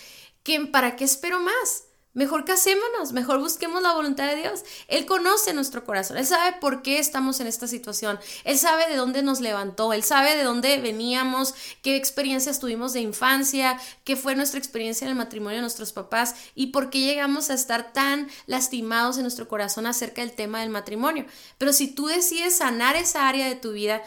¿qué, 0.43 0.61
¿para 0.67 0.97
qué 0.97 1.05
espero 1.05 1.41
más? 1.41 1.88
Mejor 2.19 2.45
casémonos, 2.45 3.13
mejor 3.13 3.39
busquemos 3.39 3.81
la 3.81 3.93
voluntad 3.93 4.27
de 4.27 4.35
Dios. 4.35 4.65
Él 4.89 5.07
conoce 5.07 5.55
nuestro 5.55 5.85
corazón, 5.85 6.17
Él 6.17 6.27
sabe 6.27 6.57
por 6.61 6.83
qué 6.83 6.99
estamos 6.99 7.39
en 7.39 7.47
esta 7.47 7.69
situación, 7.69 8.19
Él 8.43 8.59
sabe 8.59 8.89
de 8.89 8.97
dónde 8.97 9.23
nos 9.23 9.39
levantó, 9.39 9.93
Él 9.93 10.03
sabe 10.03 10.35
de 10.35 10.43
dónde 10.43 10.79
veníamos, 10.79 11.55
qué 11.81 11.95
experiencias 11.95 12.59
tuvimos 12.59 12.93
de 12.93 13.03
infancia, 13.03 13.79
qué 14.03 14.17
fue 14.17 14.35
nuestra 14.35 14.59
experiencia 14.59 15.05
en 15.05 15.13
el 15.13 15.17
matrimonio 15.17 15.59
de 15.59 15.63
nuestros 15.63 15.93
papás 15.93 16.35
y 16.57 16.73
por 16.73 16.91
qué 16.91 17.03
llegamos 17.03 17.51
a 17.51 17.55
estar 17.55 17.93
tan 17.93 18.29
lastimados 18.47 19.17
en 19.17 19.23
nuestro 19.23 19.47
corazón 19.47 19.87
acerca 19.87 20.21
del 20.21 20.33
tema 20.33 20.63
del 20.63 20.71
matrimonio. 20.71 21.25
Pero 21.57 21.73
si 21.73 21.87
tú 21.87 22.09
decides 22.09 22.57
sanar 22.57 22.97
esa 22.97 23.29
área 23.29 23.47
de 23.47 23.55
tu 23.55 23.71
vida, 23.71 24.03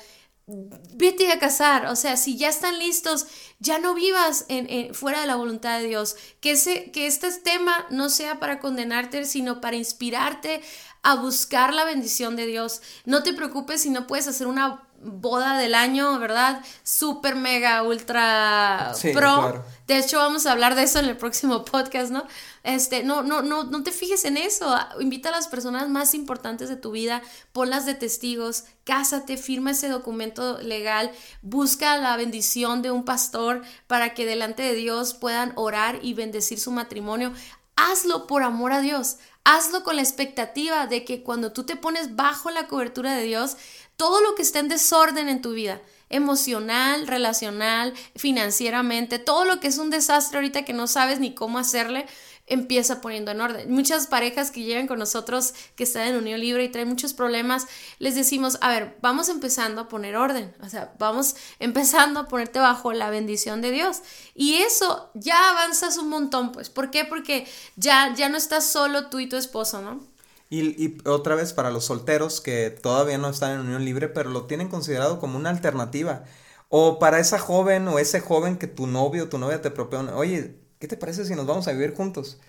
vete 0.94 1.32
a 1.32 1.40
casar, 1.40 1.86
o 1.88 1.96
sea, 1.96 2.18
si 2.18 2.38
ya 2.38 2.50
están 2.50 2.80
listos, 2.80 3.26
ya 3.60 3.80
no 3.80 3.94
vivas 3.94 4.46
en, 4.50 4.94
fuera 4.94 5.22
de 5.22 5.28
la 5.28 5.36
voluntad 5.36 5.80
de 5.80 5.88
Dios, 5.88 6.16
que, 6.40 6.52
ese, 6.52 6.92
que 6.92 7.08
este 7.08 7.32
tema 7.32 7.86
no 7.90 8.10
sea 8.10 8.40
para 8.40 8.60
condenarte, 8.60 9.26
sino 9.26 9.62
para 9.62 9.78
inspirarte 9.78 10.62
a 11.04 11.16
buscar 11.16 11.74
la 11.74 11.86
bendición 11.86 12.36
de 12.36 12.46
Dios. 12.46 12.82
No 13.06 13.24
te 13.24 13.34
preocupes 13.34 13.82
si 13.82 13.90
no 13.90 14.08
puedes 14.08 14.28
hacer 14.28 14.48
una 14.48 14.84
boda 15.04 15.58
del 15.58 15.76
año, 15.76 16.20
¿verdad? 16.20 16.64
Super, 16.84 17.36
mega, 17.36 17.84
ultra 17.84 18.94
pro. 19.14 19.64
De 19.88 19.98
hecho, 19.98 20.18
vamos 20.20 20.46
a 20.46 20.52
hablar 20.52 20.76
de 20.76 20.84
eso 20.84 21.00
en 21.00 21.06
el 21.06 21.18
próximo 21.18 21.66
podcast, 21.66 22.12
¿no? 22.12 22.24
Este, 22.64 23.04
no, 23.04 23.24
no, 23.24 23.42
no, 23.42 23.64
no 23.64 23.84
te 23.84 23.92
fijes 23.92 24.24
en 24.26 24.38
eso. 24.38 24.78
Invita 25.00 25.30
a 25.30 25.34
las 25.34 25.48
personas 25.48 25.90
más 25.90 26.14
importantes 26.14 26.70
de 26.70 26.76
tu 26.76 26.92
vida, 26.92 27.22
ponlas 27.52 27.86
de 27.86 27.96
testigos, 27.96 28.66
cásate, 28.84 29.38
firma 29.38 29.72
ese 29.72 29.90
documento 29.90 30.60
legal, 30.60 31.12
busca 31.42 31.98
la 31.98 32.16
bendición 32.18 32.82
de 32.82 32.92
un 32.92 33.04
pastor 33.04 33.64
para 33.88 34.14
que 34.14 34.26
delante 34.26 34.64
de 34.64 34.76
Dios 34.76 35.14
puedan 35.14 35.54
orar 35.56 36.00
y 36.02 36.14
bendecir 36.14 36.60
su 36.60 36.72
matrimonio. 36.72 37.34
Hazlo 37.76 38.28
por 38.28 38.44
amor 38.44 38.74
a 38.74 38.82
Dios. 38.82 39.18
Hazlo 39.44 39.84
con 39.84 39.96
la 39.96 40.04
expectativa 40.04 40.86
de 40.86 41.04
que 41.04 41.24
cuando 41.24 41.52
tú 41.52 41.64
te 41.64 41.76
pones 41.76 42.16
bajo 42.16 42.52
la 42.52 42.68
cobertura 42.68 43.16
de 43.16 43.24
Dios, 43.24 43.58
todo 43.96 44.22
lo 44.22 44.36
que 44.36 44.42
está 44.42 44.60
en 44.60 44.68
desorden 44.68 45.30
en 45.30 45.42
tu 45.42 45.54
vida, 45.54 45.82
emocional, 46.10 47.08
relacional, 47.08 47.94
financieramente, 48.16 49.20
todo 49.20 49.46
lo 49.46 49.60
que 49.60 49.68
es 49.68 49.78
un 49.78 49.90
desastre 49.90 50.38
ahorita 50.38 50.66
que 50.66 50.74
no 50.74 50.88
sabes 50.88 51.20
ni 51.20 51.34
cómo 51.34 51.58
hacerle, 51.58 52.06
empieza 52.48 53.00
poniendo 53.00 53.32
en 53.32 53.40
orden. 53.40 53.72
Muchas 53.72 54.08
parejas 54.08 54.52
que 54.52 54.64
llegan 54.64 54.88
con 54.88 55.00
nosotros, 55.00 55.54
que 55.76 55.86
están 55.86 56.08
en 56.08 56.18
unión 56.18 56.40
libre 56.42 56.66
y 56.66 56.70
traen 56.70 56.90
muchos 56.90 57.14
problemas, 57.14 57.66
les 57.98 58.14
decimos, 58.16 58.58
a 58.60 58.70
ver, 58.70 58.98
vamos 59.02 59.30
empezando 59.30 59.82
a 59.82 59.88
poner 59.88 60.18
orden, 60.18 60.54
o 60.62 60.68
sea, 60.68 60.94
vamos 61.00 61.36
empezando 61.60 62.20
a 62.20 62.28
ponerte 62.28 62.60
bajo 62.60 62.92
la 62.92 63.10
bendición 63.10 63.62
de 63.62 63.72
Dios. 63.72 64.02
Y 64.36 64.56
eso 64.56 65.12
ya 65.14 65.52
avanzas 65.52 65.98
un 65.98 66.10
montón, 66.10 66.52
pues. 66.52 66.70
¿Por 66.70 66.92
qué? 66.92 67.06
Porque 67.06 67.48
ya, 67.78 68.14
ya 68.16 68.28
no 68.28 68.38
estás 68.38 68.66
solo 68.66 69.08
tú 69.08 69.20
y 69.20 69.30
tu 69.30 69.38
esposo, 69.38 69.82
¿no? 69.82 70.11
Y, 70.52 70.98
otra 71.06 71.36
vez 71.36 71.54
para 71.54 71.72
los 71.72 71.86
solteros 71.86 72.42
que 72.42 72.72
todavía 72.72 73.18
no 73.18 73.30
están 73.30 73.54
en 73.54 73.62
unión 73.62 73.86
libre, 73.86 74.10
pero 74.10 74.30
lo 74.30 74.48
tienen 74.48 74.68
considerado 74.68 75.20
como 75.20 75.38
una 75.38 75.50
alternativa. 75.50 76.26
O 76.70 77.00
para 77.00 77.20
esa 77.20 77.40
joven 77.40 77.88
o 77.88 78.00
ese 78.00 78.20
joven 78.20 78.58
que 78.58 78.68
tu 78.68 78.86
novio 78.86 79.24
o 79.26 79.30
tu 79.30 79.38
novia 79.38 79.62
te 79.62 79.72
propone, 79.72 80.12
oye, 80.12 80.58
¿qué 80.80 80.88
te 80.88 80.98
parece 80.98 81.26
si 81.26 81.36
nos 81.36 81.46
vamos 81.48 81.68
a 81.68 81.72
vivir 81.72 81.96
juntos? 81.96 82.40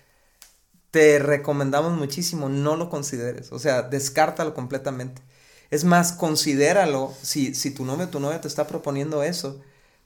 Te 0.91 1.19
recomendamos 1.19 1.93
muchísimo, 1.93 2.49
no 2.49 2.75
lo 2.75 2.89
consideres, 2.89 3.51
o 3.51 3.59
sea, 3.59 3.83
descártalo 3.83 4.53
completamente. 4.53 5.21
Es 5.71 5.85
más, 5.85 6.11
considéralo, 6.13 7.13
si, 7.21 7.55
si 7.55 7.71
tu 7.71 7.85
novio 7.85 8.05
o 8.07 8.09
tu 8.09 8.19
novia 8.19 8.41
te 8.41 8.47
está 8.47 8.67
proponiendo 8.67 9.23
eso, 9.23 9.61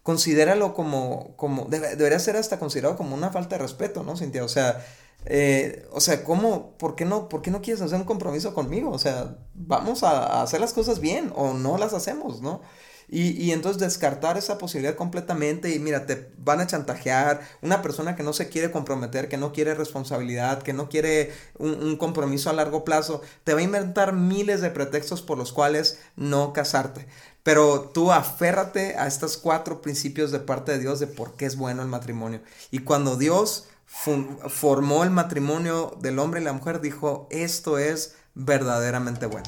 considéralo 0.07 0.73
como, 0.73 1.35
como, 1.35 1.65
debería 1.65 2.17
ser 2.17 2.37
hasta 2.37 2.59
considerado 2.59 2.95
como 2.95 3.13
una 3.13 3.29
falta 3.29 3.57
de 3.57 3.63
respeto, 3.63 4.03
¿no, 4.03 4.15
Cintia? 4.15 4.41
O 4.45 4.47
sea, 4.47 4.81
eh, 5.25 5.85
o 5.91 5.99
sea, 5.99 6.23
¿cómo, 6.23 6.77
por 6.77 6.95
qué, 6.95 7.03
no, 7.03 7.27
por 7.27 7.41
qué 7.41 7.51
no 7.51 7.61
quieres 7.61 7.81
hacer 7.81 7.99
un 7.99 8.05
compromiso 8.05 8.53
conmigo? 8.53 8.89
O 8.89 8.99
sea, 8.99 9.35
vamos 9.53 10.03
a, 10.03 10.11
a 10.11 10.43
hacer 10.43 10.61
las 10.61 10.71
cosas 10.71 11.01
bien 11.01 11.33
o 11.35 11.53
no 11.53 11.77
las 11.77 11.93
hacemos, 11.93 12.41
¿no? 12.41 12.61
Y, 13.09 13.41
y, 13.41 13.53
entonces 13.53 13.79
descartar 13.79 14.37
esa 14.37 14.57
posibilidad 14.57 14.95
completamente 14.95 15.73
y 15.73 15.79
mira, 15.79 16.05
te 16.05 16.29
van 16.39 16.59
a 16.59 16.67
chantajear, 16.67 17.39
una 17.61 17.81
persona 17.81 18.17
que 18.17 18.23
no 18.23 18.33
se 18.33 18.49
quiere 18.49 18.69
comprometer, 18.69 19.29
que 19.29 19.37
no 19.37 19.53
quiere 19.53 19.75
responsabilidad, 19.75 20.61
que 20.61 20.73
no 20.73 20.89
quiere 20.89 21.31
un, 21.57 21.81
un, 21.81 21.95
compromiso 21.95 22.49
a 22.49 22.53
largo 22.53 22.83
plazo, 22.83 23.21
te 23.45 23.53
va 23.53 23.61
a 23.61 23.63
inventar 23.63 24.11
miles 24.11 24.59
de 24.59 24.71
pretextos 24.71 25.21
por 25.21 25.37
los 25.37 25.53
cuales 25.53 25.99
no 26.17 26.51
casarte. 26.51 27.07
Pero 27.43 27.91
tú 27.93 28.11
aférrate 28.11 28.97
a 28.97 29.07
estos 29.07 29.37
cuatro 29.37 29.81
principios 29.81 30.31
de 30.31 30.39
parte 30.39 30.73
de 30.73 30.79
Dios 30.79 30.99
de 30.99 31.07
por 31.07 31.37
qué 31.37 31.45
es 31.45 31.55
bueno 31.55 31.83
el 31.83 31.87
matrimonio. 31.87 32.41
Y 32.71 32.79
cuando 32.79 33.15
Dios 33.15 33.69
formó 33.85 35.05
el 35.05 35.11
matrimonio 35.11 35.97
del 36.01 36.19
hombre 36.19 36.41
y 36.41 36.43
la 36.43 36.51
mujer, 36.51 36.81
dijo, 36.81 37.27
esto 37.31 37.77
es 37.77 38.15
verdaderamente 38.35 39.27
bueno. 39.27 39.47